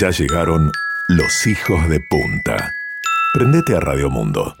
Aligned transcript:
Ya 0.00 0.08
llegaron 0.08 0.72
los 1.08 1.46
hijos 1.46 1.86
de 1.90 2.00
punta. 2.00 2.72
Prendete 3.34 3.76
a 3.76 3.80
Radio 3.80 4.08
Mundo. 4.08 4.56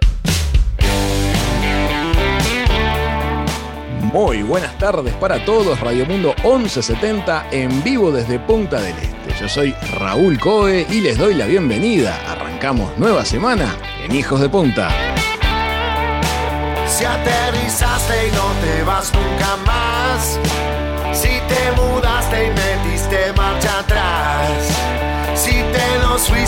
Muy 4.02 4.42
buenas 4.42 4.76
tardes 4.76 5.14
para 5.14 5.42
todos, 5.46 5.80
Radio 5.80 6.04
Mundo 6.04 6.34
1170 6.44 7.46
en 7.52 7.82
vivo 7.82 8.12
desde 8.12 8.38
Punta 8.38 8.82
del 8.82 8.94
Este. 8.98 9.40
Yo 9.40 9.48
soy 9.48 9.74
Raúl 9.98 10.38
Coe 10.38 10.86
y 10.90 11.00
les 11.00 11.16
doy 11.16 11.32
la 11.32 11.46
bienvenida. 11.46 12.20
Arrancamos 12.30 12.98
nueva 12.98 13.24
semana 13.24 13.74
en 14.04 14.14
Hijos 14.14 14.42
de 14.42 14.50
Punta. 14.50 14.90
Si 16.86 17.06
aterrizaste 17.06 18.28
y 18.28 18.30
no 18.32 18.52
te 18.60 18.82
vas 18.82 19.10
nunca 19.14 19.29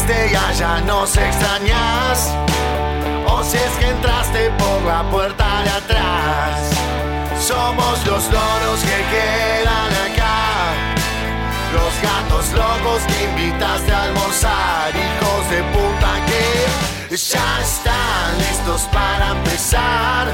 fuiste 0.02 0.30
y 0.30 0.34
allá 0.34 0.80
nos 0.80 1.16
extrañas, 1.16 2.34
o 3.27 3.43
si 3.43 3.56
es 3.56 3.73
que 3.79 3.88
entraste 3.88 4.51
por 4.59 4.83
la 4.83 5.02
puerta 5.10 5.62
de 5.62 5.70
atrás. 5.70 6.70
Somos 7.38 8.07
los 8.07 8.24
loros 8.30 8.80
que 8.80 8.98
quedan 9.12 9.93
acá. 10.07 10.73
Los 11.74 11.93
gatos 12.02 12.52
locos 12.52 13.02
que 13.09 13.24
invitaste 13.24 13.93
a 13.93 14.02
almorzar. 14.05 14.91
Hijos 14.91 15.51
de 15.51 15.62
puta 15.74 16.12
que 16.27 17.16
ya 17.16 17.60
están 17.60 18.38
listos 18.38 18.82
para 18.93 19.30
empezar. 19.30 20.29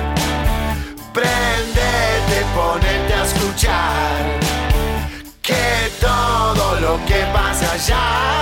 Prendete, 1.15 2.45
ponete 2.55 3.15
a 3.15 3.25
escuchar. 3.25 4.19
Que 5.41 5.91
todo 6.01 6.81
lo 6.81 7.05
que 7.07 7.25
pasa 7.33 7.73
allá 7.73 8.39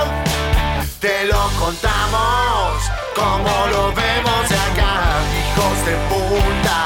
te 1.06 1.24
lo 1.26 1.42
contamos 1.60 2.90
como 3.14 3.52
lo 3.68 3.92
vemos 3.94 4.48
de 4.48 4.56
acá. 4.68 4.94
Hijos 5.40 5.76
de 5.86 5.94
puta, 6.10 6.78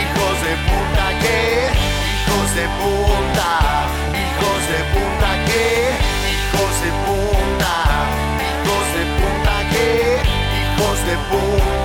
hijos 0.00 0.36
de 0.46 0.52
puta 0.68 1.06
que, 1.22 1.68
hijos 2.16 2.48
de 2.58 2.66
puta, 2.80 3.50
hijos 4.24 4.60
de 4.72 4.80
puta 4.94 5.30
que, 5.48 5.64
hijos 6.32 6.74
de 6.84 6.90
puta, 7.04 7.74
hijos 8.48 8.86
de 8.96 9.04
puta 9.20 9.54
que, 9.72 9.86
hijos 10.60 10.98
de 11.08 11.16
puta. 11.30 11.81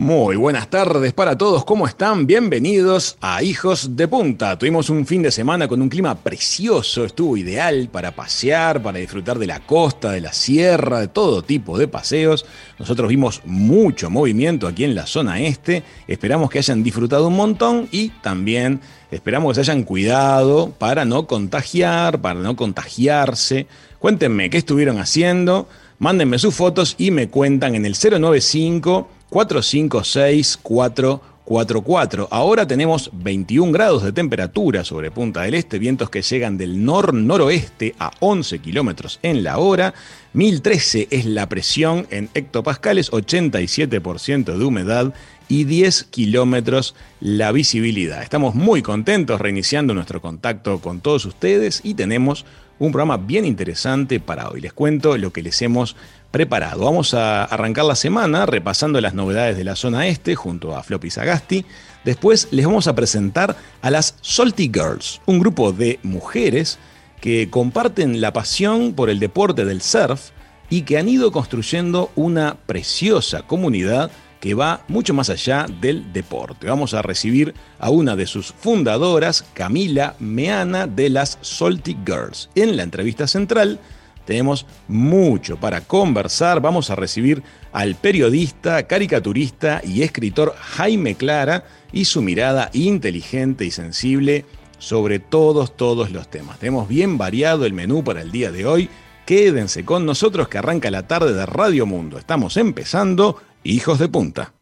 Muy 0.00 0.36
buenas 0.36 0.70
tardes 0.70 1.12
para 1.12 1.36
todos, 1.36 1.62
¿cómo 1.66 1.86
están? 1.86 2.26
Bienvenidos 2.26 3.18
a 3.20 3.42
Hijos 3.42 3.96
de 3.96 4.08
Punta. 4.08 4.58
Tuvimos 4.58 4.88
un 4.88 5.04
fin 5.04 5.20
de 5.20 5.30
semana 5.30 5.68
con 5.68 5.82
un 5.82 5.90
clima 5.90 6.14
precioso, 6.14 7.04
estuvo 7.04 7.36
ideal 7.36 7.90
para 7.92 8.12
pasear, 8.12 8.82
para 8.82 8.98
disfrutar 8.98 9.38
de 9.38 9.46
la 9.46 9.60
costa, 9.60 10.10
de 10.12 10.22
la 10.22 10.32
sierra, 10.32 11.00
de 11.00 11.08
todo 11.08 11.42
tipo 11.42 11.76
de 11.76 11.86
paseos. 11.86 12.46
Nosotros 12.78 13.10
vimos 13.10 13.42
mucho 13.44 14.08
movimiento 14.08 14.66
aquí 14.66 14.84
en 14.84 14.94
la 14.94 15.04
zona 15.04 15.38
este, 15.42 15.82
esperamos 16.08 16.48
que 16.48 16.60
hayan 16.60 16.82
disfrutado 16.82 17.28
un 17.28 17.36
montón 17.36 17.86
y 17.92 18.08
también 18.08 18.80
esperamos 19.10 19.50
que 19.50 19.62
se 19.62 19.70
hayan 19.70 19.82
cuidado 19.82 20.72
para 20.78 21.04
no 21.04 21.26
contagiar, 21.26 22.22
para 22.22 22.40
no 22.40 22.56
contagiarse. 22.56 23.66
Cuéntenme 23.98 24.48
qué 24.48 24.56
estuvieron 24.56 24.98
haciendo, 24.98 25.68
mándenme 25.98 26.38
sus 26.38 26.54
fotos 26.54 26.94
y 26.96 27.10
me 27.10 27.28
cuentan 27.28 27.74
en 27.74 27.84
el 27.84 27.94
095 27.94 29.19
456-444. 29.30 32.28
Ahora 32.30 32.66
tenemos 32.66 33.10
21 33.12 33.72
grados 33.72 34.02
de 34.02 34.12
temperatura 34.12 34.84
sobre 34.84 35.10
Punta 35.10 35.40
del 35.42 35.54
Este, 35.54 35.78
vientos 35.78 36.10
que 36.10 36.20
llegan 36.22 36.58
del 36.58 36.84
nor-noroeste 36.84 37.94
a 37.98 38.10
11 38.20 38.58
kilómetros 38.58 39.18
en 39.22 39.42
la 39.42 39.56
hora. 39.58 39.94
1013 40.32 41.08
es 41.10 41.24
la 41.24 41.48
presión 41.48 42.06
en 42.10 42.28
hectopascales, 42.34 43.10
87% 43.10 44.56
de 44.56 44.64
humedad 44.64 45.12
y 45.48 45.64
10 45.64 46.04
kilómetros 46.04 46.94
la 47.20 47.50
visibilidad. 47.52 48.22
Estamos 48.22 48.54
muy 48.54 48.82
contentos 48.82 49.40
reiniciando 49.40 49.94
nuestro 49.94 50.20
contacto 50.20 50.80
con 50.80 51.00
todos 51.00 51.24
ustedes 51.24 51.80
y 51.82 51.94
tenemos 51.94 52.44
un 52.80 52.92
programa 52.92 53.18
bien 53.18 53.44
interesante 53.44 54.18
para 54.20 54.48
hoy. 54.48 54.60
Les 54.60 54.72
cuento 54.72 55.16
lo 55.16 55.32
que 55.32 55.42
les 55.42 55.60
hemos 55.62 55.96
preparado. 56.30 56.86
Vamos 56.86 57.12
a 57.14 57.44
arrancar 57.44 57.84
la 57.84 57.94
semana 57.94 58.46
repasando 58.46 59.00
las 59.00 59.14
novedades 59.14 59.56
de 59.56 59.64
la 59.64 59.76
zona 59.76 60.06
este 60.06 60.34
junto 60.34 60.74
a 60.74 60.82
Floppy 60.82 61.10
Sagasti. 61.10 61.66
Después 62.04 62.48
les 62.50 62.64
vamos 62.64 62.88
a 62.88 62.94
presentar 62.94 63.54
a 63.82 63.90
las 63.90 64.16
Salty 64.22 64.70
Girls, 64.72 65.20
un 65.26 65.38
grupo 65.38 65.72
de 65.72 66.00
mujeres 66.02 66.78
que 67.20 67.50
comparten 67.50 68.22
la 68.22 68.32
pasión 68.32 68.94
por 68.94 69.10
el 69.10 69.20
deporte 69.20 69.66
del 69.66 69.82
surf 69.82 70.30
y 70.70 70.82
que 70.82 70.96
han 70.96 71.08
ido 71.08 71.32
construyendo 71.32 72.10
una 72.16 72.56
preciosa 72.64 73.42
comunidad 73.42 74.10
que 74.40 74.54
va 74.54 74.84
mucho 74.88 75.14
más 75.14 75.30
allá 75.30 75.66
del 75.80 76.12
deporte. 76.12 76.66
Vamos 76.66 76.94
a 76.94 77.02
recibir 77.02 77.54
a 77.78 77.90
una 77.90 78.16
de 78.16 78.26
sus 78.26 78.52
fundadoras, 78.52 79.44
Camila 79.52 80.16
Meana, 80.18 80.86
de 80.86 81.10
las 81.10 81.38
Salty 81.42 81.96
Girls. 82.06 82.48
En 82.54 82.76
la 82.76 82.82
entrevista 82.82 83.26
central 83.26 83.78
tenemos 84.24 84.66
mucho 84.88 85.58
para 85.58 85.82
conversar. 85.82 86.60
Vamos 86.60 86.90
a 86.90 86.94
recibir 86.94 87.42
al 87.72 87.94
periodista, 87.96 88.86
caricaturista 88.86 89.82
y 89.84 90.02
escritor 90.02 90.54
Jaime 90.58 91.14
Clara 91.16 91.64
y 91.92 92.06
su 92.06 92.22
mirada 92.22 92.70
inteligente 92.72 93.66
y 93.66 93.70
sensible 93.70 94.46
sobre 94.78 95.18
todos, 95.18 95.76
todos 95.76 96.10
los 96.10 96.28
temas. 96.28 96.58
Tenemos 96.58 96.88
bien 96.88 97.18
variado 97.18 97.66
el 97.66 97.74
menú 97.74 98.02
para 98.02 98.22
el 98.22 98.32
día 98.32 98.50
de 98.50 98.66
hoy. 98.66 98.88
Quédense 99.26 99.84
con 99.84 100.06
nosotros 100.06 100.48
que 100.48 100.58
arranca 100.58 100.90
la 100.90 101.06
tarde 101.06 101.34
de 101.34 101.44
Radio 101.44 101.84
Mundo. 101.84 102.18
Estamos 102.18 102.56
empezando 102.56 103.36
Hijos 103.64 103.98
de 103.98 104.08
Punta. 104.08 104.52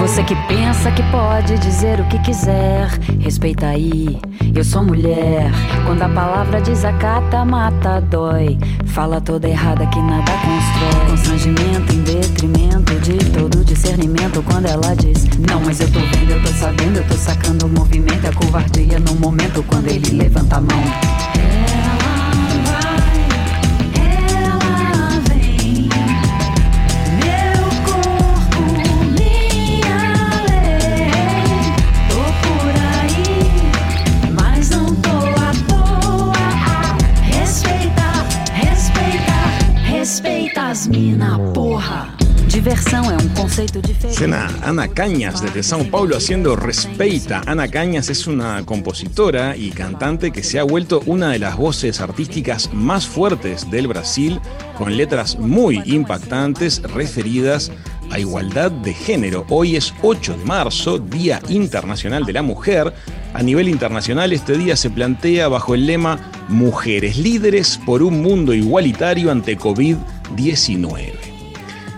Você 0.00 0.22
que 0.22 0.36
pensa 0.46 0.92
que 0.92 1.02
pode 1.10 1.58
dizer 1.58 2.00
o 2.00 2.08
que 2.08 2.18
quiser, 2.20 2.88
respeita 3.20 3.66
aí. 3.66 4.18
Eu 4.56 4.64
sou 4.64 4.82
mulher. 4.82 5.50
Quando 5.84 6.00
a 6.00 6.08
palavra 6.08 6.62
desacata, 6.62 7.44
mata, 7.44 8.00
dói. 8.00 8.58
Fala 8.86 9.20
toda 9.20 9.46
errada 9.46 9.86
que 9.88 10.00
nada 10.00 10.32
constrói. 10.32 11.10
Constrangimento 11.10 11.92
em 11.92 12.00
detrimento 12.00 12.94
de 13.00 13.18
todo 13.32 13.62
discernimento. 13.62 14.42
Quando 14.44 14.64
ela 14.64 14.96
diz, 14.96 15.26
não, 15.46 15.60
mas 15.60 15.78
eu 15.80 15.92
tô 15.92 16.00
vendo, 16.00 16.30
eu 16.30 16.42
tô 16.42 16.48
sabendo, 16.54 16.96
eu 16.96 17.06
tô 17.06 17.14
sacando 17.16 17.66
o 17.66 17.68
movimento. 17.68 18.26
É 18.26 18.32
covardia 18.32 18.98
no 18.98 19.14
momento 19.16 19.62
quando 19.64 19.88
ele 19.88 20.16
levanta 20.16 20.56
a 20.56 20.60
mão. 20.62 21.35
Ana 44.18 44.88
Cañas 44.88 45.42
desde 45.42 45.60
São 45.60 45.90
Paulo 45.90 46.16
haciendo 46.16 46.56
Respeita. 46.56 47.42
Ana 47.44 47.68
Cañas 47.68 48.08
es 48.08 48.26
una 48.26 48.64
compositora 48.64 49.54
y 49.58 49.68
cantante 49.68 50.32
que 50.32 50.42
se 50.42 50.58
ha 50.58 50.62
vuelto 50.62 51.02
una 51.04 51.32
de 51.32 51.38
las 51.38 51.58
voces 51.58 52.00
artísticas 52.00 52.72
más 52.72 53.06
fuertes 53.06 53.70
del 53.70 53.88
Brasil, 53.88 54.40
con 54.78 54.96
letras 54.96 55.38
muy 55.38 55.82
impactantes 55.84 56.80
referidas 56.94 57.70
a 58.10 58.18
igualdad 58.18 58.70
de 58.70 58.94
género. 58.94 59.44
Hoy 59.50 59.76
es 59.76 59.92
8 60.02 60.38
de 60.38 60.44
marzo, 60.46 60.98
Día 60.98 61.42
Internacional 61.50 62.24
de 62.24 62.32
la 62.32 62.42
Mujer. 62.42 62.94
A 63.34 63.42
nivel 63.42 63.68
internacional 63.68 64.32
este 64.32 64.56
día 64.56 64.76
se 64.76 64.88
plantea 64.88 65.48
bajo 65.48 65.74
el 65.74 65.86
lema 65.86 66.32
Mujeres 66.48 67.18
líderes 67.18 67.78
por 67.84 68.02
un 68.02 68.22
mundo 68.22 68.54
igualitario 68.54 69.30
ante 69.30 69.58
COVID-19. 69.58 71.35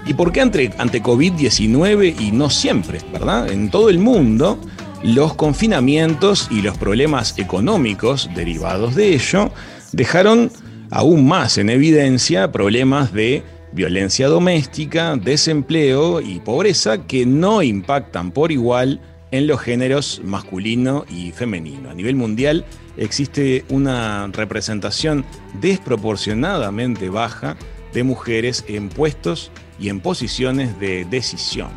¿Y 0.08 0.14
por 0.14 0.32
qué 0.32 0.40
ante, 0.40 0.70
ante 0.78 1.02
COVID-19 1.02 2.18
y 2.18 2.32
no 2.32 2.48
siempre, 2.48 2.98
verdad? 3.12 3.52
En 3.52 3.70
todo 3.70 3.90
el 3.90 3.98
mundo, 3.98 4.58
los 5.02 5.34
confinamientos 5.34 6.48
y 6.50 6.62
los 6.62 6.78
problemas 6.78 7.38
económicos 7.38 8.30
derivados 8.34 8.94
de 8.94 9.12
ello 9.12 9.52
dejaron 9.92 10.50
aún 10.90 11.28
más 11.28 11.58
en 11.58 11.68
evidencia 11.68 12.50
problemas 12.50 13.12
de 13.12 13.42
violencia 13.72 14.28
doméstica, 14.28 15.14
desempleo 15.16 16.22
y 16.22 16.40
pobreza 16.40 17.06
que 17.06 17.26
no 17.26 17.62
impactan 17.62 18.30
por 18.30 18.50
igual 18.50 19.02
en 19.30 19.46
los 19.46 19.60
géneros 19.60 20.22
masculino 20.24 21.04
y 21.10 21.32
femenino. 21.32 21.90
A 21.90 21.94
nivel 21.94 22.16
mundial 22.16 22.64
existe 22.96 23.66
una 23.68 24.28
representación 24.28 25.26
desproporcionadamente 25.60 27.10
baja 27.10 27.58
de 27.92 28.04
mujeres 28.04 28.64
en 28.68 28.88
puestos 28.88 29.50
y 29.78 29.88
en 29.88 30.00
posiciones 30.00 30.78
de 30.80 31.04
decisión. 31.04 31.70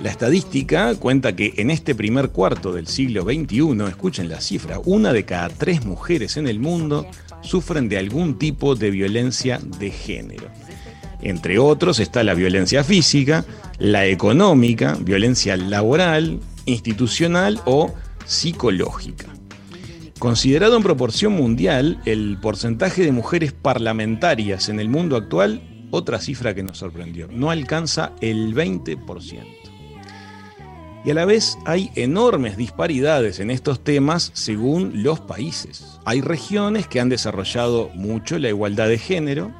La 0.00 0.10
estadística 0.10 0.94
cuenta 0.94 1.34
que 1.34 1.54
en 1.56 1.70
este 1.70 1.94
primer 1.94 2.28
cuarto 2.28 2.72
del 2.72 2.86
siglo 2.86 3.22
XXI, 3.22 3.84
escuchen 3.88 4.28
la 4.28 4.40
cifra, 4.40 4.78
una 4.84 5.12
de 5.12 5.24
cada 5.24 5.48
tres 5.48 5.86
mujeres 5.86 6.36
en 6.36 6.48
el 6.48 6.60
mundo 6.60 7.06
sufren 7.40 7.88
de 7.88 7.96
algún 7.96 8.38
tipo 8.38 8.74
de 8.74 8.90
violencia 8.90 9.58
de 9.78 9.90
género. 9.90 10.48
Entre 11.22 11.58
otros 11.58 11.98
está 11.98 12.22
la 12.24 12.34
violencia 12.34 12.84
física, 12.84 13.46
la 13.78 14.06
económica, 14.06 14.98
violencia 15.00 15.56
laboral, 15.56 16.40
institucional 16.66 17.60
o 17.64 17.94
psicológica. 18.26 19.26
Considerado 20.18 20.76
en 20.76 20.82
proporción 20.82 21.32
mundial, 21.32 22.00
el 22.04 22.38
porcentaje 22.40 23.02
de 23.02 23.12
mujeres 23.12 23.52
parlamentarias 23.52 24.68
en 24.68 24.80
el 24.80 24.88
mundo 24.88 25.16
actual, 25.16 25.62
otra 25.90 26.20
cifra 26.20 26.54
que 26.54 26.62
nos 26.62 26.78
sorprendió, 26.78 27.28
no 27.30 27.50
alcanza 27.50 28.12
el 28.20 28.54
20%. 28.54 29.44
Y 31.04 31.10
a 31.10 31.14
la 31.14 31.24
vez 31.24 31.56
hay 31.64 31.90
enormes 31.94 32.56
disparidades 32.56 33.38
en 33.38 33.52
estos 33.52 33.84
temas 33.84 34.32
según 34.34 35.04
los 35.04 35.20
países. 35.20 36.00
Hay 36.04 36.20
regiones 36.20 36.88
que 36.88 36.98
han 36.98 37.08
desarrollado 37.08 37.90
mucho 37.94 38.40
la 38.40 38.48
igualdad 38.48 38.88
de 38.88 38.98
género, 38.98 39.52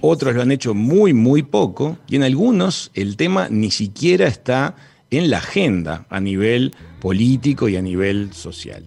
otros 0.00 0.34
lo 0.34 0.40
han 0.40 0.50
hecho 0.50 0.72
muy, 0.72 1.12
muy 1.12 1.42
poco, 1.42 1.98
y 2.08 2.16
en 2.16 2.22
algunos 2.22 2.90
el 2.94 3.18
tema 3.18 3.48
ni 3.50 3.70
siquiera 3.70 4.26
está 4.26 4.76
en 5.10 5.28
la 5.30 5.38
agenda 5.38 6.06
a 6.08 6.20
nivel 6.20 6.74
político 7.00 7.68
y 7.68 7.76
a 7.76 7.82
nivel 7.82 8.32
social. 8.32 8.84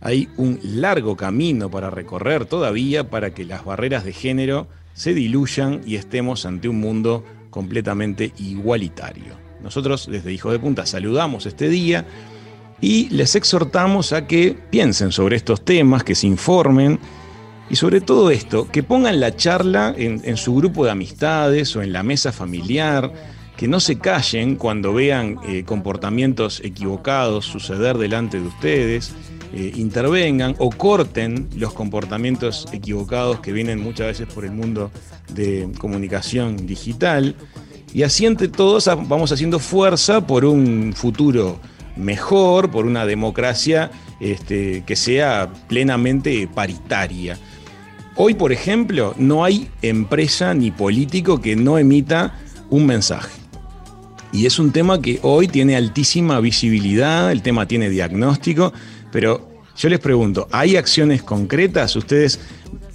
Hay 0.00 0.28
un 0.36 0.58
largo 0.62 1.16
camino 1.16 1.70
para 1.70 1.90
recorrer 1.90 2.46
todavía 2.46 3.10
para 3.10 3.32
que 3.32 3.44
las 3.44 3.64
barreras 3.64 4.04
de 4.04 4.12
género 4.12 4.68
se 5.00 5.14
diluyan 5.14 5.80
y 5.86 5.96
estemos 5.96 6.44
ante 6.44 6.68
un 6.68 6.78
mundo 6.78 7.24
completamente 7.48 8.34
igualitario. 8.36 9.32
Nosotros 9.62 10.06
desde 10.12 10.30
Hijo 10.30 10.52
de 10.52 10.58
Punta 10.58 10.84
saludamos 10.84 11.46
este 11.46 11.70
día 11.70 12.04
y 12.82 13.08
les 13.08 13.34
exhortamos 13.34 14.12
a 14.12 14.26
que 14.26 14.54
piensen 14.68 15.10
sobre 15.10 15.36
estos 15.36 15.64
temas, 15.64 16.04
que 16.04 16.14
se 16.14 16.26
informen 16.26 16.98
y 17.70 17.76
sobre 17.76 18.02
todo 18.02 18.30
esto, 18.30 18.68
que 18.70 18.82
pongan 18.82 19.20
la 19.20 19.34
charla 19.34 19.94
en, 19.96 20.36
su 20.36 20.54
grupo 20.54 20.84
de 20.84 20.90
amistades 20.90 21.74
o 21.76 21.82
en 21.82 21.94
la 21.94 22.02
mesa 22.02 22.30
familiar, 22.30 23.10
que 23.56 23.68
no 23.68 23.80
se 23.80 23.98
callen 23.98 24.56
cuando 24.56 24.92
vean 24.92 25.38
eh, 25.48 25.64
comportamientos 25.64 26.60
equivocados 26.62 27.46
suceder 27.46 27.96
delante 27.96 28.38
de 28.38 28.48
ustedes, 28.48 29.14
eh, 29.52 29.72
intervengan 29.76 30.54
o 30.58 30.70
corten 30.70 31.48
los 31.56 31.72
comportamientos 31.72 32.66
equivocados 32.72 33.40
que 33.40 33.52
vienen 33.52 33.80
muchas 33.80 34.06
veces 34.06 34.32
por 34.32 34.44
el 34.44 34.52
mundo 34.52 34.90
de 35.34 35.68
comunicación 35.78 36.66
digital. 36.66 37.34
Y 37.92 38.04
así 38.04 38.26
entre 38.26 38.48
todos 38.48 38.86
vamos 38.86 39.32
haciendo 39.32 39.58
fuerza 39.58 40.26
por 40.26 40.44
un 40.44 40.92
futuro 40.94 41.58
mejor, 41.96 42.70
por 42.70 42.86
una 42.86 43.06
democracia 43.06 43.90
este, 44.20 44.84
que 44.86 44.96
sea 44.96 45.50
plenamente 45.68 46.48
paritaria. 46.54 47.38
Hoy, 48.16 48.34
por 48.34 48.52
ejemplo, 48.52 49.14
no 49.18 49.44
hay 49.44 49.68
empresa 49.82 50.54
ni 50.54 50.70
político 50.70 51.40
que 51.40 51.56
no 51.56 51.78
emita 51.78 52.38
un 52.68 52.86
mensaje. 52.86 53.40
Y 54.32 54.46
es 54.46 54.58
un 54.58 54.70
tema 54.70 55.00
que 55.00 55.18
hoy 55.22 55.48
tiene 55.48 55.76
altísima 55.76 56.38
visibilidad, 56.40 57.32
el 57.32 57.42
tema 57.42 57.66
tiene 57.66 57.90
diagnóstico, 57.90 58.72
pero 59.12 59.48
yo 59.76 59.88
les 59.88 59.98
pregunto, 59.98 60.46
¿hay 60.52 60.76
acciones 60.76 61.22
concretas? 61.22 61.96
¿Ustedes 61.96 62.38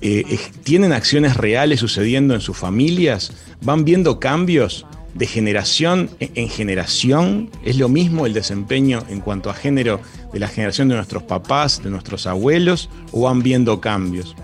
eh, 0.01 0.39
tienen 0.63 0.93
acciones 0.93 1.35
reales 1.35 1.79
sucediendo 1.79 2.35
en 2.35 2.41
sus 2.41 2.57
familias? 2.57 3.31
¿Van 3.61 3.85
viendo 3.85 4.19
cambios 4.19 4.85
de 5.15 5.25
generación 5.25 6.11
en 6.19 6.47
generación? 6.49 7.49
¿Es 7.63 7.77
lo 7.77 7.89
mismo 7.89 8.27
el 8.27 8.33
desempeño 8.33 9.03
en 9.09 9.21
cuanto 9.21 9.49
a 9.49 9.55
género 9.55 9.99
de 10.31 10.39
la 10.39 10.47
generación 10.47 10.89
de 10.89 10.95
nuestros 10.95 11.23
papás, 11.23 11.81
de 11.81 11.89
nuestros 11.89 12.27
abuelos, 12.27 12.91
o 13.11 13.21
van 13.21 13.41
viendo 13.41 13.81
cambios? 13.81 14.35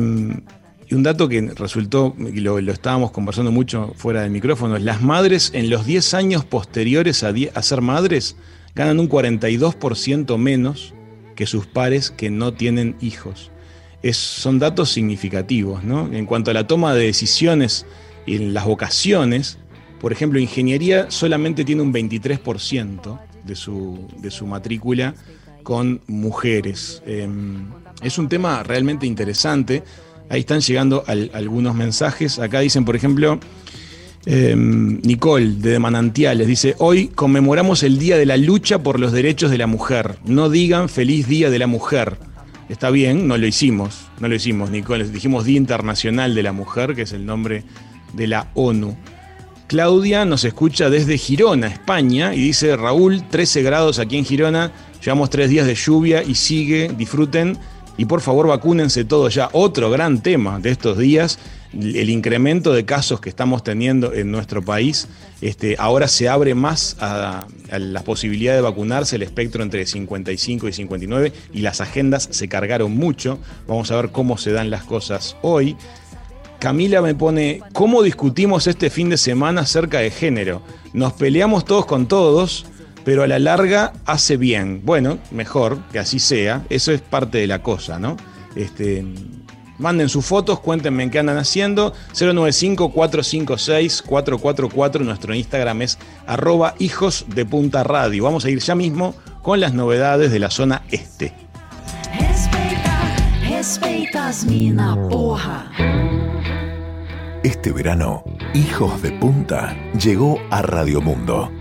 y 0.88 0.94
un 0.94 1.02
dato 1.02 1.28
que 1.28 1.40
resultó, 1.54 2.14
y 2.18 2.40
lo, 2.40 2.58
estábamos 2.58 3.10
conversando 3.10 3.50
mucho 3.50 3.92
fuera 3.96 4.22
del 4.22 4.30
micrófono, 4.30 4.78
las 4.78 5.02
madres 5.02 5.50
en 5.52 5.68
los 5.68 5.84
10 5.84 6.14
años 6.14 6.44
posteriores 6.44 7.24
a, 7.24 7.62
ser 7.62 7.80
madres 7.80 8.36
ganan 8.74 9.00
un 9.00 9.08
42% 9.08 10.38
menos 10.38 10.94
que 11.34 11.46
sus 11.46 11.66
pares 11.66 12.10
que 12.10 12.30
no 12.30 12.54
tienen 12.54 12.96
hijos. 13.00 13.50
Son 14.12 14.60
datos 14.60 14.92
significativos, 14.92 15.82
¿no? 15.82 16.12
En 16.12 16.26
cuanto 16.26 16.52
a 16.52 16.54
la 16.54 16.68
toma 16.68 16.94
de 16.94 17.06
decisiones 17.06 17.86
en 18.28 18.54
las 18.54 18.64
vocaciones, 18.64 19.58
por 20.00 20.12
ejemplo, 20.12 20.38
ingeniería 20.38 21.10
solamente 21.10 21.64
tiene 21.64 21.82
un 21.82 21.92
23% 21.92 23.18
de 23.44 23.56
su, 23.56 24.06
de 24.18 24.30
su 24.30 24.46
matrícula 24.46 25.14
con 25.64 26.00
mujeres. 26.06 27.02
Em, 27.06 27.66
es 28.00 28.18
un 28.18 28.28
tema 28.28 28.62
realmente 28.62 29.06
interesante 29.06 29.82
Ahí 30.28 30.40
están 30.40 30.60
llegando 30.60 31.04
algunos 31.06 31.74
mensajes. 31.74 32.38
Acá 32.38 32.60
dicen, 32.60 32.84
por 32.84 32.96
ejemplo, 32.96 33.38
em, 34.24 35.00
Nicole 35.02 35.54
de 35.58 35.78
Manantiales 35.78 36.46
dice, 36.48 36.74
hoy 36.78 37.08
conmemoramos 37.08 37.82
el 37.84 37.98
Día 37.98 38.16
de 38.16 38.26
la 38.26 38.36
Lucha 38.36 38.82
por 38.82 38.98
los 38.98 39.12
Derechos 39.12 39.50
de 39.50 39.58
la 39.58 39.66
Mujer. 39.66 40.18
No 40.24 40.50
digan 40.50 40.88
feliz 40.88 41.28
Día 41.28 41.50
de 41.50 41.58
la 41.58 41.68
Mujer. 41.68 42.18
Está 42.68 42.90
bien, 42.90 43.28
no 43.28 43.38
lo 43.38 43.46
hicimos, 43.46 44.08
no 44.18 44.26
lo 44.26 44.34
hicimos, 44.34 44.70
Nicole. 44.70 45.04
Dijimos 45.04 45.44
Día 45.44 45.56
Internacional 45.56 46.34
de 46.34 46.42
la 46.42 46.52
Mujer, 46.52 46.96
que 46.96 47.02
es 47.02 47.12
el 47.12 47.24
nombre 47.24 47.62
de 48.12 48.26
la 48.26 48.50
ONU. 48.54 48.96
Claudia 49.68 50.24
nos 50.24 50.44
escucha 50.44 50.90
desde 50.90 51.18
Girona, 51.18 51.68
España, 51.68 52.34
y 52.34 52.40
dice, 52.40 52.76
Raúl, 52.76 53.22
13 53.28 53.62
grados 53.62 54.00
aquí 54.00 54.16
en 54.16 54.24
Girona, 54.24 54.72
llevamos 55.04 55.30
tres 55.30 55.50
días 55.50 55.66
de 55.66 55.74
lluvia 55.74 56.22
y 56.22 56.34
sigue, 56.34 56.90
disfruten 56.96 57.58
y 57.98 58.04
por 58.04 58.20
favor 58.20 58.46
vacúnense 58.46 59.04
todos 59.04 59.34
ya. 59.34 59.48
Otro 59.52 59.90
gran 59.90 60.22
tema 60.22 60.58
de 60.58 60.70
estos 60.70 60.98
días, 60.98 61.38
el 61.72 62.10
incremento 62.10 62.72
de 62.72 62.84
casos 62.84 63.20
que 63.20 63.28
estamos 63.28 63.62
teniendo 63.62 64.12
en 64.12 64.30
nuestro 64.30 64.62
país. 64.62 65.08
Este, 65.40 65.76
ahora 65.78 66.08
se 66.08 66.28
abre 66.28 66.54
más 66.54 66.96
a, 67.00 67.46
la 67.70 68.02
posibilidad 68.02 68.54
de 68.54 68.60
vacunarse 68.60 69.16
el 69.16 69.22
espectro 69.22 69.62
entre 69.62 69.86
55 69.86 70.68
y 70.68 70.72
59 70.72 71.32
y 71.52 71.60
las 71.60 71.80
agendas 71.80 72.28
se 72.30 72.48
cargaron 72.48 72.96
mucho. 72.96 73.38
Vamos 73.66 73.90
a 73.90 73.96
ver 73.96 74.10
cómo 74.10 74.38
se 74.38 74.52
dan 74.52 74.70
las 74.70 74.84
cosas 74.84 75.36
hoy. 75.42 75.76
Camila 76.58 77.02
me 77.02 77.14
pone, 77.14 77.60
¿cómo 77.74 78.02
discutimos 78.02 78.66
este 78.66 78.88
fin 78.88 79.10
de 79.10 79.18
semana 79.18 79.62
acerca 79.62 79.98
de 79.98 80.10
género? 80.10 80.62
Nos 80.94 81.12
peleamos 81.12 81.66
todos 81.66 81.84
con 81.84 82.06
todos 82.06 82.64
pero 83.06 83.22
a 83.22 83.26
la 83.28 83.38
larga 83.38 83.94
hace 84.04 84.36
bien. 84.36 84.82
Bueno, 84.84 85.18
mejor 85.30 85.78
que 85.92 86.00
así 86.00 86.18
sea, 86.18 86.64
eso 86.68 86.90
es 86.90 87.00
parte 87.00 87.38
de 87.38 87.46
la 87.46 87.62
cosa, 87.62 88.00
¿no? 88.00 88.16
Este, 88.56 89.04
Manden 89.78 90.08
sus 90.08 90.26
fotos, 90.26 90.58
cuéntenme 90.58 91.04
en 91.04 91.10
qué 91.10 91.20
andan 91.20 91.38
haciendo. 91.38 91.92
095-456-444. 92.14 95.02
Nuestro 95.02 95.36
Instagram 95.36 95.82
es 95.82 95.98
arroba 96.26 96.74
hijos 96.80 97.26
de 97.28 97.46
punta 97.46 97.84
radio. 97.84 98.24
Vamos 98.24 98.44
a 98.44 98.50
ir 98.50 98.58
ya 98.58 98.74
mismo 98.74 99.14
con 99.40 99.60
las 99.60 99.72
novedades 99.72 100.32
de 100.32 100.40
la 100.40 100.50
zona 100.50 100.82
este. 100.90 101.32
Este 107.44 107.70
verano, 107.70 108.24
Hijos 108.54 109.00
de 109.02 109.12
Punta 109.12 109.76
llegó 109.96 110.40
a 110.50 110.62
Radio 110.62 111.00
Mundo. 111.00 111.52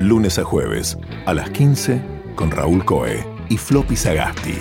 Lunes 0.00 0.38
a 0.38 0.44
jueves, 0.44 0.98
a 1.24 1.32
las 1.32 1.48
15, 1.50 2.00
con 2.34 2.50
Raúl 2.50 2.84
Coe 2.84 3.24
y 3.48 3.56
Floppy 3.56 3.96
Sagasti. 3.96 4.54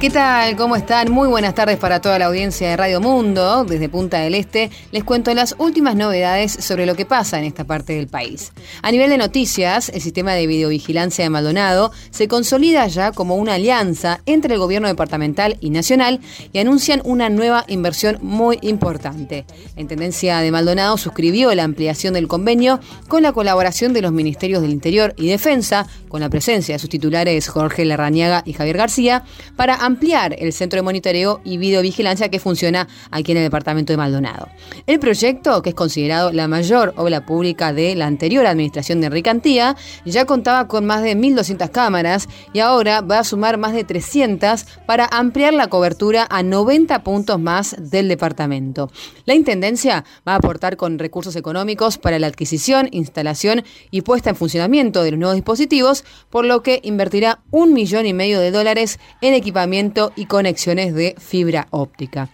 ¿Qué 0.00 0.08
tal? 0.08 0.56
¿Cómo 0.56 0.76
están? 0.76 1.12
Muy 1.12 1.28
buenas 1.28 1.54
tardes 1.54 1.76
para 1.76 2.00
toda 2.00 2.18
la 2.18 2.24
audiencia 2.24 2.70
de 2.70 2.76
Radio 2.78 3.02
Mundo. 3.02 3.66
Desde 3.66 3.90
Punta 3.90 4.20
del 4.20 4.34
Este 4.34 4.70
les 4.92 5.04
cuento 5.04 5.34
las 5.34 5.54
últimas 5.58 5.94
novedades 5.94 6.52
sobre 6.52 6.86
lo 6.86 6.94
que 6.94 7.04
pasa 7.04 7.38
en 7.38 7.44
esta 7.44 7.64
parte 7.64 7.92
del 7.92 8.08
país. 8.08 8.50
A 8.80 8.90
nivel 8.92 9.10
de 9.10 9.18
noticias, 9.18 9.90
el 9.90 10.00
sistema 10.00 10.32
de 10.32 10.46
videovigilancia 10.46 11.22
de 11.22 11.28
Maldonado 11.28 11.92
se 12.12 12.28
consolida 12.28 12.86
ya 12.86 13.12
como 13.12 13.36
una 13.36 13.56
alianza 13.56 14.22
entre 14.24 14.54
el 14.54 14.60
gobierno 14.60 14.88
departamental 14.88 15.58
y 15.60 15.68
nacional 15.68 16.20
y 16.50 16.60
anuncian 16.60 17.02
una 17.04 17.28
nueva 17.28 17.66
inversión 17.68 18.16
muy 18.22 18.58
importante. 18.62 19.44
La 19.74 19.82
Intendencia 19.82 20.38
de 20.38 20.50
Maldonado 20.50 20.96
suscribió 20.96 21.54
la 21.54 21.64
ampliación 21.64 22.14
del 22.14 22.26
convenio 22.26 22.80
con 23.06 23.22
la 23.22 23.32
colaboración 23.32 23.92
de 23.92 24.00
los 24.00 24.12
Ministerios 24.12 24.62
del 24.62 24.70
Interior 24.70 25.12
y 25.18 25.28
Defensa, 25.28 25.86
con 26.08 26.22
la 26.22 26.30
presencia 26.30 26.74
de 26.74 26.78
sus 26.78 26.88
titulares 26.88 27.48
Jorge 27.48 27.84
Larrañaga 27.84 28.42
y 28.46 28.54
Javier 28.54 28.78
García, 28.78 29.24
para 29.56 29.89
ampliar 29.90 30.36
el 30.38 30.52
centro 30.52 30.78
de 30.78 30.82
monitoreo 30.82 31.40
y 31.44 31.58
videovigilancia 31.58 32.28
que 32.28 32.38
funciona 32.38 32.88
aquí 33.10 33.32
en 33.32 33.38
el 33.38 33.44
departamento 33.44 33.92
de 33.92 33.96
Maldonado. 33.96 34.48
El 34.86 35.00
proyecto, 35.00 35.62
que 35.62 35.70
es 35.70 35.74
considerado 35.74 36.32
la 36.32 36.46
mayor 36.48 36.94
obra 36.96 37.26
pública 37.26 37.72
de 37.72 37.94
la 37.96 38.06
anterior 38.06 38.46
administración 38.46 39.00
de 39.00 39.08
Enrique 39.08 39.30
Antía, 39.30 39.76
ya 40.04 40.24
contaba 40.26 40.68
con 40.68 40.86
más 40.86 41.02
de 41.02 41.16
1.200 41.16 41.70
cámaras 41.70 42.28
y 42.52 42.60
ahora 42.60 43.00
va 43.00 43.18
a 43.18 43.24
sumar 43.24 43.58
más 43.58 43.72
de 43.72 43.84
300 43.84 44.64
para 44.86 45.06
ampliar 45.06 45.54
la 45.54 45.66
cobertura 45.68 46.26
a 46.30 46.42
90 46.42 47.02
puntos 47.02 47.40
más 47.40 47.74
del 47.78 48.08
departamento. 48.08 48.90
La 49.24 49.34
Intendencia 49.34 50.04
va 50.26 50.34
a 50.34 50.36
aportar 50.36 50.76
con 50.76 50.98
recursos 50.98 51.34
económicos 51.36 51.98
para 51.98 52.18
la 52.18 52.28
adquisición, 52.28 52.88
instalación 52.92 53.64
y 53.90 54.02
puesta 54.02 54.30
en 54.30 54.36
funcionamiento 54.36 55.02
de 55.02 55.10
los 55.10 55.18
nuevos 55.18 55.36
dispositivos, 55.36 56.04
por 56.30 56.44
lo 56.44 56.62
que 56.62 56.80
invertirá 56.84 57.40
un 57.50 57.72
millón 57.72 58.06
y 58.06 58.12
medio 58.12 58.40
de 58.40 58.50
dólares 58.50 58.98
en 59.20 59.34
equipamiento 59.34 59.79
y 60.16 60.26
conexiones 60.26 60.94
de 60.94 61.14
fibra 61.18 61.66
óptica. 61.70 62.28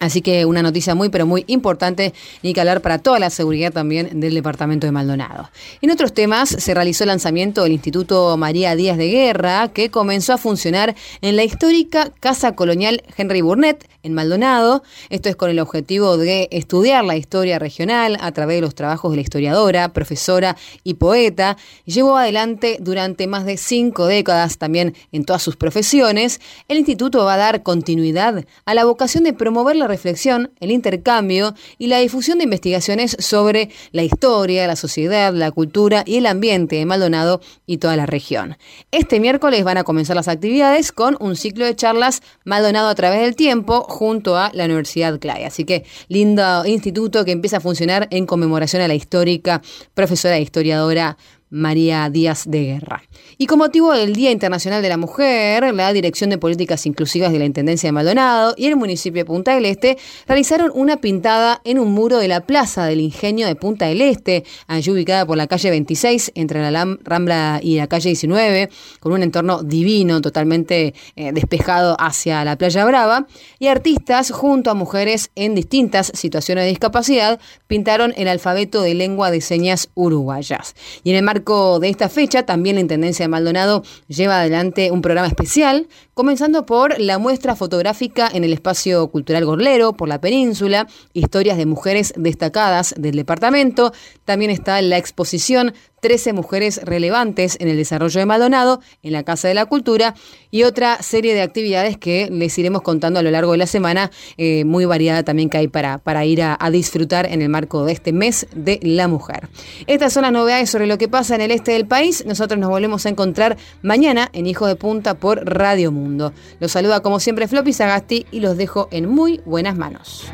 Así 0.00 0.22
que 0.22 0.44
una 0.44 0.62
noticia 0.62 0.94
muy 0.94 1.08
pero 1.08 1.26
muy 1.26 1.44
importante 1.46 2.14
y 2.42 2.52
que 2.52 2.60
hablar 2.60 2.80
para 2.80 2.98
toda 2.98 3.18
la 3.18 3.30
seguridad 3.30 3.72
también 3.72 4.20
del 4.20 4.34
departamento 4.34 4.86
de 4.86 4.92
Maldonado. 4.92 5.50
En 5.82 5.90
otros 5.90 6.12
temas 6.12 6.48
se 6.48 6.74
realizó 6.74 7.04
el 7.04 7.08
lanzamiento 7.08 7.62
del 7.62 7.72
Instituto 7.72 8.36
María 8.36 8.76
Díaz 8.76 8.96
de 8.96 9.08
Guerra 9.08 9.68
que 9.68 9.90
comenzó 9.90 10.32
a 10.32 10.38
funcionar 10.38 10.94
en 11.20 11.36
la 11.36 11.44
histórica 11.44 12.12
Casa 12.20 12.54
Colonial 12.54 13.02
Henry 13.16 13.40
Burnett 13.40 13.88
en 14.04 14.14
Maldonado. 14.14 14.82
Esto 15.10 15.28
es 15.28 15.36
con 15.36 15.50
el 15.50 15.58
objetivo 15.58 16.16
de 16.16 16.48
estudiar 16.52 17.04
la 17.04 17.16
historia 17.16 17.58
regional 17.58 18.16
a 18.20 18.30
través 18.32 18.58
de 18.58 18.60
los 18.60 18.74
trabajos 18.74 19.10
de 19.10 19.16
la 19.16 19.22
historiadora, 19.22 19.92
profesora 19.92 20.56
y 20.84 20.94
poeta. 20.94 21.56
Llevó 21.84 22.16
adelante 22.16 22.78
durante 22.80 23.26
más 23.26 23.44
de 23.44 23.56
cinco 23.56 24.06
décadas 24.06 24.58
también 24.58 24.94
en 25.12 25.24
todas 25.24 25.42
sus 25.42 25.56
profesiones. 25.56 26.40
El 26.68 26.78
instituto 26.78 27.24
va 27.24 27.34
a 27.34 27.38
dar 27.38 27.62
continuidad 27.62 28.44
a 28.64 28.74
la 28.74 28.84
vocación 28.84 29.24
de 29.24 29.32
promover 29.32 29.76
la 29.76 29.87
reflexión, 29.88 30.52
el 30.60 30.70
intercambio 30.70 31.54
y 31.78 31.88
la 31.88 31.98
difusión 31.98 32.38
de 32.38 32.44
investigaciones 32.44 33.16
sobre 33.18 33.70
la 33.90 34.04
historia, 34.04 34.66
la 34.66 34.76
sociedad, 34.76 35.34
la 35.34 35.50
cultura 35.50 36.04
y 36.06 36.18
el 36.18 36.26
ambiente 36.26 36.76
de 36.76 36.86
Maldonado 36.86 37.40
y 37.66 37.78
toda 37.78 37.96
la 37.96 38.06
región. 38.06 38.56
Este 38.92 39.18
miércoles 39.18 39.64
van 39.64 39.78
a 39.78 39.84
comenzar 39.84 40.14
las 40.14 40.28
actividades 40.28 40.92
con 40.92 41.16
un 41.18 41.34
ciclo 41.34 41.64
de 41.64 41.74
charlas 41.74 42.22
Maldonado 42.44 42.88
a 42.88 42.94
través 42.94 43.20
del 43.20 43.34
tiempo 43.34 43.82
junto 43.82 44.36
a 44.36 44.50
la 44.54 44.66
Universidad 44.66 45.18
Clay. 45.18 45.44
Así 45.44 45.64
que 45.64 45.84
lindo 46.08 46.64
instituto 46.66 47.24
que 47.24 47.32
empieza 47.32 47.56
a 47.56 47.60
funcionar 47.60 48.06
en 48.10 48.26
conmemoración 48.26 48.82
a 48.82 48.88
la 48.88 48.94
histórica 48.94 49.62
profesora 49.94 50.36
e 50.36 50.42
historiadora 50.42 51.16
María 51.50 52.10
Díaz 52.10 52.44
de 52.46 52.64
Guerra. 52.64 53.02
Y 53.38 53.46
con 53.46 53.58
motivo 53.58 53.92
del 53.92 54.14
Día 54.14 54.30
Internacional 54.30 54.82
de 54.82 54.88
la 54.88 54.96
Mujer, 54.96 55.74
la 55.74 55.92
Dirección 55.92 56.30
de 56.30 56.38
Políticas 56.38 56.84
Inclusivas 56.86 57.32
de 57.32 57.38
la 57.38 57.46
Intendencia 57.46 57.88
de 57.88 57.92
Maldonado 57.92 58.54
y 58.56 58.66
el 58.66 58.76
municipio 58.76 59.22
de 59.22 59.24
Punta 59.24 59.54
del 59.54 59.64
Este 59.64 59.96
realizaron 60.26 60.70
una 60.74 60.98
pintada 60.98 61.60
en 61.64 61.78
un 61.78 61.92
muro 61.92 62.18
de 62.18 62.28
la 62.28 62.42
Plaza 62.42 62.84
del 62.84 63.00
Ingenio 63.00 63.46
de 63.46 63.54
Punta 63.54 63.86
del 63.86 64.02
Este, 64.02 64.44
allí 64.66 64.90
ubicada 64.90 65.24
por 65.26 65.36
la 65.36 65.46
calle 65.46 65.70
26, 65.70 66.32
entre 66.34 66.70
la 66.70 66.96
Rambla 67.02 67.60
y 67.62 67.76
la 67.76 67.86
calle 67.86 68.10
19, 68.10 68.68
con 69.00 69.12
un 69.12 69.22
entorno 69.22 69.62
divino, 69.62 70.20
totalmente 70.20 70.94
eh, 71.16 71.32
despejado 71.32 71.96
hacia 71.98 72.44
la 72.44 72.56
Playa 72.56 72.84
Brava, 72.84 73.26
y 73.58 73.68
artistas 73.68 74.30
junto 74.30 74.70
a 74.70 74.74
mujeres 74.74 75.30
en 75.34 75.54
distintas 75.54 76.12
situaciones 76.14 76.64
de 76.64 76.70
discapacidad 76.70 77.40
pintaron 77.66 78.12
el 78.16 78.28
alfabeto 78.28 78.82
de 78.82 78.94
lengua 78.94 79.30
de 79.30 79.40
señas 79.40 79.88
uruguayas. 79.94 80.74
Y 81.04 81.10
en 81.10 81.16
el 81.16 81.22
marco 81.22 81.37
de 81.38 81.88
esta 81.88 82.08
fecha, 82.08 82.44
también 82.44 82.76
la 82.76 82.80
Intendencia 82.80 83.24
de 83.24 83.28
Maldonado 83.28 83.82
lleva 84.08 84.40
adelante 84.40 84.90
un 84.90 85.02
programa 85.02 85.28
especial, 85.28 85.88
comenzando 86.14 86.66
por 86.66 86.98
la 87.00 87.18
muestra 87.18 87.54
fotográfica 87.54 88.28
en 88.32 88.44
el 88.44 88.52
espacio 88.52 89.08
cultural 89.08 89.44
Gorlero, 89.44 89.92
por 89.92 90.08
la 90.08 90.20
península, 90.20 90.88
historias 91.12 91.56
de 91.56 91.66
mujeres 91.66 92.12
destacadas 92.16 92.94
del 92.98 93.16
departamento. 93.16 93.92
También 94.24 94.50
está 94.50 94.82
la 94.82 94.98
exposición 94.98 95.74
13 96.00 96.32
mujeres 96.32 96.80
relevantes 96.84 97.56
en 97.60 97.68
el 97.68 97.76
desarrollo 97.76 98.20
de 98.20 98.26
Maldonado, 98.26 98.80
en 99.02 99.12
la 99.12 99.22
Casa 99.22 99.48
de 99.48 99.54
la 99.54 99.66
Cultura, 99.66 100.14
y 100.50 100.62
otra 100.62 101.02
serie 101.02 101.34
de 101.34 101.42
actividades 101.42 101.96
que 101.96 102.28
les 102.30 102.58
iremos 102.58 102.82
contando 102.82 103.20
a 103.20 103.22
lo 103.22 103.30
largo 103.30 103.52
de 103.52 103.58
la 103.58 103.66
semana, 103.66 104.10
eh, 104.36 104.64
muy 104.64 104.84
variada 104.84 105.22
también 105.22 105.50
que 105.50 105.58
hay 105.58 105.68
para, 105.68 105.98
para 105.98 106.24
ir 106.24 106.42
a, 106.42 106.56
a, 106.58 106.70
disfrutar 106.70 107.26
en 107.26 107.42
el 107.42 107.48
marco 107.48 107.84
de 107.84 107.92
este 107.92 108.12
mes 108.12 108.46
de 108.54 108.78
la 108.82 109.08
mujer. 109.08 109.48
Estas 109.86 110.12
son 110.12 110.22
las 110.22 110.32
novedades 110.32 110.70
sobre 110.70 110.86
lo 110.86 110.98
que 110.98 111.08
pasa 111.08 111.34
en 111.34 111.40
el 111.40 111.50
este 111.50 111.72
del 111.72 111.86
país. 111.86 112.24
Nosotros 112.26 112.58
nos 112.58 112.70
volvemos 112.70 113.06
a 113.06 113.08
encontrar 113.08 113.56
mañana 113.82 114.28
en 114.32 114.46
Hijo 114.46 114.66
de 114.66 114.76
Punta 114.76 115.14
por 115.14 115.44
Radio 115.44 115.92
Mundo. 115.92 116.32
Los 116.60 116.72
saluda 116.72 117.00
como 117.00 117.20
siempre 117.20 117.48
Floppy 117.48 117.72
Sagasti 117.72 118.26
y 118.30 118.40
los 118.40 118.56
dejo 118.56 118.88
en 118.90 119.08
muy 119.08 119.40
buenas 119.44 119.76
manos. 119.76 120.32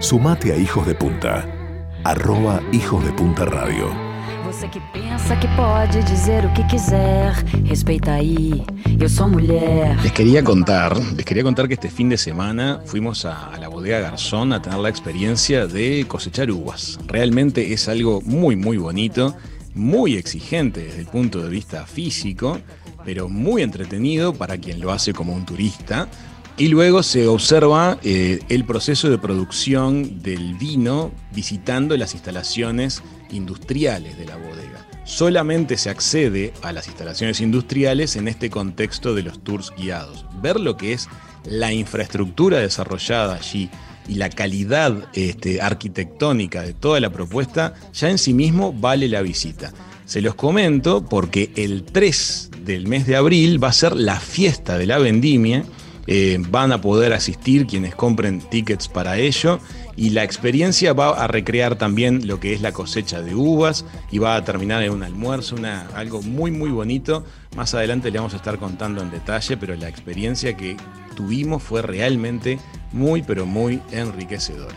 Sumate 0.00 0.52
a 0.52 0.56
Hijos 0.56 0.86
de 0.86 0.94
Punta 0.94 1.57
arroba 2.08 2.62
Hijos 2.72 3.04
de 3.04 3.12
Punta 3.12 3.44
Radio. 3.44 3.94
Você 4.46 4.66
que 4.66 4.80
pensa 4.94 5.36
que 5.36 5.46
pode 5.48 6.02
dizer 6.04 6.46
o 6.46 6.52
que 6.54 6.64
quiser, 6.66 7.34
respeita 7.66 8.12
aí, 8.12 8.64
eu 8.98 9.10
sou 9.10 9.28
mulher. 9.28 9.94
Les 10.02 10.12
quería 10.12 10.42
contar, 10.42 10.96
les 10.96 11.24
quería 11.26 11.42
contar 11.42 11.68
que 11.68 11.74
este 11.74 11.90
fin 11.90 12.08
de 12.08 12.16
semana 12.16 12.80
fuimos 12.86 13.26
a, 13.26 13.48
a, 13.52 13.58
la 13.58 13.68
bodega 13.68 14.00
Garzón 14.00 14.54
a 14.54 14.62
tener 14.62 14.78
la 14.78 14.88
experiencia 14.88 15.66
de 15.66 16.06
cosechar 16.08 16.50
uvas. 16.50 16.98
Realmente 17.06 17.74
es 17.74 17.90
algo 17.90 18.22
muy 18.22 18.56
muy 18.56 18.78
bonito, 18.78 19.36
muy 19.74 20.16
exigente 20.16 20.84
desde 20.84 21.00
el 21.00 21.08
punto 21.08 21.42
de 21.42 21.50
vista 21.50 21.84
físico, 21.84 22.58
pero 23.04 23.28
muy 23.28 23.60
entretenido 23.60 24.32
para 24.32 24.56
quien 24.56 24.80
lo 24.80 24.92
hace 24.92 25.12
como 25.12 25.34
un 25.34 25.44
turista. 25.44 26.08
Y 26.58 26.66
luego 26.66 27.04
se 27.04 27.28
observa 27.28 28.00
eh, 28.02 28.40
el 28.48 28.64
proceso 28.64 29.08
de 29.08 29.16
producción 29.16 30.20
del 30.22 30.54
vino 30.54 31.12
visitando 31.32 31.96
las 31.96 32.14
instalaciones 32.14 33.04
industriales 33.30 34.18
de 34.18 34.26
la 34.26 34.36
bodega. 34.36 34.84
Solamente 35.04 35.76
se 35.76 35.88
accede 35.88 36.52
a 36.62 36.72
las 36.72 36.88
instalaciones 36.88 37.40
industriales 37.40 38.16
en 38.16 38.26
este 38.26 38.50
contexto 38.50 39.14
de 39.14 39.22
los 39.22 39.38
tours 39.44 39.72
guiados. 39.78 40.26
Ver 40.42 40.58
lo 40.58 40.76
que 40.76 40.94
es 40.94 41.08
la 41.44 41.72
infraestructura 41.72 42.58
desarrollada 42.58 43.36
allí 43.36 43.70
y 44.08 44.14
la 44.14 44.28
calidad 44.28 45.08
este, 45.14 45.60
arquitectónica 45.60 46.62
de 46.62 46.74
toda 46.74 46.98
la 46.98 47.10
propuesta 47.10 47.74
ya 47.92 48.10
en 48.10 48.18
sí 48.18 48.34
mismo 48.34 48.72
vale 48.72 49.06
la 49.08 49.22
visita. 49.22 49.72
Se 50.06 50.22
los 50.22 50.34
comento 50.34 51.04
porque 51.04 51.52
el 51.54 51.84
3 51.84 52.50
del 52.64 52.88
mes 52.88 53.06
de 53.06 53.14
abril 53.14 53.62
va 53.62 53.68
a 53.68 53.72
ser 53.72 53.94
la 53.94 54.18
fiesta 54.18 54.76
de 54.76 54.86
la 54.86 54.98
vendimia 54.98 55.64
eh, 56.10 56.38
van 56.48 56.72
a 56.72 56.80
poder 56.80 57.12
asistir 57.12 57.66
quienes 57.66 57.94
compren 57.94 58.40
tickets 58.40 58.88
para 58.88 59.18
ello 59.18 59.60
y 59.94 60.08
la 60.10 60.24
experiencia 60.24 60.94
va 60.94 61.10
a 61.10 61.26
recrear 61.26 61.76
también 61.76 62.26
lo 62.26 62.40
que 62.40 62.54
es 62.54 62.62
la 62.62 62.72
cosecha 62.72 63.20
de 63.20 63.34
uvas 63.34 63.84
y 64.10 64.16
va 64.16 64.34
a 64.34 64.42
terminar 64.42 64.82
en 64.82 64.92
un 64.92 65.02
almuerzo, 65.02 65.56
una, 65.56 65.86
algo 65.94 66.22
muy 66.22 66.50
muy 66.50 66.70
bonito. 66.70 67.26
Más 67.56 67.74
adelante 67.74 68.10
le 68.10 68.20
vamos 68.20 68.32
a 68.32 68.38
estar 68.38 68.58
contando 68.58 69.02
en 69.02 69.10
detalle, 69.10 69.58
pero 69.58 69.76
la 69.76 69.86
experiencia 69.86 70.56
que 70.56 70.78
tuvimos 71.14 71.62
fue 71.62 71.82
realmente 71.82 72.58
muy 72.90 73.20
pero 73.20 73.44
muy 73.44 73.82
enriquecedora. 73.92 74.76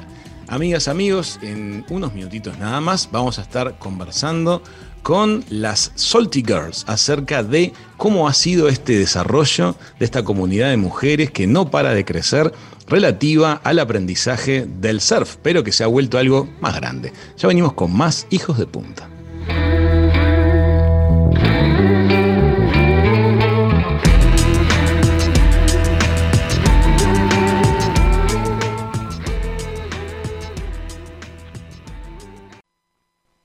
Amigas, 0.50 0.89
amigos, 0.89 1.39
en 1.41 1.85
unos 1.89 2.13
minutitos 2.13 2.57
nada 2.57 2.81
más 2.81 3.07
vamos 3.09 3.39
a 3.39 3.43
estar 3.43 3.79
conversando 3.79 4.61
con 5.03 5.43
las 5.50 5.91
Salty 5.96 6.43
Girls 6.46 6.86
acerca 6.88 7.43
de 7.43 7.74
cómo 7.98 8.27
ha 8.27 8.34
sido 8.34 8.67
este 8.67 8.98
desarrollo 8.98 9.75
de 10.00 10.05
esta 10.05 10.24
comunidad 10.24 10.70
de 10.70 10.77
mujeres 10.77 11.31
que 11.31 11.48
no 11.48 11.70
para 11.70 11.93
de 11.93 12.05
crecer 12.05 12.51
relativa 12.88 13.62
al 13.63 13.79
aprendizaje 13.79 14.67
del 14.67 15.01
surf, 15.01 15.38
pero 15.41 15.63
que 15.63 15.72
se 15.72 15.84
ha 15.84 15.88
vuelto 15.88 16.17
algo 16.17 16.50
más 16.60 16.75
grande. 16.75 17.13
Ya 17.38 17.48
venimos 17.48 17.74
con 17.74 17.96
más 17.96 18.27
hijos 18.29 18.58
de 18.58 18.67
punta. 18.67 19.10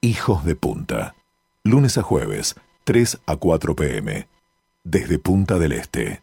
Hijos 0.07 0.45
de 0.45 0.55
Punta. 0.55 1.16
Lunes 1.67 1.99
a 1.99 2.03
jueves, 2.03 2.55
3 2.85 3.19
a 3.27 3.35
4 3.35 3.75
pm. 3.75 4.29
Desde 4.85 5.19
Punta 5.19 5.59
del 5.59 5.73
Este. 5.73 6.23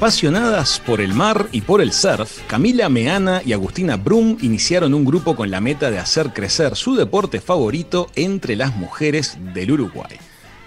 Apasionadas 0.00 0.80
por 0.86 1.02
el 1.02 1.12
mar 1.12 1.50
y 1.52 1.60
por 1.60 1.82
el 1.82 1.92
surf, 1.92 2.40
Camila 2.46 2.88
Meana 2.88 3.42
y 3.44 3.52
Agustina 3.52 3.98
Brum 3.98 4.38
iniciaron 4.40 4.94
un 4.94 5.04
grupo 5.04 5.36
con 5.36 5.50
la 5.50 5.60
meta 5.60 5.90
de 5.90 5.98
hacer 5.98 6.32
crecer 6.32 6.74
su 6.74 6.96
deporte 6.96 7.38
favorito 7.42 8.10
entre 8.14 8.56
las 8.56 8.74
mujeres 8.74 9.36
del 9.52 9.72
Uruguay. 9.72 10.16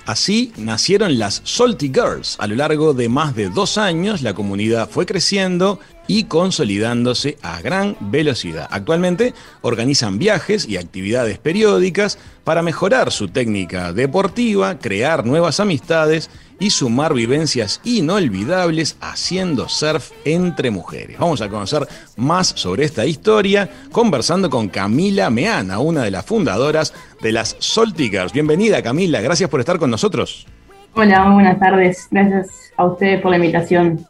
Así 0.06 0.54
nacieron 0.58 1.18
las 1.18 1.42
Salty 1.46 1.88
Girls. 1.88 2.36
A 2.38 2.46
lo 2.46 2.56
largo 2.56 2.94
de 2.94 3.10
más 3.10 3.36
de 3.36 3.50
dos 3.50 3.80
años, 3.80 4.22
la 4.22 4.36
comunidad 4.36 4.88
fue 4.88 5.08
creciendo 5.08 5.80
y 6.08 6.26
consolidándose 6.26 7.38
a 7.42 7.62
gran 7.62 7.96
velocidad. 8.00 8.68
Actualmente 8.72 9.34
organizan 9.62 10.20
viajes 10.20 10.68
y 10.68 10.78
actividades 10.78 11.38
periódicas 11.38 12.18
para 12.44 12.62
mejorar 12.62 13.12
su 13.12 13.30
técnica 13.30 13.94
deportiva, 13.94 14.80
crear 14.80 15.26
nuevas 15.26 15.60
amistades 15.60 16.30
y 16.60 16.70
sumar 16.70 17.14
vivencias 17.14 17.82
inolvidables 17.84 18.98
haciendo 19.02 19.68
surf 19.70 20.12
entre 20.26 20.72
mujeres. 20.72 21.18
Vamos 21.20 21.42
a 21.42 21.50
conocer 21.50 21.88
más 22.16 22.48
sobre 22.48 22.86
esta 22.86 23.06
historia 23.06 23.70
conversando 23.92 24.50
con 24.50 24.70
Camila 24.70 25.30
Meana, 25.30 25.80
una 25.80 26.04
de 26.04 26.12
las 26.12 26.26
fundadoras 26.26 26.94
de 27.22 27.32
las 27.32 27.58
Girls. 27.98 28.34
Bienvenida 28.34 28.82
Camila, 28.82 29.22
gracias 29.22 29.50
por 29.50 29.60
estar 29.60 29.80
con 29.80 29.90
nosotros. 29.90 30.48
Hola, 30.96 31.32
buenas 31.32 31.60
tardes. 31.60 32.08
Gracias 32.12 32.72
a 32.78 32.86
ustedes 32.86 33.20
por 33.22 33.32
la 33.32 33.38
invitación. 33.38 34.06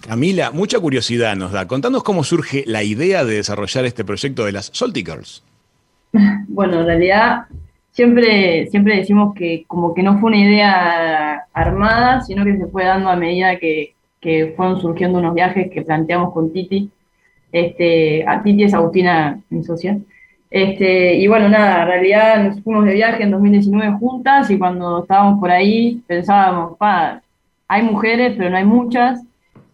Camila, 0.00 0.50
mucha 0.50 0.78
curiosidad 0.78 1.36
nos 1.36 1.52
da. 1.52 1.66
Contanos 1.66 2.02
cómo 2.02 2.24
surge 2.24 2.64
la 2.66 2.82
idea 2.82 3.24
de 3.24 3.36
desarrollar 3.36 3.84
este 3.84 4.04
proyecto 4.04 4.44
de 4.44 4.52
las 4.52 4.70
Salty 4.72 5.04
Girls. 5.04 5.42
Bueno, 6.48 6.80
en 6.80 6.86
realidad 6.86 7.46
siempre, 7.90 8.66
siempre 8.66 8.96
decimos 8.96 9.34
que 9.34 9.64
como 9.66 9.94
que 9.94 10.02
no 10.02 10.18
fue 10.18 10.30
una 10.30 10.40
idea 10.40 11.46
armada, 11.52 12.20
sino 12.20 12.44
que 12.44 12.56
se 12.56 12.66
fue 12.66 12.84
dando 12.84 13.08
a 13.08 13.16
medida 13.16 13.56
que, 13.58 13.92
fueron 14.56 14.80
surgiendo 14.80 15.18
unos 15.18 15.34
viajes 15.34 15.70
que 15.70 15.82
planteamos 15.82 16.32
con 16.32 16.50
Titi. 16.50 16.90
Este, 17.52 18.26
a 18.26 18.42
Titi 18.42 18.64
es 18.64 18.72
Agustina, 18.72 19.38
mi 19.50 19.62
socia. 19.62 19.98
Este, 20.50 21.16
y 21.16 21.26
bueno, 21.26 21.48
nada, 21.48 21.82
en 21.82 21.88
realidad 21.88 22.44
nos 22.44 22.62
fuimos 22.62 22.86
de 22.86 22.94
viaje 22.94 23.22
en 23.22 23.32
2019 23.32 23.98
juntas 23.98 24.48
y 24.50 24.56
cuando 24.56 25.02
estábamos 25.02 25.40
por 25.40 25.50
ahí 25.50 26.00
pensábamos, 26.06 26.78
pa, 26.78 27.20
hay 27.68 27.82
mujeres, 27.82 28.34
pero 28.38 28.50
no 28.50 28.56
hay 28.56 28.64
muchas. 28.64 29.22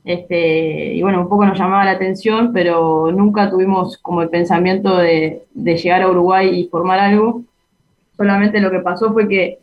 Este, 0.04 0.94
y 0.94 1.02
bueno, 1.02 1.20
un 1.20 1.28
poco 1.28 1.44
nos 1.44 1.58
llamaba 1.58 1.84
la 1.84 1.92
atención, 1.92 2.52
pero 2.52 3.12
nunca 3.12 3.50
tuvimos 3.50 3.98
como 3.98 4.22
el 4.22 4.30
pensamiento 4.30 4.96
de, 4.96 5.46
llegar 5.54 6.02
a 6.02 6.08
Uruguay 6.08 6.48
y 6.58 6.68
formar 6.68 6.98
algo. 6.98 7.42
Solamente 8.16 8.60
lo 8.60 8.70
que 8.70 8.80
pasó 8.80 9.12
fue 9.12 9.28
que 9.28 9.58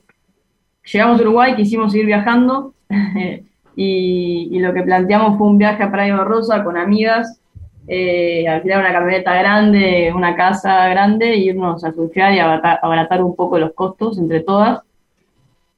llegamos 0.91 1.19
a 1.19 1.23
Uruguay, 1.23 1.55
quisimos 1.55 1.91
seguir 1.91 2.07
viajando 2.07 2.73
y, 3.75 4.59
lo 4.59 4.73
que 4.73 4.83
planteamos 4.83 5.37
fue 5.37 5.47
un 5.47 5.57
viaje 5.57 5.83
a 5.83 5.91
Praia 5.91 6.17
Rosa 6.17 6.63
con 6.63 6.77
amigas, 6.77 7.39
eh, 7.87 8.47
alquilar 8.47 8.79
una 8.79 8.91
camioneta 8.91 9.33
grande, 9.35 10.11
una 10.13 10.35
casa 10.35 10.87
grande, 10.89 11.35
irnos 11.37 11.83
a 11.83 11.93
surfear 11.93 12.33
y 12.33 12.39
abaratar, 12.39 13.23
un 13.23 13.35
poco 13.35 13.57
los 13.59 13.73
costos 13.73 14.17
entre 14.17 14.41
todas. 14.41 14.81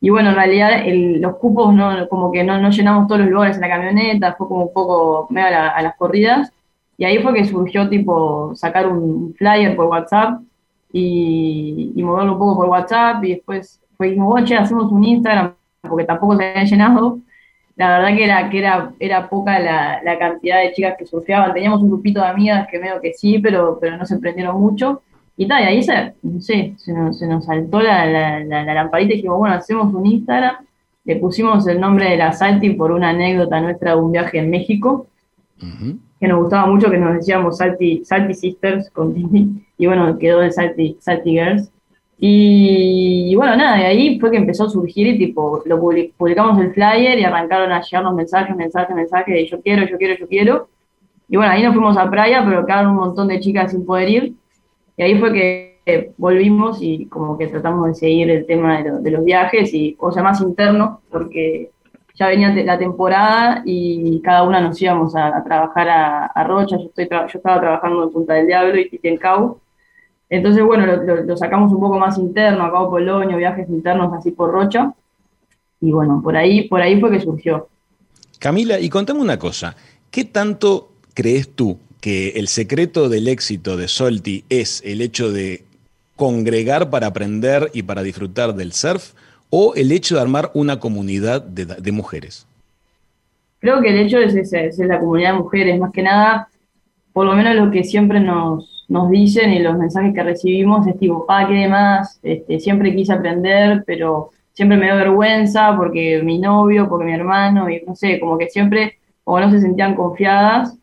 Y 0.01 0.09
bueno, 0.09 0.29
en 0.29 0.35
realidad 0.35 0.83
los 1.19 1.35
cupos 1.37 1.73
no, 1.73 2.07
como 2.07 2.31
que 2.31 2.43
no, 2.43 2.69
llenamos 2.69 3.07
todos 3.07 3.21
los 3.21 3.29
lugares 3.29 3.57
en 3.57 3.61
la 3.61 3.69
camioneta, 3.69 4.35
fue 4.35 4.47
como 4.47 4.65
un 4.65 4.73
poco 4.73 5.27
medio 5.29 5.47
a, 5.47 5.81
las 5.81 5.95
corridas. 5.97 6.51
Y 6.97 7.05
ahí 7.05 7.19
fue 7.19 7.33
que 7.33 7.45
surgió 7.45 7.89
tipo 7.89 8.53
sacar 8.55 8.87
un 8.87 9.33
flyer 9.35 9.75
por 9.75 9.87
WhatsApp 9.87 10.41
y, 10.91 11.93
moverlo 11.97 12.33
un 12.33 12.39
poco 12.39 12.55
por 12.57 12.69
WhatsApp 12.69 13.23
y 13.23 13.35
después 13.35 13.81
fue 13.97 14.07
dijimos, 14.07 14.43
che, 14.45 14.55
hacemos 14.55 14.91
un 14.91 15.03
Instagram 15.03 15.53
porque 15.81 16.05
tampoco 16.05 16.37
se 16.37 16.45
había 16.49 16.63
llenado. 16.63 17.19
La 17.75 17.99
verdad 17.99 18.17
que 18.17 18.25
era, 18.25 18.49
que 18.49 18.59
era, 18.59 18.93
era 18.99 19.29
poca 19.29 19.59
la, 19.59 20.01
la, 20.03 20.19
cantidad 20.19 20.59
de 20.61 20.73
chicas 20.73 20.95
que 20.97 21.05
surfeaban. 21.05 21.53
Teníamos 21.53 21.81
un 21.81 21.89
grupito 21.89 22.21
de 22.21 22.27
amigas 22.27 22.67
que 22.69 22.79
medio 22.79 22.99
que 23.01 23.13
sí, 23.13 23.39
pero, 23.39 23.77
pero 23.79 23.97
no 23.97 24.05
se 24.05 24.15
emprendieron 24.15 24.59
mucho. 24.59 25.01
Y 25.39 25.47
tal, 25.47 25.63
y 25.63 25.67
ahí 25.67 25.81
se, 25.81 26.15
no 26.21 26.41
sé, 26.41 26.73
se 26.75 26.91
nos, 26.91 27.17
se 27.17 27.25
nos 27.25 27.45
saltó 27.45 27.79
la, 27.79 28.05
la, 28.05 28.43
la, 28.43 28.73
lamparita 28.73 29.13
y 29.13 29.15
dijimos, 29.15 29.37
bueno, 29.37 29.55
hacemos 29.55 29.93
un 29.93 30.05
Instagram. 30.05 30.57
Le 31.05 31.15
pusimos 31.15 31.65
el 31.65 31.79
nombre 31.79 32.09
de 32.09 32.17
la 32.17 32.33
Salty 32.33 32.71
por 32.71 32.91
una 32.91 33.11
anécdota 33.11 33.61
nuestra 33.61 33.91
de 33.91 34.01
un 34.01 34.11
viaje 34.11 34.39
en 34.39 34.49
México 34.49 35.07
que 36.19 36.27
nos 36.27 36.41
gustaba 36.41 36.67
mucho, 36.67 36.91
que 36.91 36.97
nos 36.97 37.13
decíamos 37.13 37.55
Salty, 37.57 38.03
Salty 38.03 38.33
Sisters 38.33 38.89
con 38.89 39.13
Disney, 39.13 39.65
y 39.77 39.85
bueno, 39.85 40.17
quedó 40.17 40.41
de 40.41 40.51
Salty, 40.51 40.97
Salty 40.99 41.31
Girls. 41.31 41.71
Y, 42.17 43.33
bueno, 43.35 43.55
nada, 43.55 43.77
de 43.77 43.85
ahí 43.85 44.19
fue 44.19 44.31
que 44.31 44.35
empezó 44.35 44.65
a 44.65 44.69
surgir 44.69 45.07
y 45.07 45.17
tipo, 45.17 45.63
lo 45.65 45.79
publicamos 45.79 46.59
el 46.59 46.73
flyer 46.73 47.17
y 47.17 47.23
arrancaron 47.23 47.71
a 47.71 47.81
llegar 47.81 48.03
los 48.03 48.13
mensajes, 48.13 48.53
mensajes, 48.57 48.93
mensajes 48.93 49.33
de 49.33 49.45
yo 49.47 49.61
quiero, 49.61 49.87
yo 49.87 49.97
quiero, 49.97 50.17
yo 50.19 50.27
quiero. 50.27 50.67
Y 51.29 51.37
bueno, 51.37 51.53
ahí 51.53 51.63
nos 51.63 51.73
fuimos 51.73 51.95
a 51.95 52.11
playa, 52.11 52.43
pero 52.43 52.65
quedaron 52.65 52.91
un 52.91 52.97
montón 52.97 53.29
de 53.29 53.39
chicas 53.39 53.71
sin 53.71 53.85
poder 53.85 54.09
ir. 54.09 54.33
Y 54.99 55.01
ahí 55.01 55.17
fue 55.17 55.31
que 55.31 56.11
volvimos 56.17 56.79
y 56.81 57.05
como 57.05 57.37
que 57.37 57.47
tratamos 57.47 57.87
de 57.87 57.95
seguir 57.95 58.29
el 58.29 58.45
tema 58.45 58.83
de, 58.83 59.11
los 59.11 59.23
viajes 59.23 59.73
y, 59.73 59.95
o 59.97 60.11
sea, 60.11 60.21
más 60.21 60.41
interno, 60.41 60.99
porque 61.09 61.71
ya 62.15 62.27
venía 62.27 62.53
la 62.65 62.77
temporada 62.77 63.63
y 63.65 64.19
cada 64.21 64.43
una 64.43 64.59
nos 64.59 64.81
íbamos 64.81 65.15
a, 65.15 65.41
trabajar 65.45 65.87
a, 66.35 66.43
Rocha, 66.43 66.77
yo, 66.77 66.91
estaba 66.97 67.61
trabajando 67.61 68.03
en 68.03 68.09
Punta 68.11 68.33
del 68.33 68.47
Diablo 68.47 68.77
y 68.77 68.99
en 69.01 69.15
Cabo. 69.15 69.61
Entonces, 70.29 70.65
bueno, 70.65 70.85
lo, 70.85 71.37
sacamos 71.37 71.71
un 71.71 71.79
poco 71.79 71.97
más 71.97 72.17
interno, 72.17 72.65
a 72.65 72.71
Cabo 72.71 72.89
Polonio, 72.89 73.37
viajes 73.37 73.69
internos 73.69 74.11
así 74.11 74.31
por 74.31 74.51
Rocha. 74.51 74.93
Y 75.79 75.91
bueno, 75.91 76.19
por 76.21 76.35
ahí, 76.35 76.67
por 76.67 76.81
ahí 76.81 76.99
fue 76.99 77.09
que 77.09 77.21
surgió. 77.21 77.69
Camila, 78.37 78.77
y 78.81 78.89
contame 78.89 79.21
una 79.21 79.39
cosa, 79.39 79.77
¿qué 80.11 80.25
tanto 80.25 80.89
crees 81.13 81.55
tú 81.55 81.79
que 82.01 82.29
el 82.29 82.47
secreto 82.47 83.09
del 83.09 83.27
éxito 83.27 83.77
de 83.77 83.87
Solti 83.87 84.43
es 84.49 84.81
el 84.85 85.01
hecho 85.01 85.31
de 85.31 85.63
congregar 86.15 86.89
para 86.89 87.07
aprender 87.07 87.69
y 87.73 87.83
para 87.83 88.03
disfrutar 88.03 88.55
del 88.55 88.73
surf? 88.73 89.13
o 89.49 89.73
el 89.75 89.91
hecho 89.91 90.15
de 90.15 90.21
armar 90.21 90.51
una 90.53 90.79
comunidad 90.79 91.41
de, 91.41 91.91
mujeres? 91.91 92.45
Creo 93.59 93.81
que 93.81 93.89
el 93.89 94.05
hecho 94.05 94.19
es, 94.19 94.35
es, 94.35 94.77
la 94.79 94.99
comunidad 94.99 95.33
de 95.33 95.39
mujeres, 95.39 95.79
más 95.79 95.91
que 95.91 96.03
nada, 96.03 96.49
por 97.13 97.25
lo 97.25 97.35
menos 97.35 97.55
lo 97.55 97.71
que 97.71 97.83
siempre 97.83 98.19
nos, 98.19 98.85
nos 98.87 99.09
dicen 99.09 99.51
y 99.51 99.59
los 99.59 99.77
mensajes 99.77 100.13
que 100.13 100.23
recibimos 100.23 100.87
es 100.87 100.97
tipo, 100.97 101.25
pa, 101.25 101.47
¿qué 101.47 101.55
demás? 101.55 102.19
Este, 102.23 102.59
siempre 102.59 102.95
quise 102.95 103.13
aprender, 103.13 103.83
pero 103.85 104.29
siempre 104.53 104.77
me 104.77 104.87
da 104.87 104.95
vergüenza 104.95 105.75
porque 105.75 106.21
mi 106.23 106.37
novio, 106.37 106.87
porque 106.87 107.05
mi 107.05 107.13
hermano, 107.13 107.69
y 107.69 107.81
no 107.85 107.95
sé, 107.95 108.19
como 108.19 108.37
que 108.37 108.49
siempre 108.49 108.99
o 109.23 109.39
no 109.39 109.51
se 109.51 109.61
sentían 109.61 109.95
confiadas 109.95 110.78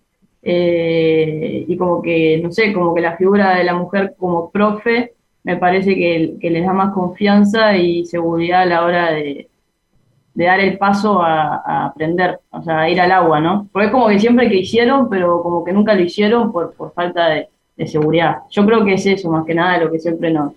eh, 0.48 1.64
y 1.66 1.76
como 1.76 2.00
que, 2.00 2.38
no 2.40 2.52
sé, 2.52 2.72
como 2.72 2.94
que 2.94 3.00
la 3.00 3.16
figura 3.16 3.56
de 3.56 3.64
la 3.64 3.74
mujer 3.74 4.14
como 4.16 4.48
profe 4.52 5.14
me 5.42 5.56
parece 5.56 5.96
que, 5.96 6.38
les 6.40 6.64
da 6.64 6.72
más 6.72 6.94
confianza 6.94 7.76
y 7.76 8.06
seguridad 8.06 8.62
a 8.62 8.66
la 8.66 8.84
hora 8.84 9.10
de, 9.10 9.48
dar 10.34 10.60
el 10.60 10.78
paso 10.78 11.20
a, 11.20 11.86
aprender, 11.86 12.38
o 12.50 12.62
sea, 12.62 12.82
a 12.82 12.88
ir 12.88 13.00
al 13.00 13.10
agua, 13.10 13.40
¿no? 13.40 13.68
Porque 13.72 13.86
es 13.86 13.92
como 13.92 14.06
que 14.06 14.20
siempre 14.20 14.48
que 14.48 14.58
hicieron, 14.58 15.10
pero 15.10 15.42
como 15.42 15.64
que 15.64 15.72
nunca 15.72 15.94
lo 15.94 16.02
hicieron 16.02 16.52
por, 16.52 16.74
falta 16.94 17.28
de, 17.28 17.48
seguridad. 17.88 18.38
Yo 18.50 18.64
creo 18.64 18.84
que 18.84 18.94
es 18.94 19.04
eso, 19.04 19.28
más 19.28 19.44
que 19.44 19.54
nada, 19.54 19.78
lo 19.78 19.90
que 19.90 19.98
siempre 19.98 20.30
nos, 20.32 20.52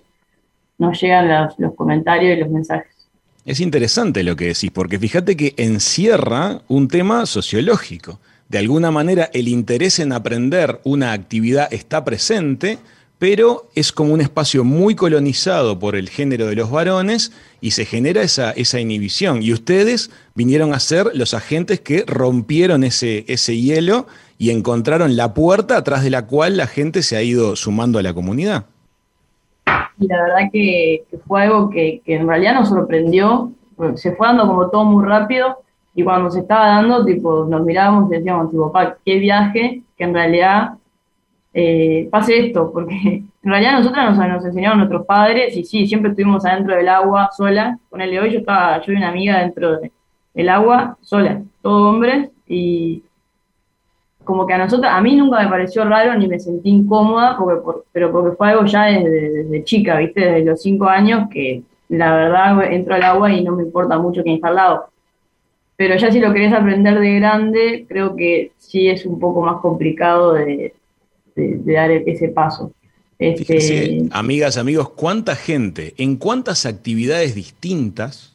nos 0.77 1.01
llegan 1.01 1.49
los 1.57 1.73
comentarios 1.73 2.37
y 2.37 2.41
los 2.41 2.49
mensajes. 2.51 2.95
Es 3.43 3.59
interesante 3.59 4.23
lo 4.23 4.35
que 4.35 4.45
decís, 4.45 4.69
porque 4.71 4.99
fíjate 4.99 5.35
que 5.35 5.55
encierra 5.57 6.61
un 6.67 6.87
tema 6.87 7.25
sociológico. 7.25 8.19
De 8.49 8.57
alguna 8.57 8.89
manera 8.89 9.29
el 9.31 9.47
interés 9.47 9.99
en 9.99 10.11
aprender 10.11 10.81
una 10.83 11.11
actividad 11.11 11.71
está 11.71 12.03
presente, 12.03 12.79
pero 13.19 13.69
es 13.75 13.91
como 13.91 14.11
un 14.11 14.21
espacio 14.21 14.63
muy 14.63 14.95
colonizado 14.95 15.77
por 15.77 15.95
el 15.95 16.09
género 16.09 16.47
de 16.47 16.55
los 16.55 16.71
varones 16.71 17.31
y 17.61 17.71
se 17.71 17.85
genera 17.85 18.23
esa, 18.23 18.49
esa 18.51 18.79
inhibición. 18.79 19.43
Y 19.43 19.53
ustedes 19.53 20.09
vinieron 20.33 20.73
a 20.73 20.79
ser 20.79 21.11
los 21.13 21.35
agentes 21.35 21.79
que 21.79 22.03
rompieron 22.07 22.83
ese, 22.83 23.23
ese 23.27 23.55
hielo 23.55 24.07
y 24.39 24.49
encontraron 24.49 25.15
la 25.15 25.35
puerta 25.35 25.77
atrás 25.77 26.03
de 26.03 26.09
la 26.09 26.25
cual 26.25 26.57
la 26.57 26.65
gente 26.65 27.03
se 27.03 27.17
ha 27.17 27.21
ido 27.21 27.55
sumando 27.55 27.99
a 27.99 28.03
la 28.03 28.15
comunidad. 28.15 28.65
Y 29.99 30.07
la 30.07 30.23
verdad 30.23 30.49
que, 30.51 31.03
fue 31.27 31.43
algo 31.43 31.69
que, 31.69 32.01
que, 32.03 32.15
en 32.15 32.27
realidad 32.27 32.55
nos 32.55 32.69
sorprendió, 32.69 33.51
se 33.93 34.15
fue 34.15 34.25
dando 34.25 34.47
como 34.47 34.69
todo 34.71 34.85
muy 34.85 35.05
rápido 35.05 35.57
y 35.99 36.03
cuando 36.03 36.31
se 36.31 36.39
estaba 36.39 36.67
dando, 36.67 37.03
tipo, 37.03 37.43
nos 37.43 37.65
mirábamos 37.65 38.09
y 38.09 38.15
decíamos, 38.15 38.49
tipo, 38.51 38.71
pa, 38.71 38.95
qué 39.03 39.19
viaje, 39.19 39.83
que 39.97 40.03
en 40.05 40.13
realidad 40.13 40.75
eh, 41.53 42.07
pase 42.09 42.39
esto, 42.47 42.71
porque 42.71 42.95
en 43.43 43.51
realidad 43.51 43.79
nosotros 43.79 44.05
nos, 44.05 44.17
nos, 44.17 44.45
enseñaron 44.45 44.77
nuestros 44.77 45.05
padres 45.05 45.57
y 45.57 45.65
sí, 45.65 45.85
siempre 45.85 46.11
estuvimos 46.11 46.45
adentro 46.45 46.73
del 46.73 46.87
agua 46.87 47.29
sola. 47.35 47.77
Con 47.89 47.99
el 47.99 48.11
de 48.11 48.19
hoy 48.21 48.31
yo 48.31 48.39
estaba, 48.39 48.81
yo 48.81 48.93
y 48.93 48.95
una 48.95 49.09
amiga 49.09 49.39
dentro 49.39 49.77
del 50.33 50.49
agua 50.49 50.97
sola, 51.01 51.41
todos 51.61 51.93
hombres, 51.93 52.29
y 52.47 53.03
como 54.23 54.47
que 54.47 54.53
a 54.53 54.57
nosotros, 54.57 54.89
a 54.89 55.01
mí 55.01 55.17
nunca 55.17 55.43
me 55.43 55.49
pareció 55.49 55.83
raro 55.83 56.17
ni 56.17 56.29
me 56.29 56.39
sentí 56.39 56.69
incómoda, 56.69 57.35
porque, 57.37 57.81
pero 57.91 58.09
porque 58.09 58.37
fue 58.37 58.51
algo 58.51 58.63
ya 58.63 58.85
desde, 58.85 59.65
chica, 59.65 59.97
¿viste? 59.97 60.21
Desde 60.21 60.45
los 60.45 60.61
cinco 60.61 60.85
años 60.85 61.27
que 61.29 61.63
la 61.89 62.15
verdad 62.15 62.71
entro 62.71 62.95
al 62.95 63.03
agua 63.03 63.33
y 63.33 63.43
no 63.43 63.53
me 63.57 63.63
importa 63.63 63.97
mucho 63.97 64.23
quién 64.23 64.35
está 64.35 64.47
al 64.47 64.55
lado. 64.55 64.85
Pero 65.79 65.95
ya 65.95 66.11
si 66.11 66.19
lo 66.19 66.33
querés 66.33 66.51
aprender 66.51 66.99
de 66.99 67.15
grande, 67.15 67.85
creo 67.87 68.13
que 68.17 68.51
sí 68.57 68.89
es 68.89 69.05
un 69.05 69.17
poco 69.17 69.41
más 69.41 69.61
complicado 69.61 70.33
de, 70.33 70.73
dar 71.37 71.89
ese 71.89 72.27
paso. 72.27 72.73
Este... 73.17 74.03
amigas, 74.11 74.57
amigos, 74.57 74.89
¿cuánta 74.89 75.37
gente 75.37 75.93
en 75.95 76.17
cuántas 76.17 76.65
actividades 76.65 77.33
distintas 77.33 78.33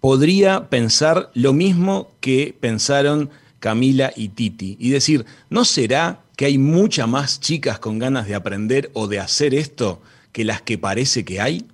podría 0.00 0.68
pensar 0.68 1.30
lo 1.32 1.52
mismo 1.52 2.10
que 2.18 2.56
pensaron 2.58 3.30
Camila 3.60 4.12
y 4.16 4.30
Titi? 4.30 4.76
Y 4.80 4.90
decir, 4.90 5.26
¿no 5.48 5.64
será 5.64 6.22
que 6.34 6.46
hay 6.46 6.58
muchas 6.58 7.06
más 7.06 7.38
chicas 7.38 7.78
con 7.78 8.00
ganas 8.00 8.26
de 8.26 8.34
aprender 8.34 8.90
o 8.94 9.06
de 9.06 9.20
hacer 9.20 9.54
esto 9.54 10.02
que 10.32 10.44
las 10.44 10.60
que 10.60 10.76
parece 10.76 11.24
que 11.24 11.40
hay? 11.40 11.66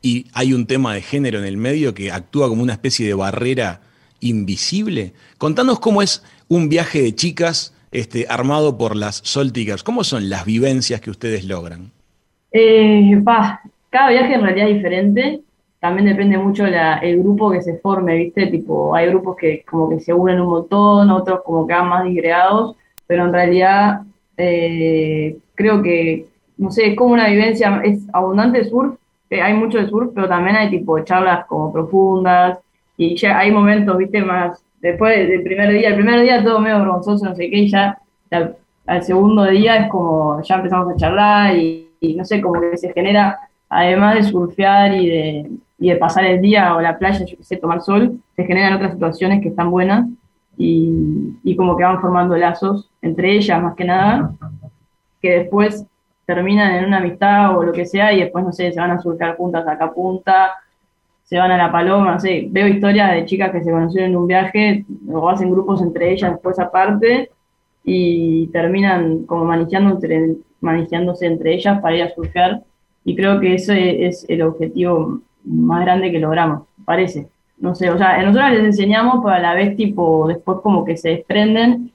Y 0.00 0.28
hay 0.32 0.54
un 0.54 0.64
tema 0.64 0.94
de 0.94 1.02
género 1.02 1.38
en 1.40 1.44
el 1.44 1.58
medio 1.58 1.92
que 1.92 2.10
actúa 2.10 2.48
como 2.48 2.62
una 2.62 2.72
especie 2.72 3.06
de 3.06 3.12
barrera 3.12 3.82
invisible? 4.22 5.12
Contanos 5.38 5.78
cómo 5.80 6.00
es 6.00 6.24
un 6.48 6.68
viaje 6.68 7.02
de 7.02 7.14
chicas 7.14 7.74
este, 7.92 8.26
armado 8.28 8.78
por 8.78 8.96
las 8.96 9.16
Soltigers. 9.16 9.82
¿Cómo 9.82 10.02
son 10.02 10.30
las 10.30 10.46
vivencias 10.46 11.00
que 11.00 11.10
ustedes 11.10 11.44
logran? 11.44 11.92
Eh, 12.50 13.22
cada 13.90 14.10
viaje 14.10 14.34
en 14.34 14.42
realidad 14.42 14.68
es 14.68 14.76
diferente. 14.76 15.40
También 15.80 16.06
depende 16.06 16.38
mucho 16.38 16.64
el 16.64 17.18
grupo 17.18 17.50
que 17.50 17.60
se 17.60 17.78
forme, 17.78 18.16
¿viste? 18.16 18.46
Tipo, 18.46 18.94
hay 18.94 19.08
grupos 19.08 19.36
que 19.36 19.64
como 19.68 19.90
que 19.90 20.00
se 20.00 20.14
unen 20.14 20.40
un 20.40 20.48
montón, 20.48 21.10
otros 21.10 21.40
como 21.44 21.66
que 21.66 21.74
van 21.74 21.88
más 21.88 22.04
disgregados, 22.04 22.76
pero 23.06 23.24
en 23.24 23.32
realidad 23.32 24.02
eh, 24.36 25.36
creo 25.56 25.82
que, 25.82 26.26
no 26.56 26.70
sé, 26.70 26.90
es 26.90 26.96
como 26.96 27.14
una 27.14 27.28
vivencia, 27.28 27.82
es 27.84 28.00
abundante 28.12 28.64
surf, 28.64 28.94
eh, 29.28 29.42
hay 29.42 29.54
mucho 29.54 29.78
de 29.78 29.88
surf, 29.88 30.12
pero 30.14 30.28
también 30.28 30.56
hay 30.56 30.70
tipo 30.70 31.00
charlas 31.00 31.46
como 31.46 31.72
profundas, 31.72 32.58
y 33.02 33.16
ya 33.16 33.38
hay 33.38 33.50
momentos, 33.50 33.96
viste, 33.96 34.22
más, 34.22 34.62
después 34.80 35.28
del 35.28 35.42
primer 35.42 35.72
día, 35.72 35.88
el 35.88 35.96
primer 35.96 36.20
día 36.20 36.44
todo 36.44 36.60
medio 36.60 36.78
vergonzoso, 36.78 37.24
no 37.24 37.34
sé 37.34 37.50
qué, 37.50 37.58
y 37.58 37.68
ya 37.68 37.98
al 38.86 39.02
segundo 39.02 39.44
día 39.44 39.76
es 39.76 39.88
como, 39.88 40.40
ya 40.42 40.56
empezamos 40.56 40.92
a 40.92 40.96
charlar 40.96 41.56
y, 41.56 41.88
no 42.16 42.24
sé, 42.24 42.40
como 42.40 42.60
que 42.60 42.76
se 42.76 42.92
genera, 42.92 43.40
además 43.68 44.14
de 44.14 44.22
surfear 44.22 44.94
y 44.94 45.08
de, 45.08 45.50
y 45.78 45.90
de 45.90 45.96
pasar 45.96 46.24
el 46.26 46.40
día 46.40 46.76
o 46.76 46.80
la 46.80 46.96
playa, 46.96 47.24
yo 47.24 47.36
qué 47.36 47.42
sé, 47.42 47.56
tomar 47.56 47.80
sol, 47.80 48.20
se 48.36 48.44
generan 48.44 48.74
otras 48.74 48.92
situaciones 48.92 49.42
que 49.42 49.48
están 49.48 49.70
buenas 49.70 50.06
y, 50.56 51.34
y 51.42 51.56
como 51.56 51.76
que 51.76 51.84
van 51.84 52.00
formando 52.00 52.36
lazos 52.36 52.88
entre 53.00 53.32
ellas 53.32 53.60
más 53.60 53.74
que 53.74 53.84
nada, 53.84 54.32
que 55.20 55.38
después 55.38 55.84
terminan 56.24 56.76
en 56.76 56.84
una 56.84 56.98
amistad 56.98 57.58
o 57.58 57.64
lo 57.64 57.72
que 57.72 57.84
sea 57.84 58.12
y 58.12 58.20
después, 58.20 58.44
no 58.44 58.52
sé, 58.52 58.70
se 58.70 58.78
van 58.78 58.92
a 58.92 59.00
surfear 59.00 59.36
juntas 59.36 59.66
acá 59.66 59.86
a 59.86 59.92
punta 59.92 60.52
se 61.24 61.38
van 61.38 61.50
a 61.50 61.56
la 61.56 61.72
paloma, 61.72 62.16
no 62.16 62.50
veo 62.50 62.68
historias 62.68 63.12
de 63.12 63.24
chicas 63.24 63.50
que 63.50 63.62
se 63.62 63.70
conocieron 63.70 64.10
en 64.10 64.16
un 64.16 64.26
viaje 64.26 64.84
o 65.10 65.28
hacen 65.28 65.50
grupos 65.50 65.80
entre 65.80 66.12
ellas 66.12 66.32
después 66.32 66.58
aparte 66.58 67.30
y 67.84 68.48
terminan 68.48 69.24
como 69.24 69.44
manejando 69.44 69.98
entre 71.20 71.54
ellas 71.54 71.80
para 71.80 71.96
ir 71.96 72.02
a 72.02 72.14
surfear 72.14 72.62
y 73.04 73.16
creo 73.16 73.40
que 73.40 73.54
ese 73.54 74.06
es 74.06 74.24
el 74.28 74.42
objetivo 74.42 75.20
más 75.44 75.84
grande 75.84 76.12
que 76.12 76.18
logramos, 76.18 76.68
parece. 76.84 77.28
No 77.58 77.74
sé, 77.74 77.90
o 77.90 77.98
sea, 77.98 78.20
nosotros 78.22 78.50
les 78.50 78.64
enseñamos, 78.64 79.20
pero 79.22 79.36
a 79.36 79.38
la 79.38 79.54
vez 79.54 79.76
tipo 79.76 80.26
después 80.26 80.58
como 80.62 80.84
que 80.84 80.96
se 80.96 81.10
desprenden 81.10 81.92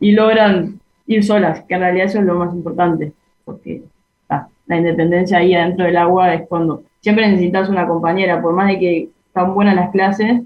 y 0.00 0.12
logran 0.12 0.80
ir 1.06 1.24
solas, 1.24 1.62
que 1.64 1.74
en 1.74 1.80
realidad 1.80 2.06
eso 2.06 2.18
es 2.18 2.24
lo 2.24 2.34
más 2.34 2.52
importante, 2.52 3.12
porque 3.44 3.82
la 4.28 4.76
independencia 4.76 5.38
ahí 5.38 5.54
adentro 5.54 5.86
del 5.86 5.96
agua 5.96 6.34
es 6.34 6.48
cuando 6.48 6.82
siempre 7.06 7.28
necesitas 7.28 7.68
una 7.68 7.86
compañera, 7.86 8.42
por 8.42 8.52
más 8.52 8.66
de 8.66 8.80
que 8.80 9.08
están 9.28 9.54
buenas 9.54 9.76
las 9.76 9.92
clases, 9.92 10.42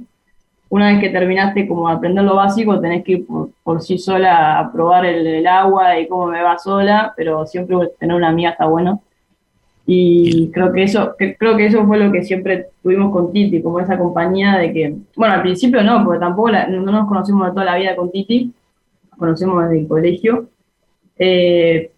una 0.68 0.88
vez 0.88 1.00
que 1.00 1.08
terminaste 1.08 1.66
como 1.66 1.88
aprender 1.88 2.22
lo 2.22 2.36
básico, 2.36 2.78
tenés 2.78 3.02
que 3.02 3.12
ir 3.12 3.26
por, 3.26 3.80
sí 3.80 3.96
sola 3.96 4.58
a 4.58 4.70
probar 4.70 5.06
el, 5.06 5.46
agua 5.46 5.98
y 5.98 6.06
cómo 6.06 6.26
me 6.26 6.42
va 6.42 6.58
sola, 6.58 7.14
pero 7.16 7.46
siempre 7.46 7.78
tener 7.98 8.14
una 8.14 8.28
amiga 8.28 8.50
está 8.50 8.66
bueno. 8.66 9.02
Y 9.86 10.50
creo 10.50 10.70
que 10.70 10.82
eso, 10.82 11.14
creo 11.16 11.56
que 11.56 11.64
eso 11.64 11.86
fue 11.86 11.96
lo 11.96 12.12
que 12.12 12.24
siempre 12.24 12.66
tuvimos 12.82 13.10
con 13.10 13.32
Titi, 13.32 13.62
como 13.62 13.80
esa 13.80 13.96
compañía 13.96 14.58
de 14.58 14.70
que, 14.74 14.96
bueno, 15.16 15.32
al 15.32 15.40
principio 15.40 15.82
no, 15.82 16.04
porque 16.04 16.20
tampoco 16.20 16.50
no 16.50 16.92
nos 16.92 17.08
conocimos 17.08 17.46
de 17.46 17.52
toda 17.52 17.64
la 17.64 17.76
vida 17.76 17.96
con 17.96 18.10
Titi, 18.10 18.52
nos 19.12 19.18
conocemos 19.18 19.62
desde 19.62 19.80
el 19.80 19.88
colegio, 19.88 20.50
eh, 21.18 21.90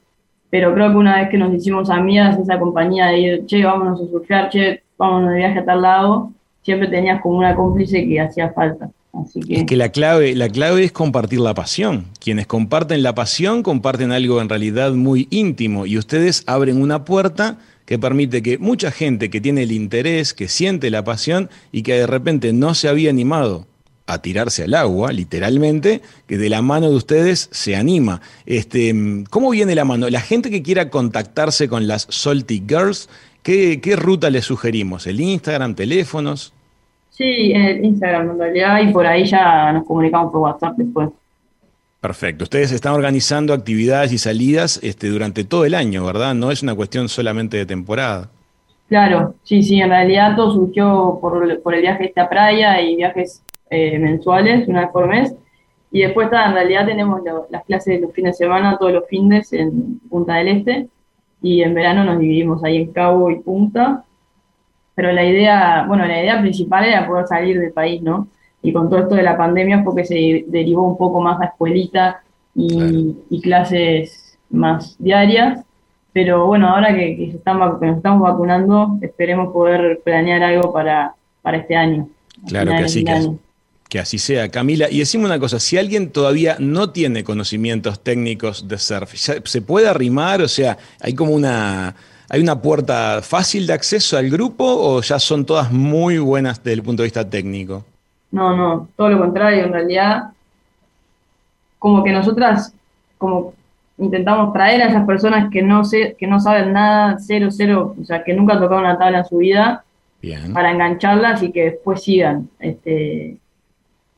pero 0.52 0.74
creo 0.74 0.90
que 0.90 0.96
una 0.96 1.16
vez 1.16 1.30
que 1.30 1.38
nos 1.38 1.54
hicimos 1.54 1.88
amigas, 1.88 2.38
esa 2.38 2.58
compañía 2.58 3.06
de 3.06 3.18
ir, 3.18 3.46
che, 3.46 3.64
vámonos 3.64 4.02
a 4.02 4.06
surfear, 4.06 4.50
che, 4.50 4.82
vámonos 4.98 5.30
de 5.30 5.36
viaje 5.38 5.60
a 5.60 5.64
tal 5.64 5.80
lado, 5.80 6.30
siempre 6.60 6.88
tenías 6.88 7.22
como 7.22 7.38
una 7.38 7.56
cómplice 7.56 8.06
que 8.06 8.20
hacía 8.20 8.50
falta. 8.50 8.90
Así 9.14 9.40
que... 9.40 9.54
Es 9.54 9.64
que 9.64 9.76
la 9.76 9.88
clave, 9.88 10.34
la 10.34 10.50
clave 10.50 10.84
es 10.84 10.92
compartir 10.92 11.40
la 11.40 11.54
pasión. 11.54 12.04
Quienes 12.20 12.46
comparten 12.46 13.02
la 13.02 13.14
pasión 13.14 13.62
comparten 13.62 14.12
algo 14.12 14.42
en 14.42 14.50
realidad 14.50 14.92
muy 14.92 15.26
íntimo 15.30 15.86
y 15.86 15.96
ustedes 15.96 16.44
abren 16.46 16.82
una 16.82 17.06
puerta 17.06 17.56
que 17.86 17.98
permite 17.98 18.42
que 18.42 18.58
mucha 18.58 18.90
gente 18.90 19.30
que 19.30 19.40
tiene 19.40 19.62
el 19.62 19.72
interés, 19.72 20.34
que 20.34 20.48
siente 20.48 20.90
la 20.90 21.02
pasión 21.02 21.48
y 21.72 21.82
que 21.82 21.94
de 21.94 22.06
repente 22.06 22.52
no 22.52 22.74
se 22.74 22.90
había 22.90 23.08
animado 23.08 23.66
a 24.06 24.20
tirarse 24.20 24.64
al 24.64 24.74
agua, 24.74 25.12
literalmente, 25.12 26.02
que 26.26 26.38
de 26.38 26.48
la 26.48 26.62
mano 26.62 26.90
de 26.90 26.96
ustedes 26.96 27.48
se 27.52 27.76
anima. 27.76 28.20
Este, 28.46 28.94
¿Cómo 29.30 29.50
viene 29.50 29.74
la 29.74 29.84
mano? 29.84 30.08
La 30.10 30.20
gente 30.20 30.50
que 30.50 30.62
quiera 30.62 30.90
contactarse 30.90 31.68
con 31.68 31.86
las 31.86 32.06
Salty 32.10 32.62
Girls, 32.66 33.08
¿qué, 33.42 33.80
ruta 33.96 34.30
les 34.30 34.44
sugerimos? 34.44 35.06
¿El 35.06 35.20
Instagram, 35.20 35.74
teléfonos? 35.74 36.52
Sí, 37.10 37.52
el 37.52 37.84
Instagram 37.84 38.30
en 38.30 38.38
realidad, 38.38 38.80
y 38.82 38.92
por 38.92 39.06
ahí 39.06 39.24
ya 39.24 39.72
nos 39.72 39.84
comunicamos 39.84 40.32
por 40.32 40.40
WhatsApp 40.40 40.76
después. 40.76 41.10
Perfecto. 42.00 42.44
Ustedes 42.44 42.72
están 42.72 42.94
organizando 42.94 43.54
actividades 43.54 44.12
y 44.12 44.18
salidas 44.18 44.80
este, 44.82 45.08
durante 45.08 45.44
todo 45.44 45.64
el 45.64 45.74
año, 45.74 46.04
¿verdad? 46.04 46.34
No 46.34 46.50
es 46.50 46.62
una 46.62 46.74
cuestión 46.74 47.08
solamente 47.08 47.56
de 47.56 47.66
temporada. 47.66 48.28
Claro, 48.88 49.36
sí, 49.44 49.62
sí, 49.62 49.80
en 49.80 49.88
realidad 49.88 50.34
todo 50.34 50.52
surgió 50.52 51.18
por, 51.20 51.62
por 51.62 51.74
el 51.74 51.80
viaje 51.80 52.02
a 52.02 52.06
esta 52.06 52.28
playa 52.28 52.80
y 52.80 52.96
viajes 52.96 53.42
eh, 53.72 53.98
mensuales, 53.98 54.68
una 54.68 54.82
vez 54.82 54.90
por 54.90 55.08
mes. 55.08 55.34
Y 55.90 56.02
después, 56.02 56.28
en 56.32 56.54
realidad, 56.54 56.86
tenemos 56.86 57.20
las 57.50 57.64
clases 57.64 58.00
de 58.00 58.06
los 58.06 58.12
fines 58.12 58.38
de 58.38 58.44
semana, 58.44 58.78
todos 58.78 58.92
los 58.92 59.06
fines 59.08 59.52
en 59.52 59.98
Punta 60.08 60.36
del 60.36 60.48
Este. 60.48 60.88
Y 61.42 61.62
en 61.62 61.74
verano 61.74 62.04
nos 62.04 62.18
dividimos 62.18 62.62
ahí 62.64 62.76
en 62.76 62.92
Cabo 62.92 63.30
y 63.30 63.40
Punta. 63.40 64.04
Pero 64.94 65.12
la 65.12 65.24
idea, 65.24 65.84
bueno, 65.88 66.06
la 66.06 66.20
idea 66.20 66.40
principal 66.40 66.84
era 66.84 67.06
poder 67.06 67.26
salir 67.26 67.58
del 67.58 67.72
país, 67.72 68.00
¿no? 68.02 68.28
y 68.62 68.72
con 68.72 68.88
todo 68.88 69.00
esto 69.00 69.16
de 69.16 69.24
la 69.24 69.36
pandemia 69.36 69.82
fue 69.82 69.96
que 69.96 70.04
se 70.04 70.44
derivó 70.46 70.86
un 70.86 70.96
poco 70.96 71.20
más 71.20 71.40
a 71.40 71.46
escuelita 71.46 72.22
y, 72.54 73.16
y 73.28 73.40
clases 73.40 74.38
más 74.50 74.96
diarias. 74.98 75.64
Pero 76.12 76.46
bueno, 76.46 76.68
ahora 76.68 76.94
que, 76.94 77.16
que, 77.16 77.30
que 77.32 77.86
nos 77.86 77.96
estamos 77.96 78.20
vacunando, 78.22 78.98
esperemos 79.00 79.52
poder 79.52 80.00
planear 80.04 80.42
algo 80.42 80.72
para, 80.72 81.14
para 81.40 81.56
este 81.56 81.74
año. 81.74 82.08
Claro 82.46 82.72
que 82.76 82.88
sí, 82.88 83.02
que, 83.02 83.30
que, 83.92 84.00
así 84.00 84.16
sea. 84.16 84.48
Camila, 84.48 84.88
y 84.90 85.00
decimos 85.00 85.26
una 85.26 85.38
cosa, 85.38 85.60
si 85.60 85.76
alguien 85.76 86.10
todavía 86.10 86.56
no 86.58 86.90
tiene 86.90 87.24
conocimientos 87.24 88.00
técnicos 88.00 88.66
de 88.66 88.78
surf, 88.78 89.12
¿se 89.14 89.60
puede 89.60 89.86
arrimar? 89.86 90.40
O 90.40 90.48
sea, 90.48 90.78
hay 91.00 91.14
como 91.14 91.32
una... 91.32 91.94
¿Hay 92.28 92.40
una 92.40 92.62
puerta 92.62 93.20
fácil 93.20 93.66
de 93.66 93.74
acceso 93.74 94.16
al 94.16 94.30
grupo 94.30 94.64
o 94.64 95.02
ya 95.02 95.18
son 95.18 95.44
todas 95.44 95.70
muy 95.70 96.16
buenas 96.16 96.64
desde 96.64 96.72
el 96.72 96.82
punto 96.82 97.02
de 97.02 97.08
vista 97.08 97.28
técnico? 97.28 97.84
No, 98.30 98.56
no, 98.56 98.88
todo 98.96 99.10
lo 99.10 99.18
contrario, 99.18 99.66
en 99.66 99.72
realidad, 99.74 100.30
como 101.78 102.02
que 102.02 102.10
nosotras, 102.10 102.72
como 103.18 103.52
intentamos 103.98 104.54
traer 104.54 104.80
a 104.80 104.88
esas 104.88 105.04
personas 105.04 105.50
que 105.50 105.60
no, 105.60 105.84
sé, 105.84 106.16
que 106.18 106.26
no 106.26 106.40
saben 106.40 106.72
nada, 106.72 107.18
cero, 107.20 107.48
cero, 107.50 107.94
o 108.00 108.04
sea, 108.06 108.24
que 108.24 108.32
nunca 108.32 108.58
tocado 108.58 108.80
una 108.80 108.98
tabla 108.98 109.18
en 109.18 109.26
su 109.26 109.36
vida, 109.36 109.84
para 110.54 110.70
engancharlas 110.70 111.42
y 111.42 111.52
que 111.52 111.64
después 111.64 112.02
sigan, 112.02 112.48
este, 112.60 113.36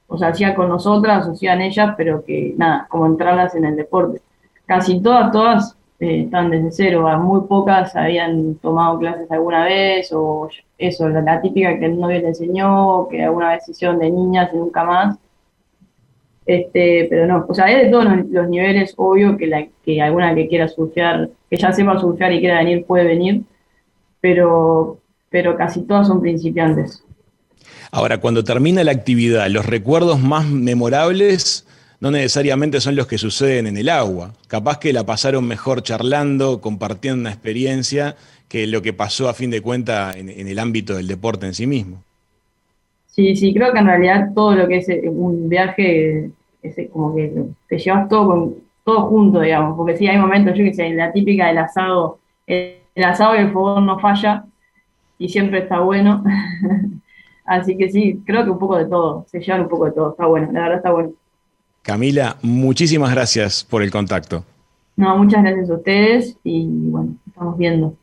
o 0.07 0.19
sea, 0.19 0.35
sigan 0.35 0.55
con 0.55 0.69
nosotras 0.69 1.27
o 1.27 1.35
sigan 1.35 1.63
ellas, 1.63 1.95
pero 1.97 2.25
que 2.25 2.55
nada, 2.57 2.87
como 2.89 3.07
entrarlas 3.07 3.55
en 3.55 3.65
el 3.65 3.77
deporte. 3.77 4.21
Casi 4.67 5.01
todas, 5.01 5.33
todas 5.33 5.77
eh, 6.01 6.23
están 6.25 6.51
desde 6.51 6.71
cero, 6.73 7.09
muy 7.19 7.43
pocas 7.43 7.95
habían 7.97 8.55
tomado 8.57 8.99
clases 8.99 9.31
alguna 9.31 9.65
vez 9.65 10.13
o 10.13 10.49
eso, 10.79 11.09
la, 11.09 11.41
típica 11.41 11.79
que 11.79 11.87
el 11.87 11.99
novio 11.99 12.21
le 12.21 12.29
enseñó, 12.29 13.09
que 13.09 13.23
alguna 13.23 13.51
vez 13.51 13.69
hicieron 13.69 13.99
de 13.99 14.11
niñas 14.11 14.51
y 14.53 14.57
nunca 14.57 14.85
más. 14.85 15.19
Este, 16.47 17.07
pero 17.09 17.27
no, 17.27 17.47
o 17.49 17.55
sea, 17.55 17.67
hay 17.67 17.85
de 17.87 17.91
todos 17.91 18.05
los, 18.05 18.49
niveles, 18.49 18.93
obvio 18.99 19.37
que, 19.39 19.47
la, 19.47 19.67
que 19.85 20.03
alguna 20.03 20.35
que 20.35 20.47
quiera 20.49 20.69
surfear, 20.69 21.31
que 21.49 21.57
ya 21.57 21.73
sepa 21.73 21.99
surfear 21.99 22.33
y 22.33 22.41
quiera 22.41 22.59
venir, 22.59 22.85
puede 22.85 23.05
venir, 23.05 23.43
pero 24.21 24.99
pero 25.35 25.57
casi 25.57 25.83
todas 25.83 26.07
son 26.07 26.21
principiantes. 26.21 27.05
Ahora, 27.97 28.19
cuando 28.19 28.43
termina 28.43 28.83
la 28.83 28.91
actividad, 28.91 29.49
los 29.49 29.65
recuerdos 29.65 30.21
más 30.21 30.47
memorables 30.47 31.65
no 32.01 32.11
necesariamente 32.11 32.81
son 32.81 32.97
los 32.97 33.07
que 33.07 33.19
suceden 33.19 33.69
en 33.69 33.77
el 33.77 33.89
agua. 33.89 34.33
Capaz 34.49 34.81
que 34.81 34.93
la 34.93 35.07
pasaron 35.07 35.47
mejor 35.47 35.85
charlando, 35.85 36.61
compartiendo 36.61 37.21
una 37.21 37.31
experiencia, 37.31 38.17
que 38.49 38.67
lo 38.67 38.83
que 38.83 38.93
pasó 38.95 39.29
a 39.29 39.33
fin 39.33 39.49
de 39.53 39.61
cuentas 39.61 40.17
en, 40.17 40.29
el 40.29 40.59
ámbito 40.59 40.97
del 40.97 41.07
deporte 41.07 41.47
en 41.47 41.55
sí 41.55 41.69
mismo. 41.69 42.03
Sí, 43.07 43.37
sí, 43.37 43.55
creo 43.55 43.73
que 43.73 43.79
en 43.79 43.87
realidad 43.87 44.31
todo 44.35 44.57
lo 44.57 44.67
que 44.67 44.79
es 44.79 44.89
eh, 44.89 45.03
un 45.09 45.49
viaje 45.49 46.31
es 46.65 46.75
como 46.91 47.15
que 47.15 47.33
te 47.69 47.79
llevas 47.79 48.09
todo, 48.09 48.27
con, 48.27 48.55
todo 48.83 49.03
junto, 49.03 49.41
digamos, 49.41 49.77
porque 49.77 49.97
sí 49.97 50.09
hay 50.09 50.19
momentos, 50.19 50.59
yo 50.59 50.65
que 50.65 50.75
sé, 50.75 50.93
la 50.95 51.13
típica 51.13 51.47
del 51.47 51.59
asado, 51.59 52.19
el, 52.49 52.75
asado 53.05 53.37
y 53.37 53.39
el 53.39 53.53
fogón 53.53 53.87
no 53.87 54.01
falla, 54.01 54.47
y 55.17 55.29
siempre 55.29 55.61
está 55.61 55.79
bueno. 55.79 56.25
Así 57.45 57.77
que 57.77 57.91
sí, 57.91 58.23
creo 58.25 58.45
que 58.45 58.51
un 58.51 58.59
poco 58.59 58.77
de 58.77 58.87
todo, 58.87 59.27
se 59.29 59.41
llevan 59.41 59.63
un 59.63 59.69
poco 59.69 59.87
de 59.87 59.93
todo, 59.93 60.11
está 60.11 60.27
bueno, 60.27 60.51
la 60.53 60.63
verdad 60.63 60.77
está 60.79 60.93
bueno. 60.93 61.13
Camila, 61.83 62.37
muchísimas 62.43 63.11
gracias 63.13 63.63
por 63.63 63.83
el 63.83 63.91
contacto. 63.91 64.45
No, 64.97 65.17
muchas 65.19 65.43
gracias 65.43 65.69
a 65.69 65.75
ustedes 65.75 66.39
y 66.43 66.67
bueno, 66.89 67.17
estamos 67.27 67.59
viendo. 67.59 67.95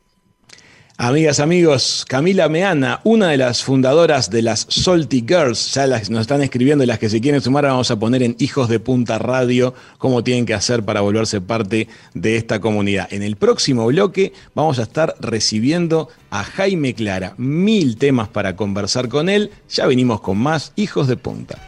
Amigas, 0.98 1.40
amigos, 1.40 2.04
Camila 2.06 2.50
Meana, 2.50 3.00
una 3.04 3.28
de 3.28 3.38
las 3.38 3.64
fundadoras 3.64 4.30
de 4.30 4.42
las 4.42 4.66
Salty 4.68 5.24
Girls, 5.26 5.72
ya 5.72 5.86
las, 5.86 6.10
nos 6.10 6.20
están 6.20 6.42
escribiendo 6.42 6.84
las 6.84 6.98
que 6.98 7.08
se 7.08 7.20
quieren 7.20 7.40
sumar, 7.40 7.64
vamos 7.64 7.90
a 7.90 7.98
poner 7.98 8.22
en 8.22 8.36
Hijos 8.38 8.68
de 8.68 8.78
Punta 8.78 9.18
Radio 9.18 9.74
cómo 9.96 10.22
tienen 10.22 10.44
que 10.44 10.52
hacer 10.52 10.84
para 10.84 11.00
volverse 11.00 11.40
parte 11.40 11.88
de 12.12 12.36
esta 12.36 12.60
comunidad. 12.60 13.08
En 13.10 13.22
el 13.22 13.36
próximo 13.36 13.86
bloque 13.86 14.34
vamos 14.54 14.78
a 14.78 14.82
estar 14.82 15.16
recibiendo 15.18 16.08
a 16.30 16.44
Jaime 16.44 16.94
Clara, 16.94 17.34
mil 17.38 17.96
temas 17.96 18.28
para 18.28 18.54
conversar 18.54 19.08
con 19.08 19.30
él, 19.30 19.50
ya 19.70 19.86
venimos 19.86 20.20
con 20.20 20.36
más 20.38 20.72
Hijos 20.76 21.08
de 21.08 21.16
Punta. 21.16 21.58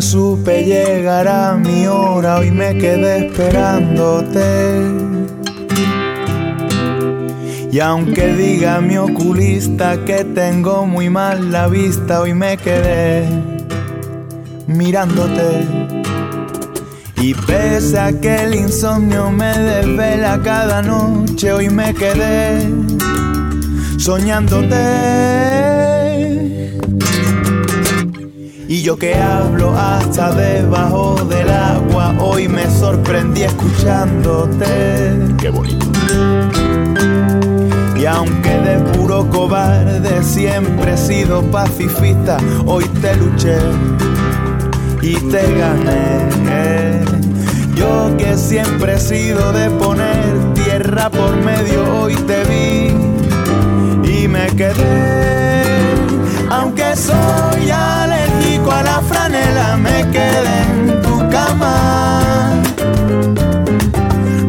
Supe 0.00 0.64
llegar 0.64 1.26
a 1.26 1.54
mi 1.54 1.86
hora, 1.86 2.38
hoy 2.38 2.50
me 2.50 2.76
quedé 2.76 3.26
esperándote. 3.26 5.08
Y 7.70 7.80
aunque 7.80 8.32
diga 8.34 8.80
mi 8.80 8.96
oculista 8.96 10.04
que 10.04 10.24
tengo 10.24 10.86
muy 10.86 11.10
mal 11.10 11.52
la 11.52 11.68
vista, 11.68 12.20
hoy 12.20 12.34
me 12.34 12.56
quedé 12.56 13.28
mirándote. 14.66 15.66
Y 17.16 17.34
pese 17.34 17.98
a 17.98 18.12
que 18.12 18.42
el 18.42 18.54
insomnio 18.54 19.30
me 19.30 19.56
desvela 19.58 20.40
cada 20.42 20.82
noche, 20.82 21.52
hoy 21.52 21.68
me 21.68 21.92
quedé 21.92 22.68
soñándote. 23.98 25.77
Yo 28.88 28.96
que 28.96 29.14
hablo 29.14 29.76
hasta 29.76 30.32
debajo 30.32 31.14
del 31.28 31.50
agua, 31.50 32.14
hoy 32.20 32.48
me 32.48 32.64
sorprendí 32.70 33.42
escuchándote. 33.42 34.64
Qué 35.38 35.50
bonito. 35.50 35.84
Y 38.00 38.06
aunque 38.06 38.48
de 38.48 38.78
puro 38.94 39.28
cobarde 39.28 40.24
siempre 40.24 40.94
he 40.94 40.96
sido 40.96 41.42
pacifista, 41.50 42.38
hoy 42.64 42.86
te 43.02 43.14
luché 43.16 43.58
y 45.02 45.16
te 45.16 45.42
gané. 45.58 47.04
Yo 47.74 48.16
que 48.16 48.38
siempre 48.38 48.94
he 48.94 49.00
sido 49.00 49.52
de 49.52 49.68
poner 49.68 50.54
tierra 50.54 51.10
por 51.10 51.36
medio, 51.36 52.04
hoy 52.04 52.14
te 52.14 52.42
vi 52.44 54.10
y 54.10 54.28
me 54.28 54.46
quedé. 54.56 55.28
Aunque 56.48 56.96
soy 56.96 57.70
a 58.70 58.82
la 58.82 59.00
franela, 59.00 59.76
me 59.76 60.10
quedé 60.10 60.62
en 60.70 61.02
tu 61.02 61.18
cama. 61.30 62.52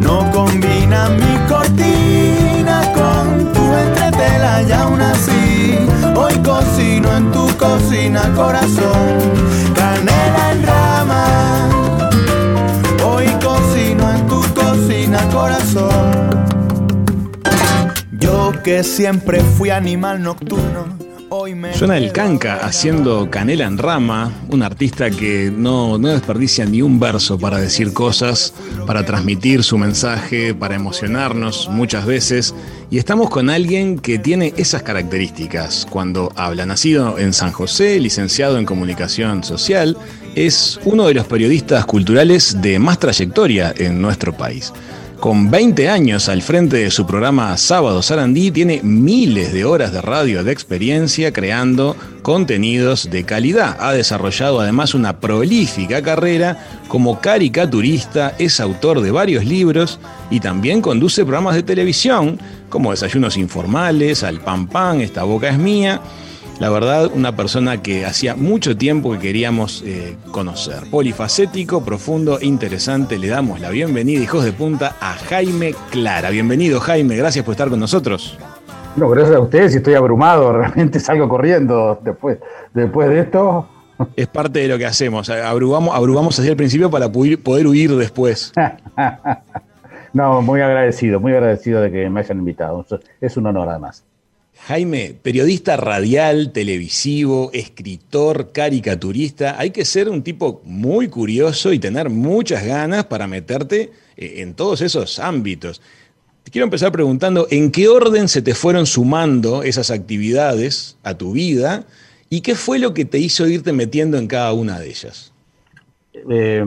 No 0.01 0.29
combina 0.31 1.09
mi 1.09 1.37
cortina 1.47 2.81
con 2.93 3.53
tu 3.53 3.73
entretela 3.73 4.61
y 4.63 4.71
aún 4.71 5.01
así 5.01 5.77
hoy 6.15 6.33
cocino 6.39 7.15
en 7.15 7.31
tu 7.31 7.47
cocina 7.57 8.21
corazón. 8.35 9.17
Canela 9.75 10.51
en 10.51 10.63
rama, 10.65 11.69
hoy 13.05 13.27
cocino 13.43 14.09
en 14.15 14.27
tu 14.27 14.41
cocina 14.53 15.19
corazón. 15.31 16.29
Yo 18.11 18.51
que 18.63 18.83
siempre 18.83 19.41
fui 19.41 19.69
animal 19.69 20.21
nocturno 20.21 20.98
Suena 21.73 21.97
el 21.97 22.11
canca 22.11 22.57
haciendo 22.65 23.29
canela 23.29 23.65
en 23.65 23.77
rama, 23.77 24.31
un 24.49 24.63
artista 24.63 25.09
que 25.09 25.51
no, 25.55 25.97
no, 25.97 26.09
desperdicia 26.09 26.65
ni 26.65 26.81
un 26.81 26.99
verso 26.99 27.39
para 27.39 27.57
decir 27.57 27.93
cosas, 27.93 28.53
para 28.85 29.05
transmitir 29.05 29.63
su 29.63 29.77
mensaje, 29.77 30.53
para 30.53 30.75
emocionarnos 30.75 31.69
muchas 31.69 32.05
veces. 32.05 32.53
Y 32.91 32.97
estamos 32.97 33.29
con 33.29 33.49
alguien 33.49 33.99
que 33.99 34.19
tiene 34.19 34.53
esas 34.57 34.83
características 34.83 35.87
cuando 35.89 36.31
habla. 36.35 36.65
Nacido 36.65 37.17
en 37.17 37.33
San 37.33 37.51
José, 37.51 37.99
licenciado 37.99 38.57
en 38.57 38.65
comunicación 38.65 39.43
social, 39.43 39.97
es 40.35 40.79
uno 40.85 41.07
de 41.07 41.13
los 41.13 41.27
periodistas 41.27 41.85
culturales 41.85 42.61
de 42.61 42.79
más 42.79 42.99
trayectoria 42.99 43.73
en 43.77 44.01
nuestro 44.01 44.33
país. 44.33 44.73
Con 45.19 45.51
20 45.51 45.89
años 45.89 46.29
al 46.29 46.41
frente 46.41 46.77
de 46.77 46.91
su 46.91 47.05
programa 47.05 47.57
Sábado 47.57 48.01
Sarandí, 48.01 48.51
tiene 48.51 48.79
miles 48.83 49.51
de 49.51 49.65
horas 49.65 49.91
de 49.91 50.01
radio 50.01 50.45
de 50.45 50.53
experiencia 50.53 51.33
creando 51.33 51.97
contenidos 52.21 53.09
de 53.11 53.25
calidad. 53.25 53.75
Ha 53.81 53.91
desarrollado 53.91 54.61
además 54.61 54.93
una 54.93 55.19
prolífica 55.19 56.01
carrera 56.01 56.65
como 56.87 57.19
caricaturista, 57.19 58.33
es 58.39 58.61
autor 58.61 59.01
de 59.01 59.11
varios 59.11 59.43
libros 59.43 59.99
y 60.29 60.39
también 60.39 60.81
conduce 60.81 61.25
programas 61.25 61.55
de 61.55 61.63
televisión 61.63 62.39
como 62.69 62.91
Desayunos 62.91 63.35
Informales, 63.35 64.23
Al 64.23 64.39
Pan 64.39 64.67
Pan, 64.67 65.01
Esta 65.01 65.23
Boca 65.23 65.49
es 65.49 65.57
Mía 65.57 65.99
La 66.59 66.69
verdad, 66.69 67.09
una 67.15 67.37
persona 67.37 67.81
que 67.81 68.05
hacía 68.05 68.35
mucho 68.35 68.75
tiempo 68.75 69.13
que 69.13 69.19
queríamos 69.19 69.81
eh, 69.85 70.17
conocer. 70.31 70.89
Polifacético, 70.91 71.85
profundo, 71.85 72.37
interesante. 72.41 73.17
Le 73.17 73.29
damos 73.29 73.61
la 73.61 73.69
bienvenida, 73.69 74.21
hijos 74.21 74.43
de 74.43 74.51
punta, 74.51 74.97
a 74.99 75.13
Jaime 75.13 75.73
Clara. 75.89 76.29
Bienvenido, 76.31 76.81
Jaime. 76.81 77.15
Gracias 77.15 77.45
por 77.45 77.53
estar 77.53 77.69
con 77.69 77.79
nosotros. 77.79 78.37
No, 78.97 79.07
gracias 79.07 79.37
a 79.37 79.39
ustedes 79.39 79.73
estoy 79.73 79.93
abrumado. 79.93 80.51
Realmente 80.57 80.99
salgo 80.99 81.29
corriendo 81.29 81.97
después, 82.03 82.39
después 82.73 83.07
de 83.07 83.21
esto. 83.21 83.65
Es 84.17 84.27
parte 84.27 84.59
de 84.59 84.67
lo 84.67 84.77
que 84.77 84.85
hacemos. 84.85 85.29
Abrugamos, 85.29 85.95
abrugamos 85.95 86.37
hacia 86.37 86.51
el 86.51 86.57
principio 86.57 86.91
para 86.91 87.09
poder 87.09 87.67
huir 87.67 87.95
después. 87.95 88.51
no, 90.13 90.41
muy 90.41 90.59
agradecido, 90.59 91.21
muy 91.21 91.31
agradecido 91.31 91.81
de 91.81 91.89
que 91.89 92.09
me 92.09 92.19
hayan 92.19 92.39
invitado. 92.39 92.85
Es 93.21 93.37
un 93.37 93.45
honor 93.47 93.69
además. 93.69 94.03
Jaime, 94.67 95.15
periodista 95.21 95.77
radial, 95.77 96.51
televisivo, 96.51 97.49
escritor, 97.53 98.51
caricaturista, 98.51 99.55
hay 99.57 99.71
que 99.71 99.85
ser 99.85 100.09
un 100.09 100.21
tipo 100.21 100.61
muy 100.63 101.07
curioso 101.07 101.73
y 101.73 101.79
tener 101.79 102.09
muchas 102.09 102.65
ganas 102.65 103.05
para 103.05 103.25
meterte 103.25 103.91
eh, 104.15 104.41
en 104.41 104.53
todos 104.53 104.81
esos 104.81 105.17
ámbitos. 105.19 105.81
Te 106.43 106.51
quiero 106.51 106.65
empezar 106.65 106.91
preguntando, 106.91 107.47
¿en 107.49 107.71
qué 107.71 107.87
orden 107.87 108.27
se 108.27 108.41
te 108.41 108.53
fueron 108.53 108.85
sumando 108.85 109.63
esas 109.63 109.91
actividades 109.91 110.97
a 111.03 111.15
tu 111.15 111.31
vida 111.31 111.85
y 112.29 112.41
qué 112.41 112.53
fue 112.55 112.79
lo 112.79 112.93
que 112.93 113.05
te 113.05 113.17
hizo 113.17 113.47
irte 113.47 113.73
metiendo 113.73 114.17
en 114.17 114.27
cada 114.27 114.53
una 114.53 114.79
de 114.79 114.89
ellas? 114.89 115.33
Eh, 116.13 116.63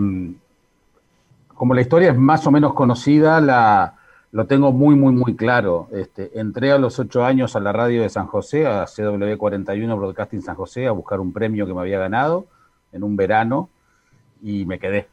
como 1.48 1.74
la 1.74 1.82
historia 1.82 2.10
es 2.10 2.16
más 2.16 2.46
o 2.46 2.50
menos 2.50 2.74
conocida, 2.74 3.40
la, 3.40 3.94
lo 4.32 4.46
tengo 4.46 4.72
muy, 4.72 4.94
muy, 4.94 5.12
muy 5.12 5.36
claro. 5.36 5.88
Este, 5.92 6.38
entré 6.40 6.72
a 6.72 6.78
los 6.78 6.98
ocho 6.98 7.24
años 7.24 7.54
a 7.54 7.60
la 7.60 7.70
radio 7.70 8.00
de 8.02 8.08
San 8.08 8.26
José, 8.26 8.66
a 8.66 8.84
CW41 8.86 9.96
Broadcasting 9.96 10.40
San 10.40 10.56
José, 10.56 10.86
a 10.86 10.92
buscar 10.92 11.20
un 11.20 11.34
premio 11.34 11.66
que 11.66 11.74
me 11.74 11.82
había 11.82 11.98
ganado 11.98 12.46
en 12.92 13.02
un 13.02 13.14
verano 13.14 13.68
y 14.42 14.64
me 14.64 14.78
quedé. 14.78 15.06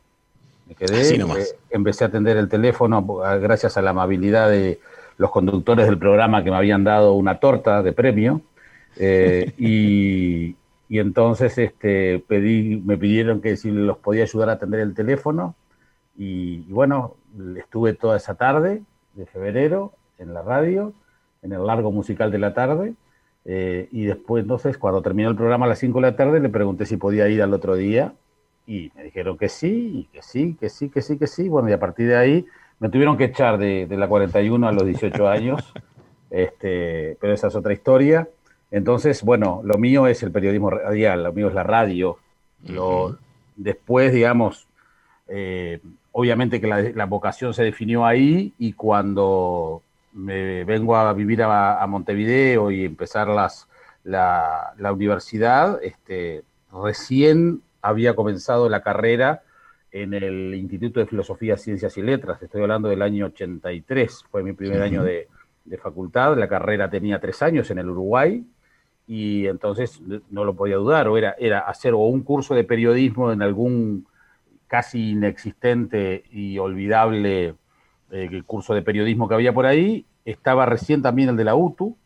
Me 0.68 0.76
quedé, 0.76 1.16
eh, 1.16 1.46
empecé 1.70 2.06
a 2.06 2.08
atender 2.08 2.38
el 2.38 2.48
teléfono 2.48 3.04
gracias 3.42 3.76
a 3.76 3.82
la 3.82 3.90
amabilidad 3.90 4.50
de 4.50 4.80
los 5.18 5.32
conductores 5.32 5.88
del 5.88 5.98
programa 5.98 6.44
que 6.44 6.52
me 6.52 6.58
habían 6.58 6.86
dado 6.86 7.14
una 7.14 7.40
torta 7.40 7.84
de 7.84 7.92
premio. 7.92 8.42
Eh, 8.96 9.52
y, 9.58 10.56
entonces 10.98 11.58
este, 11.58 12.24
pedí, 12.26 12.82
me 12.86 12.98
pidieron 12.98 13.42
que 13.42 13.58
si 13.58 13.70
los 13.70 13.98
podía 13.98 14.24
ayudar 14.24 14.50
a 14.50 14.54
atender 14.54 14.80
el 14.80 14.94
teléfono. 14.94 15.56
y 16.18 16.62
bueno, 16.72 17.16
estuve 17.58 17.94
toda 17.94 18.18
esa 18.18 18.36
tarde 18.36 18.82
de 19.14 19.26
febrero 19.26 19.94
en 20.18 20.34
la 20.34 20.42
radio, 20.42 20.94
en 21.42 21.54
el 21.54 21.66
largo 21.66 21.92
musical 21.92 22.32
de 22.32 22.40
la 22.40 22.54
tarde. 22.54 22.94
Eh, 23.46 23.88
y 23.92 24.06
después, 24.06 24.44
entonces, 24.44 24.78
cuando 24.78 25.02
terminó 25.02 25.30
el 25.30 25.36
programa 25.36 25.66
a 25.66 25.70
las 25.70 25.80
5 25.80 26.00
de 26.00 26.02
la 26.02 26.16
tarde, 26.16 26.40
le 26.40 26.50
pregunté 26.50 26.86
si 26.86 26.98
podía 26.98 27.28
ir 27.30 27.42
al 27.42 27.54
otro 27.54 27.76
día. 27.76 28.14
Y 28.68 28.92
me 28.96 29.04
dijeron 29.04 29.38
que 29.38 29.50
sí, 29.50 29.92
y 29.96 30.04
que 30.14 30.22
sí, 30.22 30.56
que 30.60 30.70
sí, 30.70 30.90
que 30.90 31.02
sí, 31.02 31.18
que 31.18 31.28
sí. 31.28 31.50
Bueno, 31.50 31.70
y 31.70 31.74
a 31.74 31.80
partir 31.80 32.08
de 32.08 32.16
ahí 32.16 32.46
me 32.80 32.90
tuvieron 32.90 33.18
que 33.18 33.26
echar 33.26 33.58
de, 33.58 33.88
la 33.90 34.08
41 34.08 34.68
a 34.68 34.72
los 34.72 34.86
18 34.86 35.28
años. 35.28 35.74
este, 36.30 37.18
pero 37.20 37.34
esa 37.34 37.48
es 37.48 37.56
otra 37.56 37.74
historia. 37.74 38.28
Entonces, 38.72 39.24
bueno, 39.24 39.62
lo 39.64 39.78
mío 39.78 40.06
es 40.06 40.22
el 40.22 40.32
periodismo 40.32 40.70
radial, 40.70 41.24
lo 41.24 41.34
mío 41.34 41.48
es 41.48 41.56
la 41.56 41.64
radio. 41.64 42.18
Lo, 42.68 43.18
después, 43.56 44.14
digamos, 44.14 44.68
eh, 45.28 45.80
obviamente 46.12 46.60
que 46.60 46.68
la, 46.68 47.06
vocación 47.06 47.54
se 47.54 47.64
definió 47.64 48.06
ahí 48.06 48.54
y 48.58 48.74
cuando 48.74 49.82
me 50.14 50.64
vengo 50.64 50.96
a 50.96 51.14
vivir 51.14 51.44
a, 51.44 51.86
Montevideo 51.88 52.72
y 52.72 52.86
empezar 52.86 53.28
las, 53.28 53.68
la, 54.04 54.74
universidad, 54.92 55.82
este, 55.84 56.44
recién 56.72 57.62
había 57.82 58.16
comenzado 58.16 58.70
la 58.70 58.82
carrera 58.82 59.44
en 59.92 60.14
el 60.14 60.54
Instituto 60.56 61.00
de 61.00 61.06
Filosofía, 61.06 61.58
Ciencias 61.58 61.98
y 61.98 62.02
Letras. 62.02 62.42
Estoy 62.42 62.62
hablando 62.62 62.90
del 62.90 63.02
año 63.02 63.28
83, 63.28 64.26
fue 64.30 64.44
mi 64.44 64.54
primer 64.54 64.82
año 64.82 65.04
de, 65.04 65.28
de, 65.66 65.78
facultad. 65.78 66.38
La 66.38 66.48
carrera 66.48 66.90
tenía 66.90 67.20
tres 67.20 67.42
años 67.42 67.72
en 67.72 67.80
el 67.80 67.90
Uruguay 67.90 68.44
y 69.08 69.48
entonces 69.48 70.00
no 70.30 70.44
lo 70.44 70.54
podía 70.54 70.76
dudar. 70.76 71.08
O 71.08 71.18
era, 71.18 71.36
era 71.40 71.60
hacer 71.60 71.94
o 71.94 72.00
un 72.00 72.22
curso 72.22 72.54
de 72.54 72.64
periodismo 72.64 73.32
en 73.32 73.42
algún 73.42 74.06
casi 74.70 75.12
inexistente 75.12 76.24
y 76.32 76.60
olvidable 76.60 77.56
eh, 78.12 78.44
curso 78.46 78.74
de 78.74 78.84
periodismo 78.84 79.28
que 79.28 79.34
había 79.34 79.54
por 79.54 79.66
ahí. 79.66 80.06
Estaba 80.24 80.66
recién 80.66 81.02
también 81.02 81.30
el 81.30 81.36
de 81.36 81.44
la 81.44 81.56
UTU, 81.56 81.98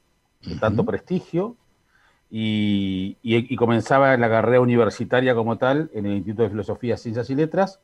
de 0.41 0.55
tanto 0.55 0.85
prestigio, 0.85 1.57
y, 2.31 3.15
comenzaba 3.57 4.17
la 4.17 4.29
carrera 4.29 4.61
universitaria 4.61 5.35
como 5.35 5.57
tal 5.57 5.91
en 5.93 6.07
el 6.07 6.13
Instituto 6.13 6.43
de 6.43 6.49
Filosofía, 6.49 6.97
Ciencias 6.97 7.29
y 7.29 7.35
Letras. 7.35 7.79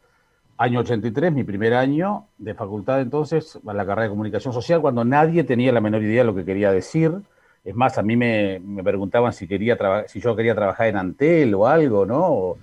Año 0.57 0.79
83, 0.79 1.31
mi 1.31 1.43
primer 1.43 1.73
año 1.73 2.25
de 2.37 2.53
facultad 2.53 3.01
entonces, 3.01 3.59
la 3.63 3.85
carrera 3.85 4.03
de 4.03 4.09
comunicación 4.09 4.53
social, 4.53 4.81
cuando 4.81 5.05
nadie 5.05 5.43
tenía 5.43 5.71
la 5.71 5.81
menor 5.81 6.01
idea 6.01 6.21
de 6.21 6.25
lo 6.25 6.35
que 6.35 6.45
quería 6.45 6.71
decir 6.71 7.21
es 7.63 7.75
más, 7.75 7.97
a 7.97 8.03
mí 8.03 8.15
me, 8.15 8.61
preguntaban 8.83 9.33
si, 9.33 9.47
quería 9.47 9.77
si 10.07 10.21
yo 10.21 10.35
quería 10.35 10.55
trabajar 10.55 10.87
en 10.87 10.97
Antel 10.97 11.53
o 11.53 11.67
algo, 11.67 12.05
¿no? 12.05 12.27
O, 12.31 12.57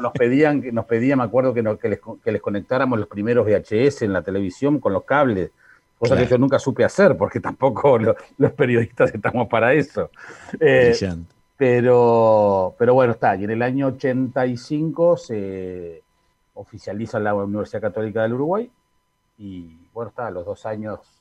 nos 0.00 0.12
pedían, 0.12 0.62
nos 0.72 0.84
pedían, 0.86 1.18
me 1.18 1.24
acuerdo, 1.24 1.52
que, 1.52 1.90
les, 2.32 2.40
conectáramos 2.40 2.98
los 2.98 3.08
primeros 3.08 3.46
VHS 3.46 4.02
en 4.02 4.12
la 4.12 4.22
televisión 4.22 4.78
con 4.78 4.92
los 4.92 5.04
cables, 5.04 5.50
cosa 5.98 6.16
que 6.16 6.26
yo 6.26 6.38
nunca 6.38 6.58
supe 6.58 6.84
hacer, 6.84 7.16
porque 7.16 7.40
tampoco 7.40 7.98
los 8.38 8.52
periodistas 8.52 9.12
estamos 9.14 9.48
para 9.48 9.74
eso. 9.74 10.10
Eh, 10.60 10.94
pero, 11.56 12.74
pero 12.78 12.94
bueno, 12.94 13.12
está. 13.12 13.34
Y 13.36 13.44
en 13.44 13.50
el 13.50 13.62
año 13.62 13.88
85 13.88 15.16
se 15.16 16.02
oficializa 16.54 17.18
la 17.18 17.34
Universidad 17.34 17.80
Católica 17.80 18.22
del 18.22 18.34
Uruguay. 18.34 18.70
Y 19.38 19.88
bueno, 19.92 20.10
está, 20.10 20.28
a 20.28 20.30
los 20.30 20.44
dos 20.44 20.64
años 20.66 21.15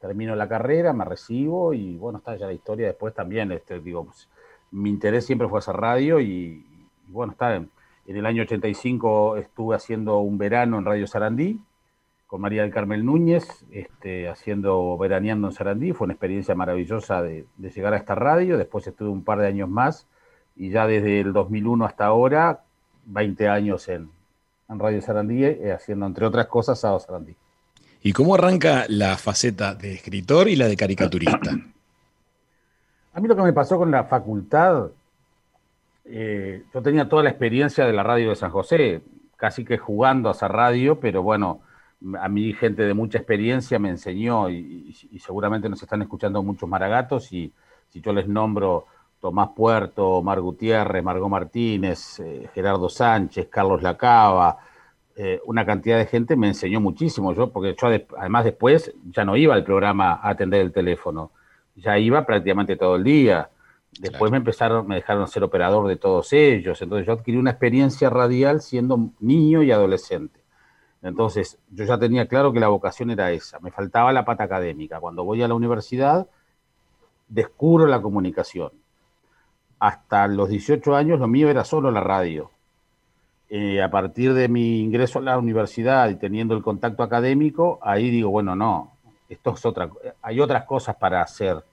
termino 0.00 0.34
la 0.36 0.48
carrera, 0.48 0.92
me 0.92 1.04
recibo 1.04 1.74
y 1.74 1.96
bueno, 1.96 2.18
está 2.18 2.36
ya 2.36 2.46
la 2.46 2.52
historia 2.52 2.86
después 2.86 3.14
también, 3.14 3.52
este, 3.52 3.80
digo, 3.80 4.04
pues, 4.04 4.28
mi 4.70 4.90
interés 4.90 5.26
siempre 5.26 5.48
fue 5.48 5.58
hacer 5.58 5.76
radio 5.76 6.20
y, 6.20 6.64
bueno, 7.08 7.32
está 7.32 7.56
en, 7.56 7.70
el 8.06 8.26
año 8.26 8.42
85 8.42 9.36
estuve 9.36 9.76
haciendo 9.76 10.18
un 10.20 10.38
verano 10.38 10.78
en 10.78 10.84
Radio 10.84 11.06
Sarandí 11.06 11.60
con 12.26 12.40
María 12.40 12.62
del 12.62 12.70
Carmel 12.70 13.04
Núñez, 13.04 13.64
este, 13.70 14.28
haciendo 14.28 14.96
veraneando 14.98 15.48
en 15.48 15.54
Sarandí, 15.54 15.92
fue 15.92 16.04
una 16.04 16.12
experiencia 16.12 16.54
maravillosa 16.54 17.22
de, 17.22 17.46
llegar 17.58 17.94
a 17.94 17.96
esta 17.96 18.14
radio, 18.14 18.58
después 18.58 18.86
estuve 18.86 19.08
un 19.08 19.24
par 19.24 19.38
de 19.38 19.46
años 19.46 19.68
más 19.68 20.06
y 20.54 20.70
ya 20.70 20.86
desde 20.86 21.20
el 21.20 21.32
2001 21.32 21.86
hasta 21.86 22.04
ahora, 22.04 22.64
20 23.06 23.48
años 23.48 23.88
en, 23.88 24.10
Radio 24.68 25.00
Sarandí, 25.00 25.44
eh, 25.44 25.72
haciendo 25.72 26.04
entre 26.04 26.26
otras 26.26 26.46
cosas 26.46 26.78
Sábado 26.78 27.00
Sarandí. 27.00 27.34
¿Y 28.02 28.12
cómo 28.12 28.34
arranca 28.34 28.84
la 28.88 29.16
faceta 29.16 29.74
de 29.74 29.94
escritor 29.94 30.48
y 30.48 30.56
la 30.56 30.66
de 30.66 30.76
caricaturista? 30.76 31.50
A 33.14 33.20
mí 33.20 33.26
lo 33.26 33.34
que 33.34 33.42
me 33.42 33.52
pasó 33.52 33.78
con 33.78 33.90
la 33.90 34.04
facultad, 34.04 34.90
eh, 36.04 36.62
yo 36.72 36.82
tenía 36.82 37.08
toda 37.08 37.24
la 37.24 37.30
experiencia 37.30 37.84
de 37.84 37.92
la 37.92 38.04
radio 38.04 38.28
de 38.28 38.36
San 38.36 38.50
José, 38.50 39.02
casi 39.36 39.64
que 39.64 39.76
jugando 39.76 40.28
a 40.28 40.32
esa 40.32 40.46
radio, 40.46 41.00
pero 41.00 41.22
bueno, 41.22 41.60
a 42.20 42.28
mí 42.28 42.52
gente 42.52 42.82
de 42.82 42.94
mucha 42.94 43.18
experiencia 43.18 43.78
me 43.78 43.88
enseñó 43.88 44.48
y, 44.50 44.94
seguramente 45.18 45.68
nos 45.68 45.82
están 45.82 46.02
escuchando 46.02 46.42
muchos 46.42 46.68
maragatos 46.68 47.32
y 47.32 47.52
si 47.88 48.00
yo 48.00 48.12
les 48.12 48.28
nombro 48.28 48.86
Tomás 49.20 49.48
Puerto, 49.48 50.22
Mar 50.22 50.40
Gutiérrez, 50.40 51.02
Margot 51.02 51.28
Martínez, 51.28 52.20
eh, 52.20 52.48
Gerardo 52.54 52.88
Sánchez, 52.88 53.48
Carlos 53.50 53.82
Lacaba, 53.82 54.58
eh, 55.20 55.40
una 55.46 55.66
cantidad 55.66 55.98
de 55.98 56.06
gente 56.06 56.36
me 56.36 56.46
enseñó 56.46 56.80
muchísimo, 56.80 57.34
yo, 57.34 57.50
porque 57.50 57.74
yo 57.76 57.88
además 58.16 58.44
después 58.44 58.94
ya 59.10 59.24
no 59.24 59.36
iba 59.36 59.52
al 59.52 59.64
programa 59.64 60.12
a 60.12 60.28
atender 60.30 60.60
el 60.60 60.70
teléfono, 60.70 61.32
ya 61.74 61.98
iba 61.98 62.24
prácticamente 62.24 62.76
todo 62.76 62.94
el 62.94 63.02
día. 63.02 63.50
Después 63.98 64.30
me 64.30 64.36
empezaron, 64.36 64.86
me 64.86 64.94
dejaron 64.94 65.26
ser 65.26 65.42
operador 65.42 65.88
de 65.88 65.96
todos 65.96 66.32
ellos, 66.32 66.80
entonces 66.82 67.04
yo 67.04 67.14
adquirí 67.14 67.36
una 67.36 67.50
experiencia 67.50 68.10
radial 68.10 68.60
siendo 68.60 69.10
niño 69.18 69.64
y 69.64 69.72
adolescente. 69.72 70.38
Entonces, 71.02 71.58
yo 71.68 71.84
ya 71.84 71.98
tenía 71.98 72.28
claro 72.28 72.52
que 72.52 72.60
la 72.60 72.68
vocación 72.68 73.10
era 73.10 73.32
esa, 73.32 73.58
me 73.58 73.72
faltaba 73.72 74.12
la 74.12 74.24
pata 74.24 74.44
académica. 74.44 75.00
Cuando 75.00 75.24
voy 75.24 75.42
a 75.42 75.48
la 75.48 75.54
universidad, 75.54 76.28
descubro 77.26 77.88
la 77.88 78.00
comunicación. 78.00 78.70
Hasta 79.80 80.28
los 80.28 80.48
18 80.48 80.94
años 80.94 81.18
lo 81.18 81.26
mío 81.26 81.48
era 81.50 81.64
solo 81.64 81.90
la 81.90 82.02
radio 82.02 82.52
eh, 83.50 83.80
a 83.82 83.90
partir 83.90 84.34
de 84.34 84.48
mi 84.48 84.80
ingreso 84.80 85.20
a 85.20 85.22
la 85.22 85.38
universidad 85.38 86.10
y 86.10 86.16
teniendo 86.16 86.54
el 86.54 86.62
contacto 86.62 87.02
académico, 87.02 87.78
ahí 87.80 88.10
digo, 88.10 88.28
bueno, 88.28 88.54
no, 88.54 88.92
esto 89.28 89.54
es 89.54 89.64
otra, 89.64 89.88
hay 90.20 90.40
otras 90.40 90.64
cosas 90.64 90.96
para 90.96 91.22
hacer. 91.22 91.64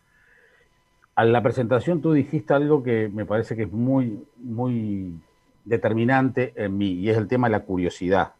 A 1.15 1.25
la 1.25 1.41
presentación 1.43 2.01
tú 2.01 2.13
dijiste 2.13 2.53
algo 2.53 2.81
que 2.81 3.09
me 3.13 3.25
parece 3.25 3.57
que 3.57 3.63
es 3.63 3.71
muy, 3.71 4.25
muy 4.37 5.19
determinante 5.65 6.53
en 6.55 6.77
mí, 6.77 6.91
y 6.93 7.09
es 7.09 7.17
el 7.17 7.27
tema 7.27 7.47
de 7.47 7.51
la 7.51 7.61
curiosidad. 7.61 8.33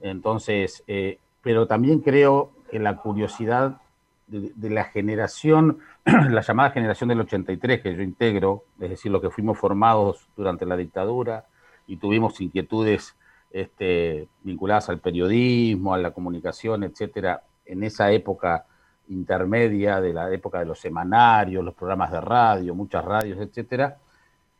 Entonces, 0.00 0.82
eh, 0.86 1.18
pero 1.42 1.66
también 1.66 2.00
creo 2.00 2.50
que 2.70 2.78
la 2.78 2.96
curiosidad 2.96 3.80
de, 4.28 4.70
la 4.70 4.84
generación, 4.84 5.78
la 6.04 6.42
llamada 6.42 6.70
generación 6.70 7.08
del 7.08 7.20
83 7.20 7.80
que 7.80 7.94
yo 7.94 8.02
integro, 8.02 8.64
es 8.80 8.90
decir, 8.90 9.10
los 9.10 9.22
que 9.22 9.30
fuimos 9.30 9.58
formados 9.58 10.28
durante 10.36 10.66
la 10.66 10.76
dictadura 10.76 11.46
y 11.86 11.96
tuvimos 11.96 12.40
inquietudes 12.40 13.14
este, 13.50 14.28
vinculadas 14.42 14.88
al 14.88 14.98
periodismo, 14.98 15.94
a 15.94 15.98
la 15.98 16.10
comunicación, 16.10 16.84
etcétera, 16.84 17.42
en 17.64 17.82
esa 17.82 18.10
época 18.12 18.66
intermedia 19.08 20.00
de 20.00 20.12
la 20.12 20.32
época 20.32 20.58
de 20.58 20.66
los 20.66 20.80
semanarios, 20.80 21.64
los 21.64 21.74
programas 21.74 22.10
de 22.10 22.20
radio, 22.20 22.74
muchas 22.74 23.04
radios, 23.04 23.38
etcétera, 23.38 23.98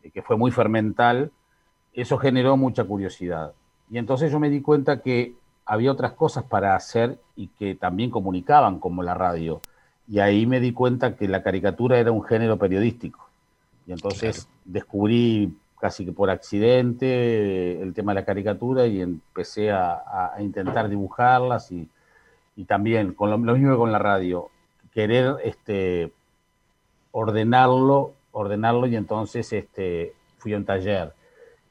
eh, 0.03 0.11
que 0.11 0.21
fue 0.21 0.37
muy 0.37 0.51
fermental, 0.51 1.31
eso 1.93 2.17
generó 2.17 2.55
mucha 2.57 2.83
curiosidad. 2.83 3.53
Y 3.89 3.97
entonces 3.97 4.31
yo 4.31 4.39
me 4.39 4.49
di 4.49 4.61
cuenta 4.61 5.01
que 5.01 5.35
había 5.65 5.91
otras 5.91 6.13
cosas 6.13 6.43
para 6.45 6.75
hacer 6.75 7.19
y 7.35 7.47
que 7.47 7.75
también 7.75 8.09
comunicaban 8.09 8.79
como 8.79 9.03
la 9.03 9.13
radio. 9.13 9.61
Y 10.07 10.19
ahí 10.19 10.45
me 10.45 10.59
di 10.59 10.71
cuenta 10.71 11.15
que 11.15 11.27
la 11.27 11.43
caricatura 11.43 11.99
era 11.99 12.11
un 12.11 12.23
género 12.23 12.57
periodístico. 12.57 13.27
Y 13.85 13.91
entonces 13.91 14.47
descubrí 14.63 15.53
casi 15.79 16.05
que 16.05 16.11
por 16.11 16.29
accidente 16.29 17.81
el 17.81 17.93
tema 17.93 18.11
de 18.11 18.21
la 18.21 18.25
caricatura 18.25 18.87
y 18.87 19.01
empecé 19.01 19.71
a, 19.71 20.33
intentar 20.39 20.89
dibujarlas 20.89 21.71
y, 21.71 21.89
también 22.65 23.13
con 23.13 23.29
lo, 23.29 23.37
mismo 23.37 23.71
que 23.71 23.77
con 23.77 23.91
la 23.91 23.99
radio, 23.99 24.49
querer 24.91 25.35
este, 25.43 26.11
ordenarlo, 27.11 28.13
ordenarlo 28.31 28.87
y 28.87 28.95
entonces 28.95 29.53
este, 29.53 30.13
fui 30.39 30.53
a 30.53 30.57
un 30.57 30.65
taller 30.65 31.13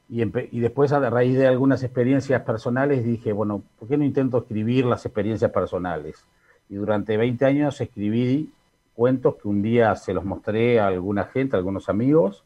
y, 0.09 0.61
después, 0.61 0.93
a 0.93 1.11
raíz 1.11 1.37
de 1.37 1.49
algunas 1.49 1.83
experiencias 1.83 2.43
personales, 2.43 3.05
dije, 3.05 3.33
bueno, 3.33 3.63
¿por 3.79 3.89
qué 3.89 3.97
no 3.97 4.05
intento 4.05 4.39
escribir 4.39 4.85
las 4.85 5.05
experiencias 5.05 5.51
personales? 5.51 6.25
Y 6.69 6.77
durante 6.77 7.17
20 7.17 7.45
años 7.45 7.81
escribí 7.81 8.53
cuentos 8.95 9.35
que 9.37 9.49
un 9.49 9.63
día 9.63 9.95
se 9.97 10.15
los 10.15 10.25
mostré 10.25 10.79
a 10.79 10.87
alguna 10.87 11.25
gente, 11.25 11.57
a 11.57 11.59
algunos 11.59 11.89
amigos, 11.89 12.45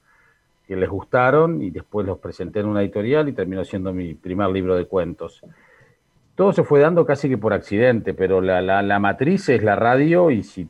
que 0.71 0.77
les 0.77 0.89
gustaron 0.89 1.61
y 1.63 1.71
después 1.71 2.07
los 2.07 2.21
presenté 2.21 2.61
en 2.61 2.67
una 2.67 2.81
editorial 2.81 3.29
y 3.29 3.33
terminó 3.33 3.65
siendo 3.65 3.93
mi 3.93 4.15
primer 4.15 4.51
libro 4.51 4.77
de 4.77 4.87
cuentos. 4.87 5.43
Todo 6.37 6.53
se 6.53 6.63
fue 6.63 6.79
dando 6.79 7.05
casi 7.05 7.29
que 7.29 7.37
por 7.37 7.53
accidente, 7.53 8.15
pero 8.15 8.41
la, 8.41 8.99
matriz 9.01 9.49
es 9.49 9.65
la 9.65 9.75
radio 9.75 10.31
y, 10.31 10.45
si, 10.45 10.69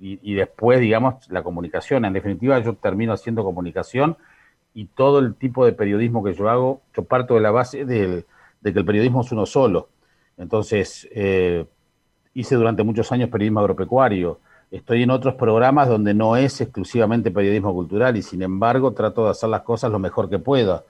y 0.00 0.34
después, 0.34 0.80
digamos, 0.80 1.30
la 1.30 1.44
comunicación. 1.44 2.04
En 2.04 2.12
definitiva, 2.12 2.58
yo 2.58 2.74
termino 2.74 3.12
haciendo 3.12 3.44
comunicación 3.44 4.16
y 4.74 4.86
todo 4.86 5.20
el 5.20 5.36
tipo 5.36 5.64
de 5.64 5.74
periodismo 5.74 6.24
que 6.24 6.34
yo 6.34 6.48
hago, 6.48 6.82
yo 6.96 7.04
parto 7.04 7.34
de 7.34 7.40
la 7.40 7.52
base 7.52 7.84
de 7.84 8.24
que 8.64 8.78
el 8.80 8.84
periodismo 8.84 9.20
es 9.20 9.30
uno 9.30 9.46
solo. 9.46 9.90
Entonces, 10.38 11.08
eh, 11.12 11.66
hice 12.34 12.56
durante 12.56 12.82
muchos 12.82 13.12
años 13.12 13.30
periodismo 13.30 13.60
agropecuario. 13.60 14.40
Estoy 14.70 15.04
en 15.04 15.10
otros 15.10 15.34
programas 15.34 15.88
donde 15.88 16.12
no 16.12 16.36
es 16.36 16.60
exclusivamente 16.60 17.30
periodismo 17.30 17.72
cultural 17.72 18.16
y 18.16 18.22
sin 18.22 18.42
embargo 18.42 18.92
trato 18.92 19.24
de 19.24 19.30
hacer 19.30 19.48
las 19.48 19.62
cosas 19.62 19.92
lo 19.92 19.98
mejor 19.98 20.28
que 20.28 20.38
pueda. 20.38 20.84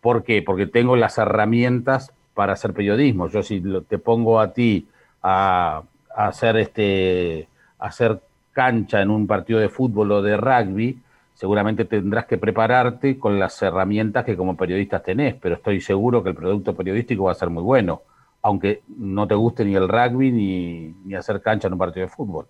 ¿Por 0.00 0.24
qué? 0.24 0.42
Porque 0.42 0.66
tengo 0.66 0.96
las 0.96 1.18
herramientas 1.18 2.12
para 2.34 2.54
hacer 2.54 2.72
periodismo. 2.72 3.28
Yo 3.28 3.42
si 3.42 3.62
te 3.88 3.98
pongo 3.98 4.40
a 4.40 4.52
ti 4.52 4.88
a, 5.22 5.82
hacer 6.14 6.56
este 6.56 7.48
hacer 7.78 8.20
cancha 8.52 9.02
en 9.02 9.10
un 9.10 9.26
partido 9.26 9.58
de 9.58 9.68
fútbol 9.68 10.12
o 10.12 10.22
de 10.22 10.36
rugby, 10.36 10.98
seguramente 11.34 11.84
tendrás 11.84 12.24
que 12.26 12.38
prepararte 12.38 13.18
con 13.18 13.38
las 13.38 13.60
herramientas 13.62 14.24
que 14.24 14.36
como 14.36 14.56
periodistas 14.56 15.02
tenés, 15.02 15.34
pero 15.34 15.56
estoy 15.56 15.80
seguro 15.80 16.22
que 16.22 16.30
el 16.30 16.34
producto 16.34 16.74
periodístico 16.74 17.24
va 17.24 17.32
a 17.32 17.34
ser 17.34 17.50
muy 17.50 17.62
bueno, 17.62 18.02
aunque 18.42 18.82
no 18.96 19.26
te 19.26 19.34
guste 19.34 19.64
ni 19.64 19.74
el 19.74 19.88
rugby 19.88 20.32
ni, 20.32 21.14
hacer 21.14 21.42
cancha 21.42 21.68
en 21.68 21.74
un 21.74 21.78
partido 21.78 22.06
de 22.06 22.12
fútbol. 22.12 22.46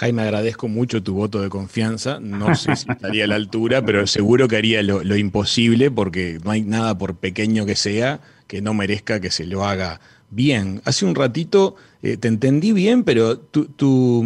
Jaime, 0.00 0.22
agradezco 0.22 0.66
mucho 0.66 1.02
tu 1.02 1.12
voto 1.12 1.42
de 1.42 1.50
confianza. 1.50 2.20
No 2.20 2.54
sé 2.54 2.74
si 2.74 2.90
estaría 2.90 3.24
a 3.24 3.26
la 3.26 3.34
altura, 3.34 3.84
pero 3.84 4.06
seguro 4.06 4.48
que 4.48 4.56
haría 4.56 4.82
lo, 4.82 5.14
imposible 5.14 5.90
porque 5.90 6.38
no 6.42 6.52
hay 6.52 6.62
nada 6.62 6.96
por 6.96 7.16
pequeño 7.16 7.66
que 7.66 7.76
sea 7.76 8.20
que 8.46 8.62
no 8.62 8.72
merezca 8.72 9.20
que 9.20 9.30
se 9.30 9.44
lo 9.44 9.66
haga 9.66 10.00
bien. 10.30 10.80
Hace 10.86 11.04
un 11.04 11.14
ratito 11.14 11.76
eh, 12.02 12.16
te 12.16 12.28
entendí 12.28 12.72
bien, 12.72 13.04
pero 13.04 13.36
tu, 13.36 14.24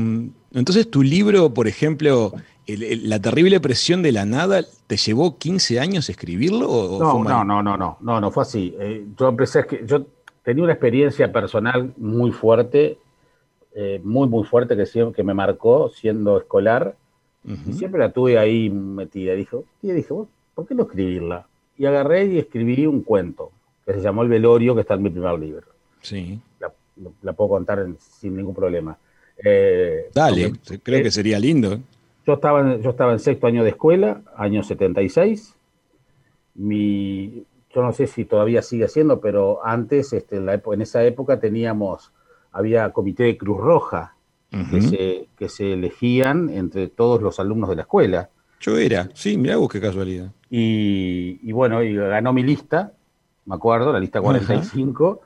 entonces 0.53 0.89
tu 0.89 1.03
libro, 1.03 1.53
por 1.53 1.67
ejemplo, 1.67 2.33
la 2.69 3.21
terrible 3.21 3.59
presión 3.59 4.01
de 4.01 4.13
la 4.13 4.25
nada, 4.25 4.63
¿te 4.87 4.97
llevó 4.97 5.39
15 5.39 5.81
años 5.81 6.09
escribirlo? 6.09 6.71
O 6.71 7.01
no, 7.01 7.25
no, 7.25 7.45
no, 7.45 7.63
no, 7.65 7.77
no, 7.77 7.99
no, 8.01 8.21
no, 8.21 8.31
fue 8.31 8.45
así. 8.45 8.77
Eh, 8.79 9.07
yo 9.19 9.29
empecé 9.29 9.67
que 9.67 9.83
yo 9.85 10.07
tenía 10.45 10.63
una 10.63 10.75
experiencia 10.75 11.33
personal 11.33 11.93
muy 11.97 12.31
fuerte, 12.31 12.97
eh, 13.75 14.01
muy, 14.03 14.29
muy 14.29 14.45
fuerte 14.45 14.77
que, 14.77 15.13
que 15.13 15.23
me 15.25 15.35
marcó 15.35 15.89
siendo 15.91 16.39
escolar. 16.39 16.97
Y 17.47 17.75
siempre 17.75 18.01
la 18.01 18.11
tuve 18.11 18.39
ahí 18.39 18.71
metida. 18.71 19.35
Dijo, 19.35 19.65
y 19.83 19.93
dije, 19.93 20.15
¿por 20.55 20.67
qué 20.67 20.75
no 20.75 20.85
escribirla? 20.85 21.47
Y 21.77 21.85
agarré 21.85 22.25
y 22.25 22.39
escribí 22.39 22.87
un 22.87 23.03
cuento 23.03 23.51
que 23.85 23.93
se 23.93 24.01
llamó 24.01 24.23
El 24.23 24.29
Velorio, 24.29 24.75
que 24.75 24.81
está 24.81 24.95
en 24.95 25.03
mi 25.03 25.11
primer 25.11 25.39
libro. 25.39 25.67
Sí. 26.01 26.41
La, 27.23 27.33
puedo 27.35 27.51
contar 27.51 27.87
sin 27.99 28.37
ningún 28.37 28.55
problema. 28.55 28.97
Eh, 29.45 30.11
Dale, 30.15 30.53
creo 30.83 31.03
que 31.03 31.11
sería 31.11 31.39
lindo. 31.39 31.81
Yo 32.27 32.35
estaba, 32.35 32.61
en, 32.61 32.83
yo 32.83 32.91
estaba 32.91 33.13
en 33.13 33.19
sexto 33.19 33.47
año 33.47 33.65
de 33.65 33.71
escuela, 33.71 34.23
año 34.37 34.63
76. 34.63 35.55
Mi, 36.55 37.45
yo 37.75 37.83
no 37.83 37.93
sé 37.93 38.07
si 38.07 38.25
todavía 38.25 38.63
sigue 38.63 38.89
siendo, 38.89 39.21
pero 39.21 39.65
antes, 39.65 40.13
este, 40.13 40.37
en, 40.37 40.47
la, 40.47 40.55
en 40.55 40.81
esa 40.81 41.05
época 41.05 41.41
teníamos, 41.41 42.13
había 42.55 42.91
comité 42.91 43.25
de 43.25 43.37
Cruz 43.37 43.59
Roja, 43.59 44.15
que, 44.71 44.81
se, 44.81 45.29
que 45.37 45.49
se 45.49 45.73
elegían 45.73 46.49
entre 46.49 46.87
todos 46.87 47.21
los 47.21 47.41
alumnos 47.41 47.69
de 47.69 47.77
la 47.77 47.83
escuela. 47.83 48.31
Yo 48.61 48.79
era, 48.79 49.11
sí, 49.13 49.37
mira 49.37 49.57
vos 49.57 49.69
qué 49.69 49.81
casualidad. 49.81 50.31
Y, 50.49 51.41
y, 51.43 51.51
bueno, 51.51 51.83
y 51.83 51.97
ganó 51.97 52.33
mi 52.33 52.45
lista, 52.45 52.93
me 53.47 53.57
acuerdo, 53.57 53.93
la 53.93 53.99
lista 53.99 54.21
45, 54.21 55.21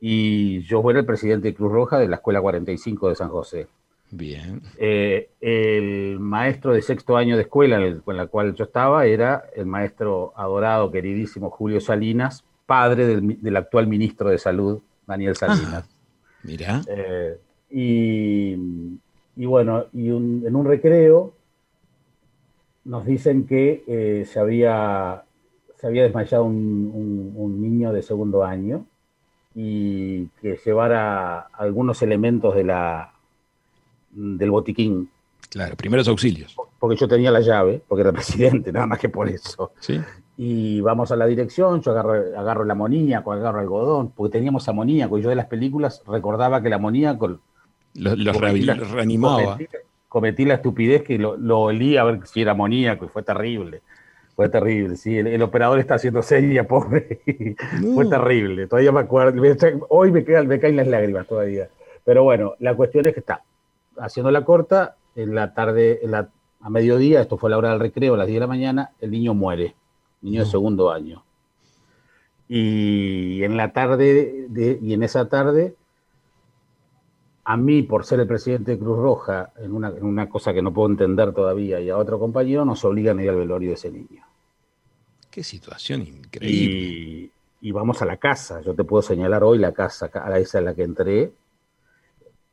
y 0.00 0.60
yo 0.60 0.88
era 0.88 1.00
el 1.00 1.06
presidente 1.06 1.48
de 1.48 1.54
Cruz 1.54 1.72
Roja 1.72 1.98
de 1.98 2.06
la 2.06 2.16
escuela 2.16 2.40
45 2.40 3.08
de 3.08 3.14
San 3.16 3.30
José. 3.30 3.66
Bien. 4.10 4.62
Eh, 4.78 5.30
el 5.40 6.18
maestro 6.20 6.72
de 6.72 6.80
sexto 6.80 7.16
año 7.16 7.36
de 7.36 7.42
escuela 7.42 7.80
con 8.04 8.16
la 8.16 8.26
cual 8.26 8.54
yo 8.54 8.64
estaba 8.64 9.04
era 9.04 9.44
el 9.54 9.66
maestro 9.66 10.32
adorado, 10.36 10.90
queridísimo 10.90 11.50
Julio 11.50 11.80
Salinas, 11.80 12.44
padre 12.64 13.20
del, 13.20 13.56
actual 13.56 13.86
ministro 13.86 14.30
de 14.30 14.38
Salud, 14.38 14.80
Daniel 15.06 15.36
Salinas. 15.36 15.97
Mira. 16.42 16.82
Eh, 16.88 17.38
y, 17.70 19.44
bueno, 19.46 19.86
y 19.92 20.08
en 20.08 20.56
un 20.56 20.64
recreo 20.64 21.34
nos 22.84 23.04
dicen 23.04 23.46
que 23.46 23.84
eh, 23.86 24.24
se, 24.26 24.38
había, 24.40 25.24
se 25.76 25.86
había 25.86 26.02
desmayado 26.02 26.44
un 26.44 27.60
niño 27.60 27.92
de 27.92 28.02
segundo 28.02 28.44
año 28.44 28.86
y 29.60 30.26
que 30.40 30.56
llevara 30.64 31.40
algunos 31.40 32.00
elementos 32.02 32.54
de 32.54 32.62
la 32.62 33.12
del 34.12 34.50
botiquín. 34.52 35.10
Claro, 35.50 35.76
primeros 35.76 36.06
auxilios. 36.06 36.54
Porque 36.78 36.96
yo 36.96 37.08
tenía 37.08 37.32
la 37.32 37.40
llave, 37.40 37.82
porque 37.88 38.02
era 38.02 38.12
presidente, 38.12 38.72
nada 38.72 38.86
más 38.86 39.00
que 39.00 39.08
por 39.08 39.28
eso. 39.28 39.72
¿Sí? 39.80 40.00
Y 40.40 40.80
vamos 40.80 41.10
a 41.10 41.16
la 41.16 41.26
dirección, 41.26 41.82
yo 41.82 41.90
agarro, 41.90 42.12
agarro 42.38 42.62
el 42.62 42.70
amoníaco, 42.70 43.32
agarro 43.32 43.58
algodón, 43.58 44.12
porque 44.12 44.38
teníamos 44.38 44.68
amoníaco, 44.68 45.18
y 45.18 45.22
yo 45.22 45.28
de 45.28 45.34
las 45.34 45.46
películas 45.46 46.02
recordaba 46.06 46.62
que 46.62 46.68
el 46.68 46.74
amoníaco... 46.74 47.40
Los 47.94 48.36
reanimaba. 48.40 49.58
Cometí, 50.08 50.44
la 50.44 50.54
estupidez 50.54 51.02
que 51.02 51.18
lo, 51.18 51.36
lo, 51.36 51.60
olí 51.60 51.96
a 51.96 52.04
ver 52.04 52.20
si 52.26 52.40
era 52.40 52.52
amoníaco, 52.52 53.04
y 53.04 53.08
fue 53.08 53.24
terrible. 53.24 53.82
Fue 54.36 54.48
terrible, 54.48 54.94
sí. 54.94 55.18
El, 55.18 55.42
operador 55.42 55.80
está 55.80 55.96
haciendo 55.96 56.22
seria, 56.22 56.64
pobre. 56.68 57.20
Fue 57.92 58.06
terrible. 58.06 58.68
Todavía 58.68 58.92
me 58.92 59.00
acuerdo. 59.00 59.42
Hoy 59.88 60.12
me, 60.12 60.22
me 60.22 60.60
caen 60.60 60.76
las 60.76 60.86
lágrimas 60.86 61.26
todavía. 61.26 61.68
Pero 62.04 62.22
bueno, 62.22 62.54
la 62.60 62.76
cuestión 62.76 63.04
es 63.06 63.14
que 63.14 63.20
está 63.20 63.42
haciendo 63.98 64.30
la 64.30 64.44
corta, 64.44 64.94
en 65.16 65.34
la 65.34 65.52
tarde, 65.52 66.00
a 66.60 66.70
mediodía, 66.70 67.20
esto 67.20 67.36
fue 67.36 67.50
la 67.50 67.58
hora 67.58 67.70
del 67.70 67.80
recreo, 67.80 68.14
a 68.14 68.16
las 68.16 68.26
10 68.26 68.36
de 68.36 68.40
la 68.40 68.46
mañana, 68.46 68.90
el 69.00 69.10
niño 69.10 69.34
muere, 69.34 69.74
niño 70.22 70.44
de 70.44 70.50
segundo 70.50 70.90
año. 70.90 71.24
Y 72.48 73.42
en 73.42 73.56
la 73.56 73.72
tarde, 73.72 74.48
y 74.80 74.92
en 74.92 75.02
esa 75.02 75.28
tarde, 75.28 75.76
a 77.44 77.56
mí, 77.56 77.82
por 77.82 78.04
ser 78.04 78.20
el 78.20 78.26
presidente 78.26 78.72
de 78.72 78.78
Cruz 78.78 78.98
Roja, 78.98 79.52
en 79.58 79.72
una, 79.72 80.28
cosa 80.28 80.52
que 80.52 80.62
no 80.62 80.72
puedo 80.72 80.90
entender 80.90 81.32
todavía, 81.32 81.80
y 81.80 81.90
a 81.90 81.96
otro 81.96 82.18
compañero, 82.18 82.64
nos 82.64 82.84
obligan 82.84 83.18
a 83.18 83.22
ir 83.22 83.30
al 83.30 83.36
velorio 83.36 83.68
de 83.68 83.74
ese 83.74 83.90
niño. 83.90 84.24
Qué 85.30 85.42
situación 85.42 86.02
increíble. 86.02 87.30
Y, 87.60 87.72
vamos 87.72 88.00
a 88.02 88.06
la 88.06 88.16
casa. 88.16 88.60
Yo 88.60 88.74
te 88.74 88.84
puedo 88.84 89.02
señalar 89.02 89.44
hoy 89.44 89.58
la 89.58 89.72
casa, 89.72 90.10
a 90.12 90.38
esa 90.38 90.58
en 90.58 90.64
la 90.66 90.74
que 90.74 90.82
entré, 90.82 91.32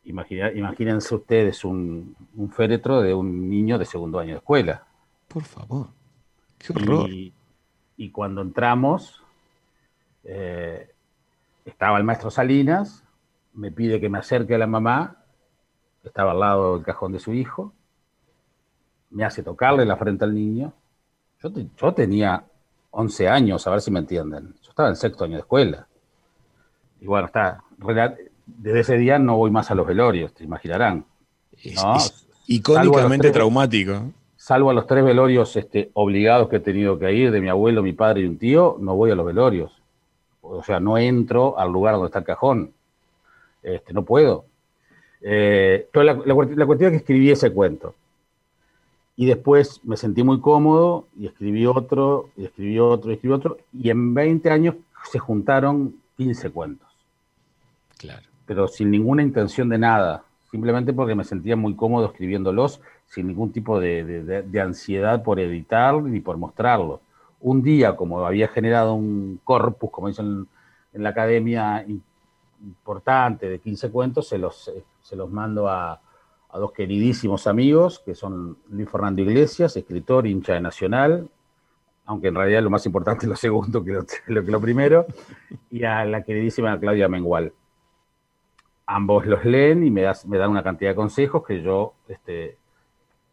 imagínense 0.04 1.14
ustedes 1.14 1.64
un, 1.64 2.16
féretro 2.54 3.02
de 3.02 3.12
un 3.12 3.48
niño 3.48 3.78
de 3.78 3.84
segundo 3.84 4.18
año 4.18 4.32
de 4.32 4.38
escuela. 4.38 4.86
Por 5.28 5.42
favor, 5.42 5.88
qué 6.58 6.72
horror. 6.72 7.10
Y, 7.10 7.32
cuando 8.10 8.42
entramos, 8.42 9.22
eh, 10.24 10.90
estaba 11.64 11.98
el 11.98 12.04
maestro 12.04 12.30
Salinas, 12.30 13.02
me 13.54 13.72
pide 13.72 14.00
que 14.00 14.08
me 14.08 14.18
acerque 14.18 14.54
a 14.54 14.58
la 14.58 14.66
mamá, 14.66 15.24
estaba 16.04 16.32
al 16.32 16.40
lado 16.40 16.76
del 16.76 16.84
cajón 16.84 17.12
de 17.12 17.18
su 17.18 17.32
hijo, 17.32 17.72
me 19.10 19.24
hace 19.24 19.42
tocarle 19.42 19.84
la 19.84 19.96
frente 19.96 20.24
al 20.24 20.34
niño. 20.34 20.72
Yo, 21.42 21.50
yo 21.76 21.94
tenía 21.94 22.44
11 22.90 23.28
años, 23.28 23.66
a 23.66 23.70
ver 23.70 23.80
si 23.80 23.90
me 23.90 24.00
entienden. 24.00 24.54
Yo 24.62 24.70
estaba 24.70 24.88
en 24.88 24.96
sexto 24.96 25.24
año 25.24 25.34
de 25.34 25.40
escuela. 25.40 25.86
Y 27.00 27.06
bueno, 27.06 27.26
está, 27.26 27.62
desde 28.46 28.80
ese 28.80 28.96
día 28.96 29.18
no 29.18 29.36
voy 29.36 29.50
más 29.50 29.70
a 29.70 29.74
los 29.74 29.86
velorios, 29.86 30.32
te 30.32 30.44
imaginarán. 30.44 31.04
Es, 31.52 32.26
icónicamente 32.46 33.30
traumático. 33.30 34.12
Salvo 34.46 34.70
a 34.70 34.74
los 34.74 34.86
tres 34.86 35.04
velorios 35.04 35.56
este, 35.56 35.90
obligados 35.94 36.48
que 36.48 36.58
he 36.58 36.60
tenido 36.60 37.00
que 37.00 37.12
ir, 37.12 37.32
de 37.32 37.40
mi 37.40 37.48
abuelo, 37.48 37.82
mi 37.82 37.94
padre 37.94 38.20
y 38.20 38.26
un 38.26 38.38
tío, 38.38 38.76
no 38.78 38.94
voy 38.94 39.10
a 39.10 39.16
los 39.16 39.26
velorios. 39.26 39.82
O 40.40 40.62
sea, 40.62 40.78
no 40.78 40.96
entro 40.98 41.58
al 41.58 41.72
lugar 41.72 41.94
donde 41.94 42.06
está 42.06 42.20
el 42.20 42.26
cajón. 42.26 42.72
Este, 43.64 43.92
no 43.92 44.04
puedo. 44.04 44.44
Eh, 45.20 45.88
la, 45.94 46.14
la, 46.24 46.34
cuestión 46.34 46.60
es 46.60 46.90
que 46.92 46.96
escribí 46.98 47.28
ese 47.28 47.52
cuento. 47.52 47.96
Y 49.16 49.26
después 49.26 49.80
me 49.82 49.96
sentí 49.96 50.22
muy 50.22 50.40
cómodo 50.40 51.08
y 51.18 51.26
escribí 51.26 51.66
otro, 51.66 52.30
y 52.36 52.44
escribí 52.44 52.78
otro, 52.78 53.10
y 53.10 53.14
escribí 53.14 53.34
otro. 53.34 53.58
Y 53.72 53.90
en 53.90 54.14
20 54.14 54.48
años 54.48 54.76
se 55.10 55.18
juntaron 55.18 55.96
15 56.18 56.50
cuentos. 56.50 56.88
Claro. 57.98 58.22
Pero 58.46 58.68
sin 58.68 58.92
ninguna 58.92 59.24
intención 59.24 59.68
de 59.68 59.78
nada. 59.78 60.22
Simplemente 60.52 60.92
porque 60.92 61.16
me 61.16 61.24
sentía 61.24 61.56
muy 61.56 61.74
cómodo 61.74 62.06
escribiéndolos 62.06 62.80
sin 63.06 63.28
ningún 63.28 63.52
tipo 63.52 63.80
de, 63.80 64.44
ansiedad 64.62 65.22
por 65.22 65.40
editar 65.40 65.94
ni 66.02 66.20
por 66.20 66.36
mostrarlo. 66.36 67.00
Un 67.40 67.62
día, 67.62 67.96
como 67.96 68.24
había 68.26 68.48
generado 68.48 68.94
un 68.94 69.40
corpus, 69.44 69.90
como 69.90 70.08
dicen 70.08 70.46
en 70.92 71.02
la 71.02 71.10
academia, 71.10 71.84
importante 72.62 73.48
de 73.48 73.58
15 73.58 73.90
cuentos, 73.90 74.28
se 74.28 74.38
los, 74.38 74.70
se 75.02 75.16
los 75.16 75.30
mando 75.30 75.68
a, 75.68 76.00
dos 76.54 76.72
queridísimos 76.72 77.46
amigos, 77.46 77.98
que 77.98 78.14
son 78.14 78.56
Luis 78.70 78.88
Fernando 78.88 79.20
Iglesias, 79.20 79.76
escritor, 79.76 80.26
hincha 80.26 80.54
de 80.54 80.62
Nacional, 80.62 81.28
aunque 82.06 82.28
en 82.28 82.34
realidad 82.34 82.62
lo 82.62 82.70
más 82.70 82.86
importante 82.86 83.26
es 83.26 83.28
lo 83.28 83.36
segundo 83.36 83.84
que 83.84 83.92
lo, 83.92 84.06
que 84.44 84.50
lo 84.50 84.60
primero, 84.60 85.04
y 85.70 85.84
a 85.84 86.06
la 86.06 86.22
queridísima 86.22 86.80
Claudia 86.80 87.08
Mengual. 87.08 87.52
Ambos 88.86 89.26
los 89.26 89.44
leen 89.44 89.84
y 89.84 89.90
me, 89.90 90.06
me 90.26 90.38
dan 90.38 90.50
una 90.50 90.62
cantidad 90.62 90.92
de 90.92 90.96
consejos 90.96 91.44
que 91.44 91.60
yo 91.60 91.92
este, 92.08 92.56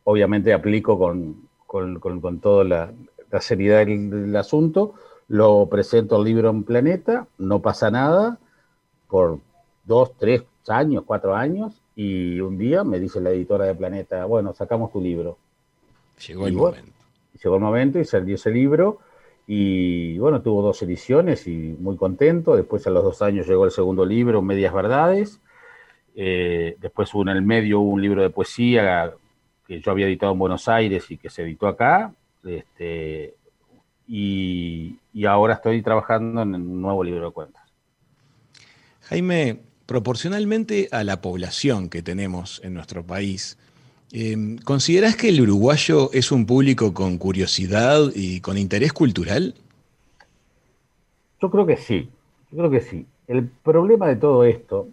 obviamente 0.03 0.53
aplico 0.53 0.97
con, 0.97 1.47
con, 1.65 2.39
toda 2.39 2.63
la, 2.63 2.93
seriedad 3.39 3.85
del, 3.85 4.35
asunto, 4.35 4.93
lo 5.27 5.67
presento 5.69 6.15
al 6.15 6.23
libro 6.23 6.49
en 6.49 6.63
Planeta, 6.63 7.27
no 7.37 7.61
pasa 7.61 7.89
nada, 7.89 8.37
por 9.07 9.39
dos, 9.85 10.13
tres 10.17 10.43
años, 10.67 11.03
cuatro 11.05 11.35
años, 11.35 11.81
y 11.95 12.39
un 12.39 12.57
día 12.57 12.83
me 12.83 12.99
dice 12.99 13.21
la 13.21 13.31
editora 13.31 13.65
de 13.65 13.75
Planeta, 13.75 14.25
bueno, 14.25 14.53
sacamos 14.53 14.91
tu 14.91 15.01
libro. 15.01 15.37
Llegó 16.27 16.47
el 16.47 16.53
momento. 16.53 16.91
Llegó 17.41 17.55
el 17.55 17.61
momento 17.61 17.99
y 17.99 18.05
salió 18.05 18.35
ese 18.35 18.51
libro, 18.51 18.99
y 19.45 20.17
bueno, 20.19 20.41
tuvo 20.41 20.61
dos 20.61 20.81
ediciones 20.83 21.47
y 21.47 21.75
muy 21.79 21.97
contento. 21.97 22.55
Después 22.55 22.87
a 22.87 22.91
los 22.91 23.03
dos 23.03 23.21
años 23.21 23.47
llegó 23.47 23.65
el 23.65 23.71
segundo 23.71 24.05
libro, 24.05 24.41
Medias 24.41 24.73
Verdades. 24.73 25.41
Eh, 26.15 26.77
después 26.79 27.13
hubo 27.13 27.23
en 27.23 27.29
el 27.29 27.41
medio 27.41 27.79
un 27.79 28.01
libro 28.01 28.21
de 28.21 28.29
poesía 28.29 29.13
que 29.73 29.81
yo 29.81 29.91
había 29.91 30.07
editado 30.07 30.33
en 30.33 30.39
Buenos 30.39 30.67
Aires 30.67 31.09
y 31.09 31.17
que 31.17 31.29
se 31.29 31.43
editó 31.43 31.67
acá. 31.67 32.13
Este, 32.43 33.33
y, 34.07 34.99
ahora 35.27 35.55
estoy 35.55 35.81
trabajando 35.81 36.41
en 36.41 36.55
un 36.55 36.81
nuevo 36.81 37.03
libro 37.03 37.25
de 37.25 37.31
cuentas. 37.31 37.63
Jaime, 39.01 39.59
proporcionalmente 39.85 40.89
a 40.91 41.03
la 41.03 41.21
población 41.21 41.89
que 41.89 42.01
tenemos 42.01 42.61
en 42.63 42.73
nuestro 42.73 43.03
país, 43.03 43.57
eh, 44.11 44.57
¿considerás 44.63 45.15
que 45.15 45.29
el 45.29 45.41
uruguayo 45.41 46.11
es 46.13 46.31
un 46.31 46.45
público 46.45 46.93
con 46.93 47.17
curiosidad 47.17 48.11
y 48.13 48.41
con 48.41 48.57
interés 48.57 48.93
cultural? 48.93 49.55
Yo 51.41 51.49
creo 51.49 51.65
que 51.65 51.77
sí, 51.77 52.09
yo 52.51 52.57
creo 52.59 52.71
que 52.71 52.81
sí. 52.81 53.05
El 53.27 53.47
problema 53.47 54.07
de 54.07 54.17
todo 54.17 54.43
esto 54.43 54.89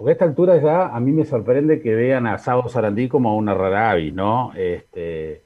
porque 0.00 0.12
a 0.12 0.14
esta 0.14 0.24
altura 0.24 0.56
ya 0.56 0.86
a 0.86 0.98
mí 0.98 1.12
me 1.12 1.26
sorprende 1.26 1.82
que 1.82 1.94
vean 1.94 2.26
a 2.26 2.38
Sabo 2.38 2.70
Sarandí 2.70 3.06
como 3.06 3.36
una 3.36 3.52
rara 3.52 3.98
¿no? 4.14 4.50
Este, 4.56 5.42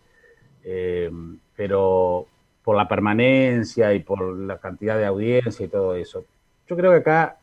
eh, 0.63 1.11
pero 1.57 2.27
por 2.63 2.77
la 2.77 2.87
permanencia 2.87 3.93
y 3.95 3.99
por 4.05 4.23
la 4.23 4.59
cantidad 4.59 4.97
de 4.97 5.07
audiencia 5.07 5.67
y 5.67 5.69
todo 5.69 5.97
eso. 5.97 6.25
Yo 6.69 6.77
creo 6.77 6.93
que 6.93 6.99
acá, 6.99 7.39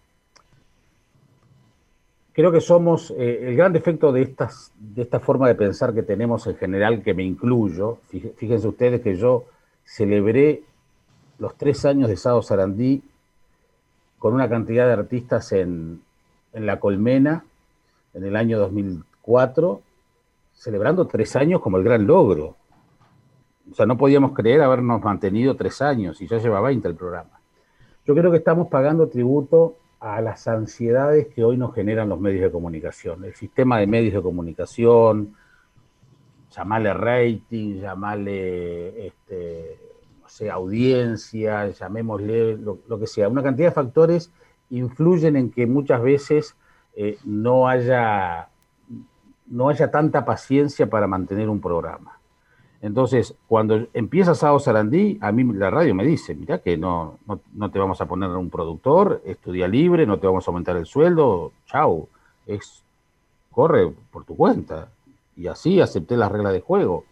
creo 2.31 2.49
que 2.49 2.61
somos, 2.61 3.13
eh, 3.17 3.49
el 3.49 3.57
gran 3.57 3.73
defecto 3.73 4.13
de, 4.13 4.21
estas, 4.21 4.71
de 4.79 5.01
esta 5.01 5.19
forma 5.19 5.49
de 5.49 5.55
pensar 5.55 5.93
que 5.93 6.03
tenemos 6.03 6.47
en 6.47 6.55
general, 6.55 7.03
que 7.03 7.13
me 7.13 7.23
incluyo, 7.23 7.97
fíjense 8.37 8.69
ustedes 8.69 9.01
que 9.01 9.17
yo 9.17 9.47
celebré 9.83 10.63
los 11.39 11.57
tres 11.57 11.83
años 11.83 12.07
de 12.07 12.15
Sado 12.15 12.41
Sarandí 12.41 13.03
con 14.17 14.33
una 14.33 14.47
cantidad 14.47 14.87
de 14.87 14.93
artistas 14.93 15.51
en, 15.51 15.99
en 16.53 16.65
La 16.65 16.79
Colmena 16.79 17.45
en 18.13 18.25
el 18.25 18.35
año 18.35 18.59
2004, 18.59 19.81
celebrando 20.53 21.07
tres 21.07 21.35
años 21.35 21.61
como 21.61 21.77
el 21.77 21.83
gran 21.83 22.05
logro. 22.05 22.55
O 23.71 23.73
sea, 23.73 23.85
no 23.85 23.97
podíamos 23.97 24.33
creer 24.33 24.61
habernos 24.61 25.01
mantenido 25.01 25.55
tres 25.55 25.81
años 25.81 26.21
y 26.21 26.27
ya 26.27 26.37
lleva 26.37 26.59
20 26.61 26.87
el 26.87 26.95
programa. 26.95 27.39
Yo 28.05 28.15
creo 28.15 28.31
que 28.31 28.37
estamos 28.37 28.67
pagando 28.67 29.07
tributo 29.07 29.77
a 29.99 30.19
las 30.19 30.47
ansiedades 30.47 31.27
que 31.27 31.43
hoy 31.43 31.57
nos 31.57 31.73
generan 31.73 32.09
los 32.09 32.19
medios 32.19 32.41
de 32.41 32.51
comunicación. 32.51 33.23
El 33.23 33.35
sistema 33.35 33.79
de 33.79 33.87
medios 33.87 34.15
de 34.15 34.21
comunicación, 34.21 35.35
llamarle 36.49 36.93
rating, 36.93 37.79
llamarle 37.79 39.07
este, 39.07 39.79
no 40.21 40.27
sé, 40.27 40.49
audiencia, 40.49 41.69
llamémosle 41.69 42.57
lo, 42.57 42.99
que 42.99 43.07
sea, 43.07 43.29
una 43.29 43.43
cantidad 43.43 43.69
de 43.69 43.75
factores 43.75 44.31
influyen 44.71 45.35
en 45.35 45.51
que 45.51 45.67
muchas 45.67 46.01
veces 46.01 46.55
eh, 46.95 47.17
no, 47.23 47.67
haya, 47.67 48.49
no 49.47 49.69
haya 49.69 49.91
tanta 49.91 50.25
paciencia 50.25 50.89
para 50.89 51.07
mantener 51.07 51.49
un 51.49 51.61
programa. 51.61 52.17
Entonces, 52.81 53.35
cuando 53.47 53.87
empieza 53.93 54.33
Sao 54.33 54.59
Sarandí, 54.59 55.19
a 55.21 55.31
mí 55.31 55.43
la 55.53 55.69
radio 55.69 55.93
me 55.93 56.03
dice, 56.03 56.33
mira 56.33 56.59
que 56.59 56.77
no, 56.77 57.19
no, 57.53 57.69
te 57.69 57.77
vamos 57.77 58.01
a 58.01 58.07
poner 58.07 58.29
un 58.31 58.49
productor, 58.49 59.21
estudia 59.23 59.67
libre, 59.67 60.07
no 60.07 60.17
te 60.17 60.25
vamos 60.25 60.47
a 60.47 60.51
aumentar 60.51 60.75
el 60.77 60.87
sueldo, 60.87 61.51
chau, 61.67 62.09
es, 62.47 62.83
corre 63.51 63.93
por 64.11 64.25
tu 64.25 64.35
cuenta. 64.35 64.89
Y 65.37 65.45
así 65.47 65.79
acepté 65.79 66.17
las 66.17 66.31
reglas 66.31 66.53
de 66.53 66.61
juego. 66.61 67.05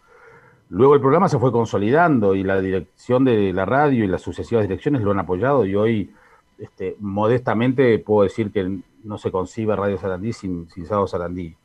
Luego 0.70 0.96
el 0.96 1.02
programa 1.02 1.30
se 1.30 1.38
fue 1.38 1.52
consolidando 1.52 2.34
y 2.34 2.44
la 2.44 2.60
dirección 2.60 3.24
de 3.24 3.54
la 3.54 3.66
radio 3.66 4.04
y 4.04 4.08
las 4.08 4.22
sucesivas 4.22 4.64
direcciones 4.64 5.02
lo 5.02 5.12
han 5.12 5.20
apoyado 5.20 5.66
y 5.66 5.76
hoy 5.76 6.14
este, 6.60 6.96
modestamente 7.00 7.98
puedo 8.00 8.24
decir 8.24 8.52
que 8.52 8.80
no 9.04 9.18
se 9.18 9.32
concibe 9.32 9.76
Radio 9.76 9.98
Sarandí 9.98 10.34
sin, 10.34 10.70
sin 10.70 10.86
Sado 10.86 11.08
Sarandí. 11.08 11.56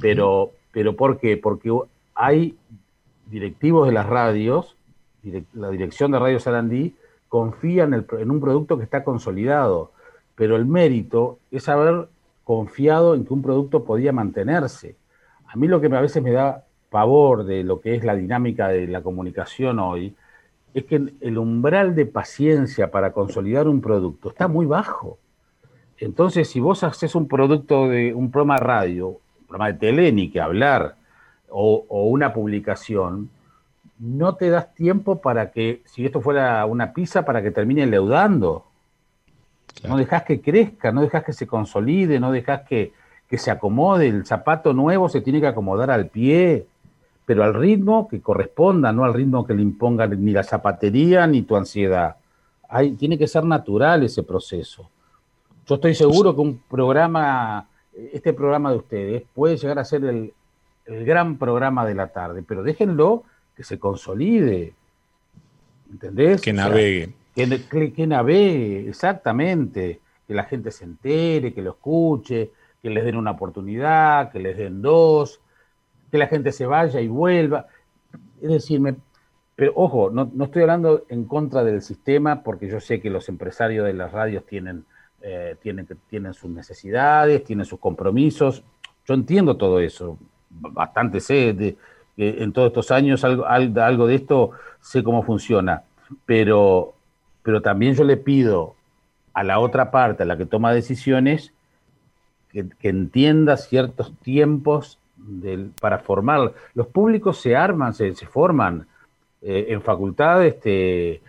Pero, 0.00 0.52
pero 0.70 0.96
¿por 0.96 1.18
qué? 1.18 1.36
Porque 1.36 1.76
hay 2.14 2.56
directivos 3.26 3.86
de 3.86 3.92
las 3.92 4.06
radios, 4.06 4.76
la 5.54 5.70
dirección 5.70 6.12
de 6.12 6.18
Radio 6.18 6.40
Sarandí, 6.40 6.94
confía 7.28 7.84
en, 7.84 8.06
en 8.18 8.30
un 8.30 8.40
producto 8.40 8.78
que 8.78 8.84
está 8.84 9.04
consolidado, 9.04 9.92
pero 10.34 10.56
el 10.56 10.66
mérito 10.66 11.38
es 11.50 11.68
haber 11.68 12.08
confiado 12.44 13.14
en 13.14 13.24
que 13.24 13.34
un 13.34 13.42
producto 13.42 13.84
podía 13.84 14.12
mantenerse. 14.12 14.96
A 15.46 15.56
mí 15.56 15.68
lo 15.68 15.80
que 15.80 15.86
a 15.86 16.00
veces 16.00 16.22
me 16.22 16.32
da 16.32 16.64
pavor 16.90 17.44
de 17.44 17.64
lo 17.64 17.80
que 17.80 17.94
es 17.94 18.04
la 18.04 18.14
dinámica 18.14 18.68
de 18.68 18.86
la 18.86 19.02
comunicación 19.02 19.78
hoy 19.78 20.14
es 20.78 20.84
que 20.84 21.12
el 21.20 21.38
umbral 21.38 21.94
de 21.94 22.06
paciencia 22.06 22.90
para 22.90 23.12
consolidar 23.12 23.68
un 23.68 23.80
producto 23.80 24.30
está 24.30 24.48
muy 24.48 24.66
bajo. 24.66 25.18
Entonces, 25.98 26.48
si 26.48 26.60
vos 26.60 26.84
haces 26.84 27.14
un 27.14 27.26
producto 27.26 27.88
de 27.88 28.14
un 28.14 28.30
programa 28.30 28.54
de 28.54 28.60
radio, 28.60 29.08
un 29.08 29.46
programa 29.46 29.72
de 29.72 29.78
tele, 29.78 30.12
ni 30.12 30.30
que 30.30 30.40
hablar, 30.40 30.96
o, 31.48 31.84
una 31.88 32.32
publicación, 32.32 33.30
no 33.98 34.36
te 34.36 34.50
das 34.50 34.74
tiempo 34.74 35.20
para 35.20 35.50
que, 35.50 35.82
si 35.86 36.04
esto 36.04 36.20
fuera 36.20 36.64
una 36.66 36.92
pizza, 36.92 37.24
para 37.24 37.42
que 37.42 37.50
termine 37.50 37.86
leudando. 37.86 38.64
No 39.88 39.96
dejas 39.96 40.22
que 40.22 40.40
crezca, 40.40 40.92
no 40.92 41.02
dejas 41.02 41.24
que 41.24 41.32
se 41.32 41.46
consolide, 41.46 42.20
no 42.20 42.30
dejas 42.30 42.62
que, 42.62 42.92
que 43.28 43.38
se 43.38 43.50
acomode. 43.50 44.08
El 44.08 44.24
zapato 44.24 44.72
nuevo 44.72 45.08
se 45.08 45.20
tiene 45.20 45.40
que 45.40 45.48
acomodar 45.48 45.90
al 45.90 46.08
pie 46.08 46.66
pero 47.28 47.44
al 47.44 47.52
ritmo 47.52 48.08
que 48.08 48.22
corresponda, 48.22 48.90
no 48.90 49.04
al 49.04 49.12
ritmo 49.12 49.46
que 49.46 49.52
le 49.52 49.60
imponga 49.60 50.06
ni 50.06 50.32
la 50.32 50.42
zapatería 50.42 51.26
ni 51.26 51.42
tu 51.42 51.56
ansiedad. 51.56 52.16
Hay, 52.70 52.92
tiene 52.92 53.18
que 53.18 53.26
ser 53.26 53.44
natural 53.44 54.02
ese 54.02 54.22
proceso. 54.22 54.88
Yo 55.66 55.74
estoy 55.74 55.94
seguro 55.94 56.34
que 56.34 56.40
un 56.40 56.62
programa, 56.66 57.68
este 58.14 58.32
programa 58.32 58.70
de 58.70 58.78
ustedes, 58.78 59.22
puede 59.34 59.58
llegar 59.58 59.78
a 59.78 59.84
ser 59.84 60.06
el, 60.06 60.32
gran 60.86 61.36
programa 61.36 61.84
de 61.84 61.94
la 61.94 62.06
tarde, 62.06 62.42
pero 62.42 62.62
déjenlo 62.62 63.24
que 63.54 63.62
se 63.62 63.78
consolide. 63.78 64.72
¿Entendés? 65.92 66.40
Que 66.40 66.54
navegue. 66.54 67.12
que, 67.34 67.92
que 67.92 68.06
navegue, 68.06 68.88
exactamente. 68.88 70.00
Que 70.26 70.32
la 70.32 70.44
gente 70.44 70.70
se 70.70 70.84
entere, 70.86 71.52
que 71.52 71.60
lo 71.60 71.72
escuche, 71.72 72.52
que 72.80 72.88
les 72.88 73.04
den 73.04 73.16
una 73.16 73.32
oportunidad, 73.32 74.32
que 74.32 74.38
les 74.38 74.56
den 74.56 74.80
dos, 74.80 75.42
que 76.10 76.18
la 76.18 76.26
gente 76.26 76.52
se 76.52 76.66
vaya 76.66 77.00
y 77.00 77.08
vuelva. 77.08 77.66
Es 78.40 78.50
decir, 78.50 78.80
pero 79.56 79.72
ojo, 79.74 80.10
no, 80.10 80.30
estoy 80.44 80.62
hablando 80.62 81.04
en 81.08 81.24
contra 81.24 81.64
del 81.64 81.82
sistema 81.82 82.42
porque 82.42 82.68
yo 82.68 82.80
sé 82.80 83.00
que 83.00 83.10
los 83.10 83.28
empresarios 83.28 83.86
de 83.86 83.94
las 83.94 84.12
radios 84.12 84.46
tienen, 84.46 84.84
eh, 85.22 85.56
tienen, 85.60 85.88
tienen 86.08 86.34
sus 86.34 86.50
necesidades, 86.50 87.44
tienen 87.44 87.64
sus 87.64 87.80
compromisos. 87.80 88.62
Yo 89.06 89.14
entiendo 89.14 89.56
todo 89.56 89.80
eso, 89.80 90.18
bastante 90.50 91.20
sé, 91.20 91.52
de, 91.52 91.76
en 92.16 92.52
todos 92.52 92.68
estos 92.68 92.90
años 92.90 93.24
algo, 93.24 93.46
algo 93.46 94.06
de 94.06 94.14
esto 94.16 94.52
sé 94.80 95.02
cómo 95.02 95.22
funciona, 95.22 95.82
pero, 96.26 96.94
pero 97.42 97.62
también 97.62 97.94
yo 97.94 98.04
le 98.04 98.16
pido 98.16 98.74
a 99.34 99.44
la 99.44 99.60
otra 99.60 99.90
parte, 99.90 100.24
a 100.24 100.26
la 100.26 100.36
que 100.36 100.46
toma 100.46 100.72
decisiones, 100.72 101.52
que, 102.50 102.66
entienda 102.82 103.56
ciertos 103.56 104.12
tiempos 104.18 104.98
para 105.80 105.98
formar. 105.98 106.52
Los 106.74 106.86
públicos 106.88 107.40
se 107.40 107.56
arman, 107.56 107.94
se, 107.94 108.12
forman. 108.26 108.86
Eh, 109.42 109.66
en 109.68 109.82
facultad 109.82 110.44
este, 110.44 111.20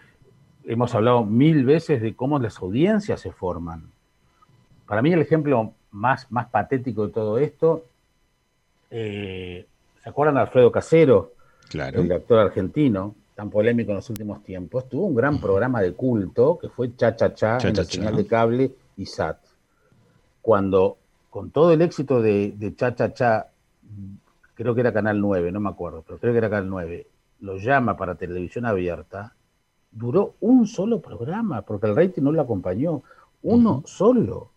hemos 0.66 0.94
hablado 0.96 1.26
mil 1.26 1.66
veces 1.66 2.02
de 2.02 2.16
cómo 2.16 2.40
las 2.40 2.58
audiencias 2.60 3.20
se 3.20 3.32
forman. 3.32 3.84
Para 4.86 5.02
mí 5.02 5.12
el 5.12 5.22
ejemplo 5.22 5.74
más, 5.92 6.32
más 6.32 6.48
patético 6.48 7.08
de 7.08 7.14
todo 7.14 7.38
esto, 7.38 7.86
eh, 8.92 9.66
¿se 10.04 10.10
acuerdan 10.10 10.36
de 10.36 10.42
Alfredo 10.42 10.72
Casero? 10.72 11.34
Claro. 11.70 12.02
El 12.02 12.12
actor 12.12 12.40
argentino, 12.40 13.16
tan 13.36 13.50
polémico 13.50 13.92
en 13.92 13.98
los 13.98 14.10
últimos 14.10 14.44
tiempos, 14.44 14.90
tuvo 14.90 15.06
un 15.06 15.16
gran 15.16 15.40
programa 15.40 15.82
de 15.82 15.94
culto 15.94 16.58
que 16.60 16.70
fue 16.70 16.96
Cha 16.96 17.16
Cha 17.16 17.34
Cha, 17.34 17.58
en 17.62 17.76
la 17.76 17.84
señal 17.84 18.16
de 18.16 18.26
cable 18.26 18.72
y 18.98 19.06
SAT. 19.06 19.38
Cuando 20.42 20.98
con 21.30 21.52
todo 21.52 21.72
el 21.72 21.82
éxito 21.82 22.22
de, 22.22 22.74
Cha 22.76 22.96
Cha 22.96 23.14
Cha, 23.14 23.48
creo 24.56 24.76
que 24.76 24.82
era 24.82 24.94
Canal 24.94 25.20
9, 25.22 25.52
no 25.52 25.60
me 25.60 25.70
acuerdo, 25.70 26.04
pero 26.06 26.20
creo 26.20 26.34
que 26.34 26.40
era 26.40 26.50
Canal 26.50 26.70
9, 26.70 27.08
lo 27.42 27.58
llama 27.58 27.96
para 27.96 28.16
televisión 28.16 28.66
abierta, 28.66 29.34
duró 29.92 30.36
un 30.42 30.68
solo 30.68 31.02
programa, 31.02 31.62
porque 31.62 31.88
el 31.88 31.96
rating 31.96 32.24
no 32.24 32.32
lo 32.32 32.42
acompañó, 32.42 33.02
uno 33.42 33.84
solo. 33.86 34.50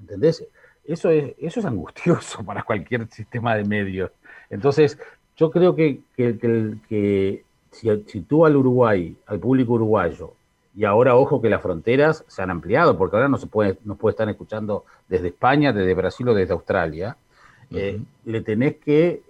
¿Entendés? 0.00 0.46
Eso 0.84 1.10
es, 1.10 1.34
eso 1.38 1.60
es 1.60 1.66
angustioso 1.66 2.42
para 2.46 2.62
cualquier 2.62 3.08
sistema 3.08 3.54
de 3.54 3.64
medios. 3.64 4.10
Entonces, 4.48 4.98
yo 5.36 5.50
creo 5.50 5.74
que, 5.74 6.00
que, 6.16 7.44
si, 7.70 8.04
si, 8.06 8.20
tú 8.22 8.44
al 8.44 8.56
Uruguay, 8.56 9.16
al 9.26 9.38
público 9.38 9.74
uruguayo, 9.74 10.34
y 10.74 10.84
ahora 10.84 11.16
ojo 11.16 11.42
que 11.42 11.48
las 11.48 11.62
fronteras 11.62 12.24
se 12.28 12.42
han 12.42 12.50
ampliado, 12.50 12.96
porque 12.96 13.16
ahora 13.16 13.28
no 13.28 13.38
se 13.38 13.46
puede, 13.46 13.78
no 13.84 13.96
puede 13.96 14.12
estar 14.12 14.28
escuchando 14.28 14.84
desde 15.08 15.28
España, 15.28 15.72
desde 15.72 15.94
Brasil 15.94 16.28
o 16.28 16.34
desde 16.34 16.52
Australia. 16.52 17.16
Eh, 17.72 18.00
le 18.24 18.40
tenés 18.40 18.76
que, 18.76 19.22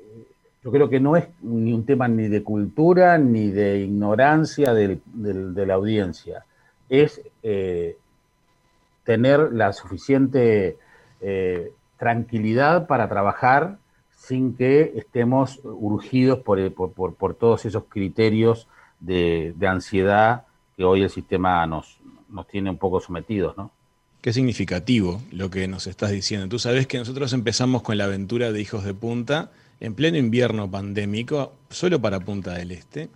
yo 0.65 0.71
creo 0.71 0.89
que 0.89 1.01
no 1.01 1.17
es 1.17 1.29
ni 1.43 1.73
un 1.73 1.85
tema 1.85 2.09
ni 2.09 2.29
de 2.29 2.43
cultura 2.43 3.19
ni 3.19 3.51
de 3.51 3.81
ignorancia 3.81 4.73
de 4.73 5.67
la 5.67 5.75
audiencia, 5.75 6.45
es 6.89 7.23
eh, 7.43 7.97
tener 9.05 9.53
la 9.53 9.73
suficiente 9.73 10.77
eh, 11.21 11.73
tranquilidad 11.99 12.87
para 12.87 13.09
trabajar 13.09 13.79
sin 14.11 14.55
que 14.55 14.93
estemos 14.97 15.61
urgidos 15.65 16.41
por, 16.41 16.73
por, 16.75 17.35
todos 17.35 17.65
esos 17.65 17.85
criterios 17.89 18.69
de, 18.99 19.55
de 19.57 19.67
ansiedad 19.67 20.45
que 20.77 20.85
hoy 20.85 21.03
el 21.03 21.11
sistema 21.11 21.67
nos, 21.67 21.99
nos 22.29 22.47
tiene 22.47 22.71
un 22.71 22.77
poco 22.77 23.01
sometidos, 23.01 23.57
¿no? 23.57 23.71
Qué 24.21 24.35
significativo 24.35 25.23
lo 25.33 25.49
que 25.49 25.67
nos 25.67 25.87
estás 25.87 26.11
diciendo. 26.11 26.47
Tú 26.49 26.59
sabes 26.59 26.87
que 26.87 26.99
nosotros 26.99 27.33
empezamos 27.33 27.81
con 27.81 27.97
la 27.97 28.05
aventura 28.05 28.53
de 28.53 28.61
Hijos 28.61 28.85
de 28.85 28.93
Punta 28.93 29.51
en 29.81 29.95
pleno 29.95 30.19
invierno 30.19 30.71
pandémico, 30.71 31.55
solo 31.71 32.03
para 32.03 32.21
Punta 32.21 32.53
del 32.53 32.71
Este, 32.71 33.09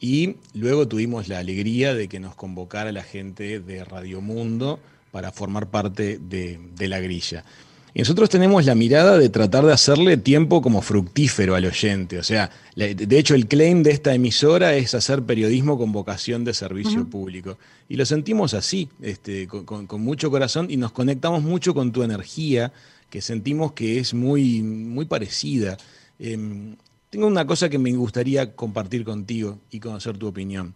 y 0.00 0.36
luego 0.54 0.88
tuvimos 0.88 1.28
la 1.28 1.38
alegría 1.38 1.94
de 1.94 2.08
que 2.08 2.18
nos 2.18 2.34
convocara 2.34 2.90
la 2.90 3.04
gente 3.04 3.60
de 3.60 3.84
Radio 3.84 4.20
Mundo 4.20 4.80
para 5.12 5.30
formar 5.30 5.68
parte 5.68 6.18
de, 6.18 6.58
de 6.74 6.88
la 6.88 6.98
grilla. 6.98 7.44
Y 7.92 8.00
nosotros 8.00 8.28
tenemos 8.28 8.64
la 8.66 8.74
mirada 8.74 9.18
de 9.18 9.28
tratar 9.28 9.64
de 9.64 9.72
hacerle 9.72 10.16
tiempo 10.16 10.62
como 10.62 10.80
fructífero 10.80 11.56
al 11.56 11.64
oyente. 11.64 12.18
O 12.18 12.22
sea, 12.22 12.50
de 12.76 13.18
hecho 13.18 13.34
el 13.34 13.48
claim 13.48 13.82
de 13.82 13.90
esta 13.90 14.14
emisora 14.14 14.74
es 14.74 14.94
hacer 14.94 15.22
periodismo 15.24 15.76
con 15.76 15.90
vocación 15.90 16.44
de 16.44 16.54
servicio 16.54 17.08
público. 17.08 17.58
Y 17.88 17.96
lo 17.96 18.06
sentimos 18.06 18.54
así, 18.54 18.88
este, 19.02 19.48
con, 19.48 19.88
mucho 20.00 20.30
corazón 20.30 20.68
y 20.70 20.76
nos 20.76 20.92
conectamos 20.92 21.42
mucho 21.42 21.74
con 21.74 21.90
tu 21.90 22.04
energía, 22.04 22.72
que 23.08 23.20
sentimos 23.20 23.72
que 23.72 23.98
es 23.98 24.14
muy, 24.14 24.62
muy 24.62 25.06
parecida. 25.06 25.76
Em, 26.20 26.76
tengo 27.10 27.26
una 27.26 27.44
cosa 27.44 27.68
que 27.68 27.78
me 27.78 27.92
gustaría 27.92 28.54
compartir 28.54 29.02
contigo 29.04 29.58
y 29.72 29.80
conocer 29.80 30.16
tu 30.16 30.28
opinión. 30.28 30.74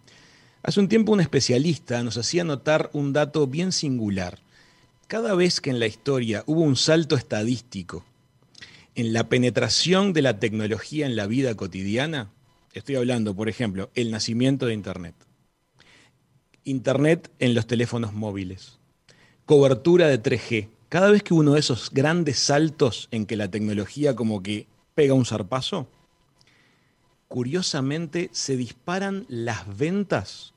Hace 0.63 0.81
un 0.81 0.89
tiempo 0.89 1.13
un 1.13 1.21
especialista 1.21 2.03
nos 2.03 2.17
hacía 2.17 2.43
notar 2.43 2.89
un 2.91 3.13
dato 3.13 3.47
bien 3.47 3.71
singular 3.71 4.39
cada 5.07 5.35
vez 5.35 5.61
que 5.61 5.69
en 5.69 5.79
la 5.79 5.87
historia 5.87 6.43
hubo 6.47 6.61
un 6.61 6.75
salto 6.75 7.15
estadístico 7.15 8.03
en 8.95 9.13
la 9.13 9.27
penetración 9.29 10.13
de 10.13 10.21
la 10.21 10.39
tecnología 10.39 11.05
en 11.05 11.15
la 11.15 11.27
vida 11.27 11.55
cotidiana, 11.55 12.31
estoy 12.73 12.95
hablando, 12.95 13.35
por 13.35 13.49
ejemplo, 13.49 13.89
el 13.93 14.09
nacimiento 14.09 14.65
de 14.65 14.73
Internet, 14.73 15.15
Internet 16.63 17.29
en 17.39 17.53
los 17.53 17.67
teléfonos 17.67 18.13
móviles, 18.13 18.79
cobertura 19.45 20.07
de 20.07 20.21
3G, 20.21 20.69
cada 20.89 21.11
vez 21.11 21.23
que 21.23 21.33
uno 21.33 21.53
de 21.53 21.59
esos 21.59 21.91
grandes 21.91 22.39
saltos 22.39 23.09
en 23.11 23.25
que 23.25 23.35
la 23.35 23.51
tecnología 23.51 24.15
como 24.15 24.41
que 24.41 24.65
pega 24.95 25.13
un 25.13 25.25
zarpazo, 25.25 25.87
curiosamente 27.27 28.29
se 28.31 28.55
disparan 28.55 29.25
las 29.27 29.77
ventas 29.77 30.53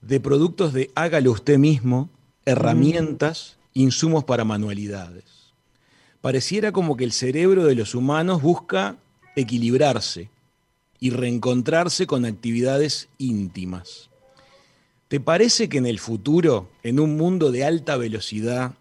de 0.00 0.18
productos 0.18 0.72
de 0.72 0.90
hágalo 0.94 1.30
usted 1.30 1.58
mismo, 1.58 2.10
herramientas 2.44 3.56
insumos 3.74 4.24
para 4.24 4.44
manualidades. 4.44 5.24
Pareciera 6.20 6.72
como 6.72 6.96
que 6.96 7.04
el 7.04 7.12
cerebro 7.12 7.64
de 7.64 7.74
los 7.74 7.94
humanos 7.94 8.42
busca 8.42 8.96
equilibrarse 9.34 10.30
y 11.00 11.10
reencontrarse 11.10 12.06
con 12.06 12.24
actividades 12.24 13.08
íntimas. 13.18 14.08
¿Te 15.08 15.20
parece 15.20 15.68
que 15.68 15.78
en 15.78 15.86
el 15.86 15.98
futuro, 15.98 16.70
en 16.82 17.00
un 17.00 17.16
mundo 17.16 17.50
de 17.50 17.64
alta 17.64 17.96
velocidad, 17.96 18.74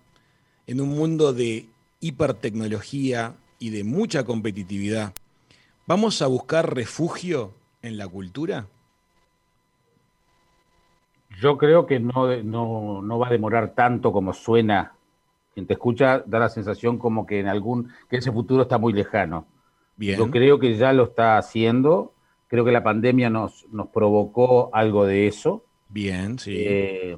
en 0.68 0.80
un 0.80 0.90
mundo 0.90 1.34
de 1.34 1.68
hipertecnología 2.00 3.36
y 3.60 3.72
de 3.72 3.84
mucha 3.84 4.24
competitividad, 4.24 5.14
vamos 5.88 6.22
a 6.22 6.28
buscar 6.28 6.74
refugio 6.74 7.54
en 7.82 7.98
la 7.98 8.08
cultura? 8.08 8.68
Yo 11.42 11.58
creo 11.58 11.88
que 11.88 12.00
no, 12.00 13.02
no, 13.02 13.18
va 13.18 13.28
a 13.28 13.32
demorar 13.32 13.74
tanto 13.74 14.12
como 14.12 14.32
suena. 14.32 14.94
Quien 15.56 15.66
te 15.66 15.74
escucha 15.74 16.20
da 16.20 16.38
la 16.38 16.50
sensación 16.50 17.00
como 17.00 17.26
que 17.26 17.40
en 17.40 17.48
algún, 17.48 17.90
que 18.08 18.18
ese 18.18 18.32
futuro 18.32 18.62
está 18.62 18.78
muy 18.78 18.94
lejano. 18.94 19.48
Bien. 19.98 20.20
Yo 20.20 20.30
creo 20.30 20.60
que 20.60 20.76
ya 20.76 20.94
lo 20.94 21.06
está 21.06 21.40
haciendo. 21.40 22.14
Creo 22.48 22.64
que 22.64 22.72
la 22.72 22.84
pandemia 22.84 23.32
nos, 23.32 23.66
nos 23.72 23.88
provocó 23.88 24.70
algo 24.72 25.08
de 25.08 25.26
eso. 25.26 25.64
Bien, 25.90 26.38
sí. 26.38 26.58
Eh, 26.60 27.18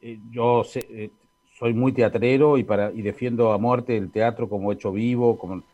eh, 0.00 0.18
yo 0.30 0.62
eh, 0.74 1.10
soy 1.58 1.74
muy 1.74 1.92
teatrero 1.92 2.56
y, 2.56 2.64
para, 2.64 2.92
y 2.92 3.02
defiendo 3.02 3.52
a 3.52 3.58
muerte 3.58 3.94
el 3.94 4.10
teatro 4.10 4.48
como 4.48 4.72
hecho 4.72 4.90
vivo, 4.90 5.36
como, 5.36 5.64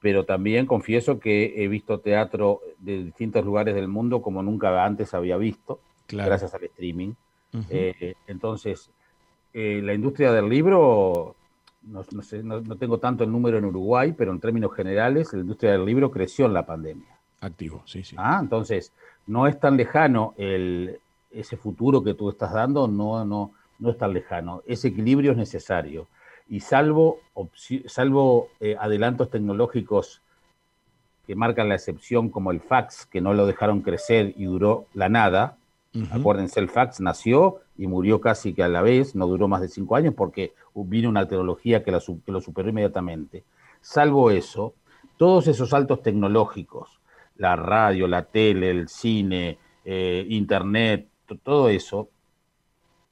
pero 0.00 0.24
también 0.24 0.64
confieso 0.64 1.20
que 1.20 1.62
he 1.62 1.68
visto 1.68 2.00
teatro 2.00 2.62
de 2.78 3.04
distintos 3.04 3.44
lugares 3.44 3.74
del 3.74 3.88
mundo 3.88 4.22
como 4.22 4.42
nunca 4.42 4.82
antes 4.82 5.12
había 5.12 5.36
visto 5.36 5.78
gracias 6.08 6.54
al 6.54 6.64
streaming. 6.64 7.14
Eh, 7.70 8.14
entonces, 8.26 8.90
eh, 9.52 9.80
la 9.82 9.94
industria 9.94 10.32
del 10.32 10.48
libro, 10.48 11.36
no, 11.82 12.04
no, 12.42 12.76
tengo 12.76 12.98
tanto 12.98 13.22
el 13.22 13.30
número 13.30 13.58
en 13.58 13.64
Uruguay, 13.64 14.12
pero 14.16 14.32
en 14.32 14.40
términos 14.40 14.74
generales, 14.74 15.32
la 15.32 15.40
industria 15.40 15.72
del 15.72 15.84
libro 15.84 16.10
creció 16.10 16.46
en 16.46 16.54
la 16.54 16.66
pandemia. 16.66 17.16
Activo, 17.40 17.82
sí, 17.84 18.02
sí. 18.02 18.16
Ah, 18.18 18.38
entonces, 18.40 18.92
no 19.26 19.46
es 19.46 19.60
tan 19.60 19.76
lejano 19.76 20.34
el, 20.36 20.98
ese 21.30 21.56
futuro 21.56 22.02
que 22.02 22.14
tú 22.14 22.30
estás 22.30 22.52
dando, 22.52 22.88
no, 22.88 23.24
no, 23.24 23.52
no 23.78 23.90
es 23.90 23.98
tan 23.98 24.12
lejano. 24.12 24.62
Ese 24.66 24.88
equilibrio 24.88 25.32
es 25.32 25.36
necesario. 25.36 26.08
Y 26.48 26.60
salvo, 26.60 27.20
salvo 27.86 28.48
eh, 28.60 28.76
adelantos 28.78 29.30
tecnológicos 29.30 30.20
que 31.26 31.34
marcan 31.34 31.68
la 31.68 31.76
excepción, 31.76 32.28
como 32.28 32.50
el 32.50 32.60
fax, 32.60 33.06
que 33.06 33.20
no 33.20 33.32
lo 33.32 33.46
dejaron 33.46 33.80
crecer 33.80 34.34
y 34.36 34.44
duró 34.44 34.86
la 34.92 35.08
nada, 35.08 35.56
Acuérdense, 36.10 36.58
el 36.58 36.68
fax 36.68 37.00
nació 37.00 37.60
y 37.78 37.86
murió 37.86 38.20
casi 38.20 38.52
que 38.52 38.64
a 38.64 38.68
la 38.68 38.82
vez, 38.82 39.14
no 39.14 39.26
duró 39.26 39.46
más 39.46 39.60
de 39.60 39.68
cinco 39.68 39.94
años 39.94 40.14
porque 40.16 40.52
vino 40.74 41.08
una 41.08 41.28
tecnología 41.28 41.84
que, 41.84 41.92
lo 41.92 42.40
superó 42.40 42.68
inmediatamente. 42.68 43.44
Salvo 43.80 44.30
eso, 44.30 44.74
todos 45.16 45.46
esos 45.46 45.70
saltos 45.70 46.02
tecnológicos, 46.02 47.00
la 47.36 47.54
radio, 47.54 48.08
la 48.08 48.24
tele, 48.24 48.70
el 48.70 48.88
cine, 48.88 49.58
eh, 49.84 50.26
internet, 50.30 51.08
todo 51.42 51.68
eso, 51.68 52.08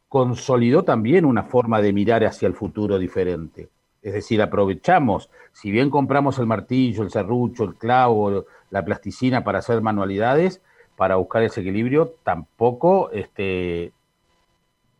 consolidó 0.08 0.82
también 0.82 1.24
una 1.24 1.44
forma 1.44 1.80
de 1.80 1.92
mirar 1.92 2.24
hacia 2.24 2.48
el 2.48 2.54
futuro 2.54 2.98
diferente. 2.98 3.68
Es 4.02 4.12
decir, 4.12 4.42
aprovechamos, 4.42 5.30
si 5.52 5.70
bien 5.70 5.88
compramos 5.88 6.38
el 6.38 6.46
martillo, 6.46 7.04
el 7.04 7.10
serrucho, 7.10 7.62
el 7.64 7.76
clavo, 7.76 8.44
la 8.70 8.84
plasticina 8.84 9.44
para 9.44 9.60
hacer 9.60 9.80
manualidades, 9.80 10.60
para 10.96 11.16
buscar 11.16 11.42
ese 11.42 11.60
equilibrio, 11.60 12.14
tampoco 12.22 13.10
este, 13.12 13.92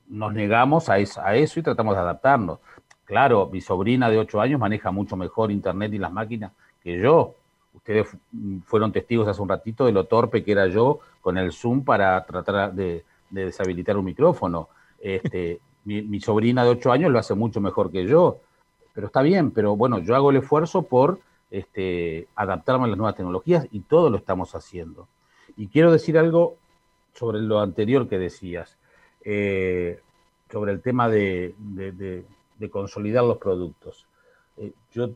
nos 0.09 0.33
negamos 0.33 0.89
a, 0.89 0.95
a 0.95 1.35
eso 1.37 1.61
y 1.61 1.63
tratamos 1.63 1.95
de 1.95 2.01
adaptarnos. 2.01 2.59
Claro, 3.05 3.49
mi 3.53 3.61
sobrina 3.61 4.09
de 4.09 4.19
8 4.19 4.41
años 4.41 4.61
maneja 4.61 4.91
mucho 4.91 5.17
mejor 5.17 5.51
Internet 5.51 5.93
y 5.93 5.99
las 5.99 6.13
máquinas 6.13 6.53
que 6.83 6.99
yo. 6.99 7.35
Ustedes 7.75 8.09
fueron 8.67 8.93
testigos 8.93 9.29
hace 9.29 9.41
un 9.41 9.49
ratito 9.49 9.87
de 9.87 9.93
lo 9.93 10.05
torpe 10.05 10.45
que 10.45 10.53
era 10.53 10.67
yo 10.67 11.01
con 11.21 11.39
el 11.39 11.53
Zoom 11.53 11.85
para 11.85 12.23
tratar 12.25 12.73
de, 12.73 13.05
deshabilitar 13.31 13.97
un 13.97 14.05
micrófono. 14.05 14.69
Este, 15.01 15.61
mi, 15.85 16.21
sobrina 16.21 16.65
de 16.65 16.71
8 16.71 16.93
años 16.93 17.11
lo 17.11 17.19
hace 17.19 17.35
mucho 17.35 17.61
mejor 17.61 17.91
que 17.91 18.07
yo, 18.07 18.39
pero 18.95 19.07
está 19.07 19.23
bien, 19.23 19.51
pero 19.51 19.77
bueno, 19.77 19.99
yo 19.99 20.15
hago 20.15 20.31
el 20.31 20.37
esfuerzo 20.37 20.83
por 20.83 21.21
este, 21.51 22.29
adaptarme 22.37 22.85
a 22.85 22.89
las 22.89 22.99
nuevas 22.99 23.17
tecnologías 23.17 23.67
y 23.73 23.81
todo 23.81 24.11
lo 24.11 24.19
estamos 24.19 24.55
haciendo. 24.55 25.09
Y 25.57 25.69
quiero 25.69 25.93
decir 25.93 26.19
algo 26.19 26.57
sobre 27.13 27.41
lo 27.41 27.61
anterior 27.61 28.09
que 28.09 28.19
decías, 28.19 28.79
eh, 29.25 30.01
sobre 30.51 30.73
el 30.73 30.81
tema 30.81 31.09
de, 31.09 31.55
consolidar 32.71 33.25
los 33.25 33.39
productos. 33.39 34.07
Eh, 34.57 34.73
yo 34.93 35.11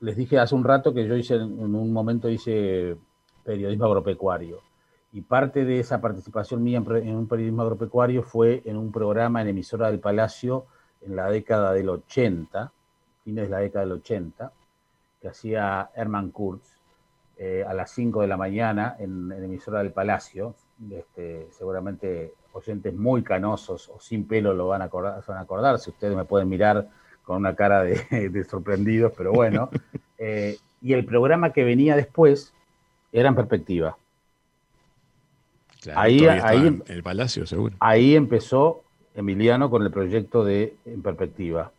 les 0.00 0.16
dije 0.16 0.38
hace 0.38 0.54
un 0.54 0.64
rato 0.64 0.92
que 0.92 1.06
yo 1.06 1.16
hice, 1.16 1.34
en 1.36 1.74
un 1.74 1.92
momento 1.92 2.28
hice 2.28 2.96
periodismo 3.44 3.86
agropecuario. 3.86 4.60
Y 5.12 5.22
parte 5.22 5.64
de 5.64 5.80
esa 5.80 6.00
participación 6.00 6.62
mía 6.62 6.78
en, 6.78 7.16
un 7.16 7.26
periodismo 7.26 7.62
agropecuario 7.62 8.22
fue 8.22 8.62
en 8.64 8.76
un 8.76 8.92
programa 8.92 9.42
en 9.42 9.48
emisora 9.48 9.90
del 9.90 9.98
Palacio 9.98 10.66
en 11.00 11.16
la 11.16 11.30
década 11.30 11.72
del 11.72 11.88
80, 11.88 12.72
fines 13.24 13.44
de 13.44 13.50
la 13.50 13.58
década 13.58 13.84
del 13.84 13.94
80, 13.94 14.52
que 15.20 15.28
hacía 15.28 15.90
Herman 15.94 16.30
Kurz 16.30 16.79
eh, 17.42 17.64
a 17.66 17.72
las 17.72 17.90
5 17.92 18.20
de 18.20 18.26
la 18.26 18.36
mañana 18.36 18.96
en, 18.98 19.32
emisora 19.32 19.78
del 19.78 19.92
Palacio. 19.92 20.54
Este, 20.90 21.48
seguramente 21.52 22.34
oyentes 22.52 22.94
muy 22.94 23.22
canosos 23.22 23.88
o 23.88 23.98
sin 23.98 24.28
pelo 24.28 24.52
lo 24.52 24.68
van 24.68 24.82
a 24.82 24.86
acordar, 24.86 25.24
van 25.26 25.38
a 25.38 25.40
acordar 25.40 25.78
si 25.78 25.88
ustedes 25.88 26.14
me 26.14 26.26
pueden 26.26 26.50
mirar 26.50 26.88
con 27.22 27.38
una 27.38 27.54
cara 27.54 27.82
de, 27.82 28.44
sorprendidos, 28.50 29.14
pero 29.16 29.32
bueno. 29.32 29.70
Eh, 30.22 30.58
y 30.82 30.92
el 30.92 31.06
programa 31.06 31.54
que 31.54 31.64
venía 31.64 31.96
después 31.96 32.52
era 33.10 33.30
en 33.30 33.34
perspectiva. 33.34 33.96
ahí, 35.94 36.26
ahí 36.26 36.66
en 36.66 36.84
el 36.88 37.02
Palacio, 37.02 37.46
seguro. 37.46 37.74
Ahí 37.80 38.14
empezó 38.14 38.82
Emiliano 39.14 39.70
con 39.70 39.82
el 39.82 39.90
proyecto 39.90 40.44
de 40.44 40.76
En 40.84 41.00
Perspectiva. 41.00 41.72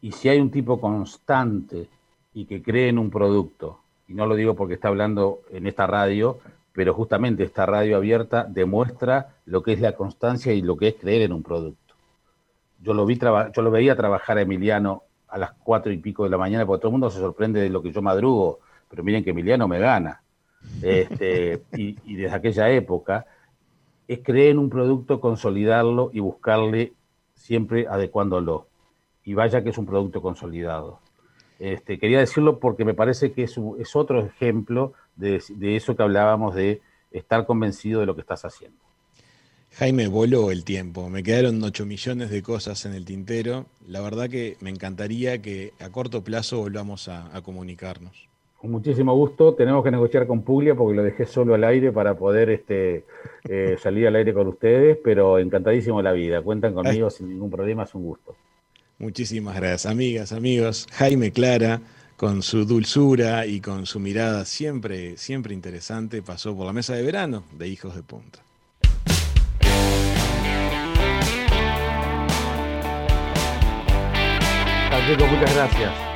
Y 0.00 0.10
si 0.10 0.28
hay 0.28 0.40
un 0.40 0.50
tipo 0.50 0.80
constante 0.80 1.88
y 2.34 2.44
que 2.46 2.60
cree 2.60 2.88
en 2.88 2.98
un 2.98 3.08
producto, 3.08 3.81
y 4.12 4.14
no 4.14 4.26
lo 4.26 4.34
digo 4.34 4.54
porque 4.54 4.74
está 4.74 4.88
hablando 4.88 5.40
en 5.50 5.66
esta 5.66 5.86
radio, 5.86 6.38
pero 6.72 6.94
justamente 6.94 7.42
esta 7.42 7.66
radio 7.66 7.96
abierta 7.96 8.44
demuestra 8.48 9.36
lo 9.46 9.62
que 9.62 9.72
es 9.72 9.80
la 9.80 9.92
constancia 9.92 10.52
y 10.52 10.62
lo 10.62 10.76
que 10.76 10.88
es 10.88 10.94
creer 10.94 11.22
en 11.22 11.32
un 11.32 11.42
producto 11.42 11.82
yo 12.82 12.94
lo, 12.94 13.06
vi 13.06 13.18
yo 13.18 13.62
lo 13.62 13.70
veía 13.70 13.96
trabajar 13.96 14.38
a 14.38 14.42
Emiliano 14.42 15.04
a 15.28 15.38
las 15.38 15.52
cuatro 15.52 15.92
y 15.92 15.96
pico 15.96 16.24
de 16.24 16.30
la 16.30 16.36
mañana, 16.36 16.66
porque 16.66 16.82
todo 16.82 16.88
el 16.88 16.92
mundo 16.92 17.10
se 17.10 17.18
sorprende 17.18 17.60
de 17.60 17.70
lo 17.70 17.80
que 17.80 17.92
yo 17.92 18.02
madrugo, 18.02 18.58
pero 18.90 19.02
miren 19.02 19.24
que 19.24 19.30
Emiliano 19.30 19.66
me 19.66 19.78
gana. 19.78 20.22
Este, 20.82 21.62
y, 21.72 22.16
desde 22.16 22.34
aquella 22.34 22.70
época, 22.70 23.26
es 24.08 24.18
creer 24.22 24.50
en 24.50 24.58
un 24.58 24.68
producto, 24.68 25.20
consolidarlo 25.20 26.10
y 26.12 26.20
buscarle 26.20 26.92
siempre 27.34 27.86
adecuándolo. 27.88 28.66
Y 29.24 29.34
vaya 29.34 29.62
que 29.62 29.70
es 29.70 29.78
un 29.78 29.86
producto 29.86 30.20
consolidado. 30.20 30.98
Este, 31.58 31.98
quería 31.98 32.18
decirlo 32.18 32.58
porque 32.58 32.84
me 32.84 32.94
parece 32.94 33.32
que 33.32 33.44
es, 33.44 33.56
es 33.78 33.96
otro 33.96 34.20
ejemplo 34.24 34.92
de 35.16 35.40
eso 35.76 35.94
que 35.94 36.02
hablábamos 36.02 36.54
de 36.54 36.80
estar 37.12 37.46
convencido 37.46 38.00
de 38.00 38.06
lo 38.06 38.14
que 38.14 38.22
estás 38.22 38.44
haciendo. 38.44 38.82
Jaime, 39.74 40.06
voló 40.06 40.50
el 40.50 40.64
tiempo. 40.64 41.08
Me 41.08 41.22
quedaron 41.22 41.62
8 41.62 41.86
millones 41.86 42.30
de 42.30 42.42
cosas 42.42 42.84
en 42.84 42.92
el 42.92 43.06
tintero. 43.06 43.64
La 43.88 44.02
verdad 44.02 44.28
que 44.28 44.56
me 44.60 44.68
encantaría 44.68 45.40
que 45.40 45.72
a 45.80 45.88
corto 45.88 46.22
plazo 46.22 46.58
volvamos 46.58 47.08
a, 47.08 47.40
comunicarnos. 47.42 48.28
Con 48.58 48.70
muchísimo 48.70 49.14
gusto. 49.16 49.54
Tenemos 49.54 49.82
que 49.82 49.90
negociar 49.90 50.26
con 50.26 50.42
Puglia 50.42 50.74
porque 50.74 50.94
lo 50.94 51.02
dejé 51.02 51.24
solo 51.24 51.54
al 51.54 51.64
aire 51.64 51.90
para 51.90 52.14
poder 52.14 52.50
este, 52.50 53.06
eh, 53.48 53.76
salir 53.78 54.06
al 54.06 54.16
aire 54.16 54.34
con 54.34 54.46
ustedes, 54.46 54.98
pero 55.02 55.38
encantadísimo 55.38 56.02
la 56.02 56.12
vida. 56.12 56.42
Cuentan 56.42 56.74
conmigo 56.74 57.08
sin 57.08 57.30
ningún 57.30 57.50
problema, 57.50 57.84
es 57.84 57.94
un 57.94 58.04
gusto. 58.04 58.36
Muchísimas 59.02 59.56
gracias, 59.56 59.86
amigas, 59.86 60.30
amigos. 60.30 60.86
Jaime 60.92 61.32
Clara, 61.32 61.80
con 62.16 62.40
su 62.40 62.64
dulzura 62.64 63.46
y 63.46 63.60
con 63.60 63.84
su 63.84 63.98
mirada 63.98 64.44
siempre, 64.44 65.16
siempre 65.16 65.52
interesante, 65.54 66.22
pasó 66.22 66.56
por 66.56 66.66
la 66.66 66.72
mesa 66.72 66.94
de 66.94 67.02
verano 67.02 67.42
de 67.58 67.66
Hijos 67.66 67.96
de 67.96 68.04
Punta. 68.04 68.44
muchas 75.18 75.52
gracias. 75.52 76.11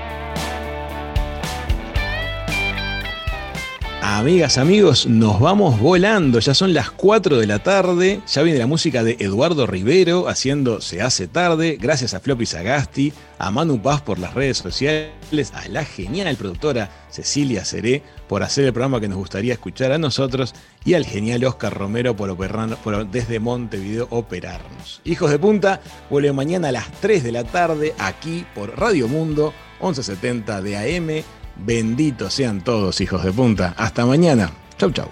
Amigas, 4.09 4.57
amigos, 4.57 5.09
nos 5.09 5.41
vamos 5.41 5.81
volando. 5.81 6.39
Ya 6.39 6.55
son 6.55 6.73
las 6.73 6.93
4 6.93 7.39
de 7.39 7.47
la 7.49 7.59
tarde. 7.59 8.21
Ya 8.29 8.43
viene 8.43 8.61
la 8.61 8.69
música 8.69 9.03
de 9.03 9.17
Eduardo 9.19 9.67
Rivero 9.67 10.29
haciendo 10.29 10.81
Se 10.81 11.03
hace 11.03 11.27
tarde. 11.27 11.77
Gracias 11.81 12.15
a 12.15 12.21
Floppy 12.21 12.47
Sagasti, 12.47 13.13
a 13.41 13.51
Manu 13.51 13.83
Paz 13.83 14.03
por 14.03 14.21
las 14.21 14.33
redes 14.33 14.59
sociales, 14.59 15.53
a 15.53 15.67
la 15.71 15.85
genial 15.85 16.37
productora 16.37 16.89
Cecilia 17.11 17.65
Seré 17.65 18.05
por 18.29 18.45
hacer 18.45 18.67
el 18.67 18.73
programa 18.73 19.01
que 19.01 19.09
nos 19.09 19.19
gustaría 19.19 19.55
escuchar 19.55 19.91
a 19.91 19.99
nosotros 19.99 20.55
y 20.85 20.95
al 20.95 21.05
genial 21.05 21.45
Oscar 21.45 21.75
Romero 21.75 22.15
por, 22.15 22.31
operar, 22.31 22.77
por 22.77 23.11
desde 23.11 23.41
Montevideo 23.41 24.07
operarnos. 24.11 25.01
Hijos 25.05 25.33
de 25.33 25.41
Punta 25.41 25.81
vuelve 26.11 26.33
mañana 26.33 26.69
a 26.69 26.73
las 26.73 26.93
3 27.01 27.25
de 27.25 27.33
la 27.33 27.43
tarde 27.43 27.93
aquí 27.99 28.47
por 28.55 28.79
Radio 28.79 29.09
Mundo 29.09 29.53
1170 29.81 30.63
de 30.63 30.77
AM 30.77 31.25
Benditos 31.59 32.35
sean 32.35 32.63
todos, 32.63 33.01
hijos 33.01 33.25
de 33.25 33.33
punta. 33.33 33.75
Hasta 33.77 34.05
mañana. 34.07 34.51
Chau, 34.79 34.91
chau. 34.91 35.09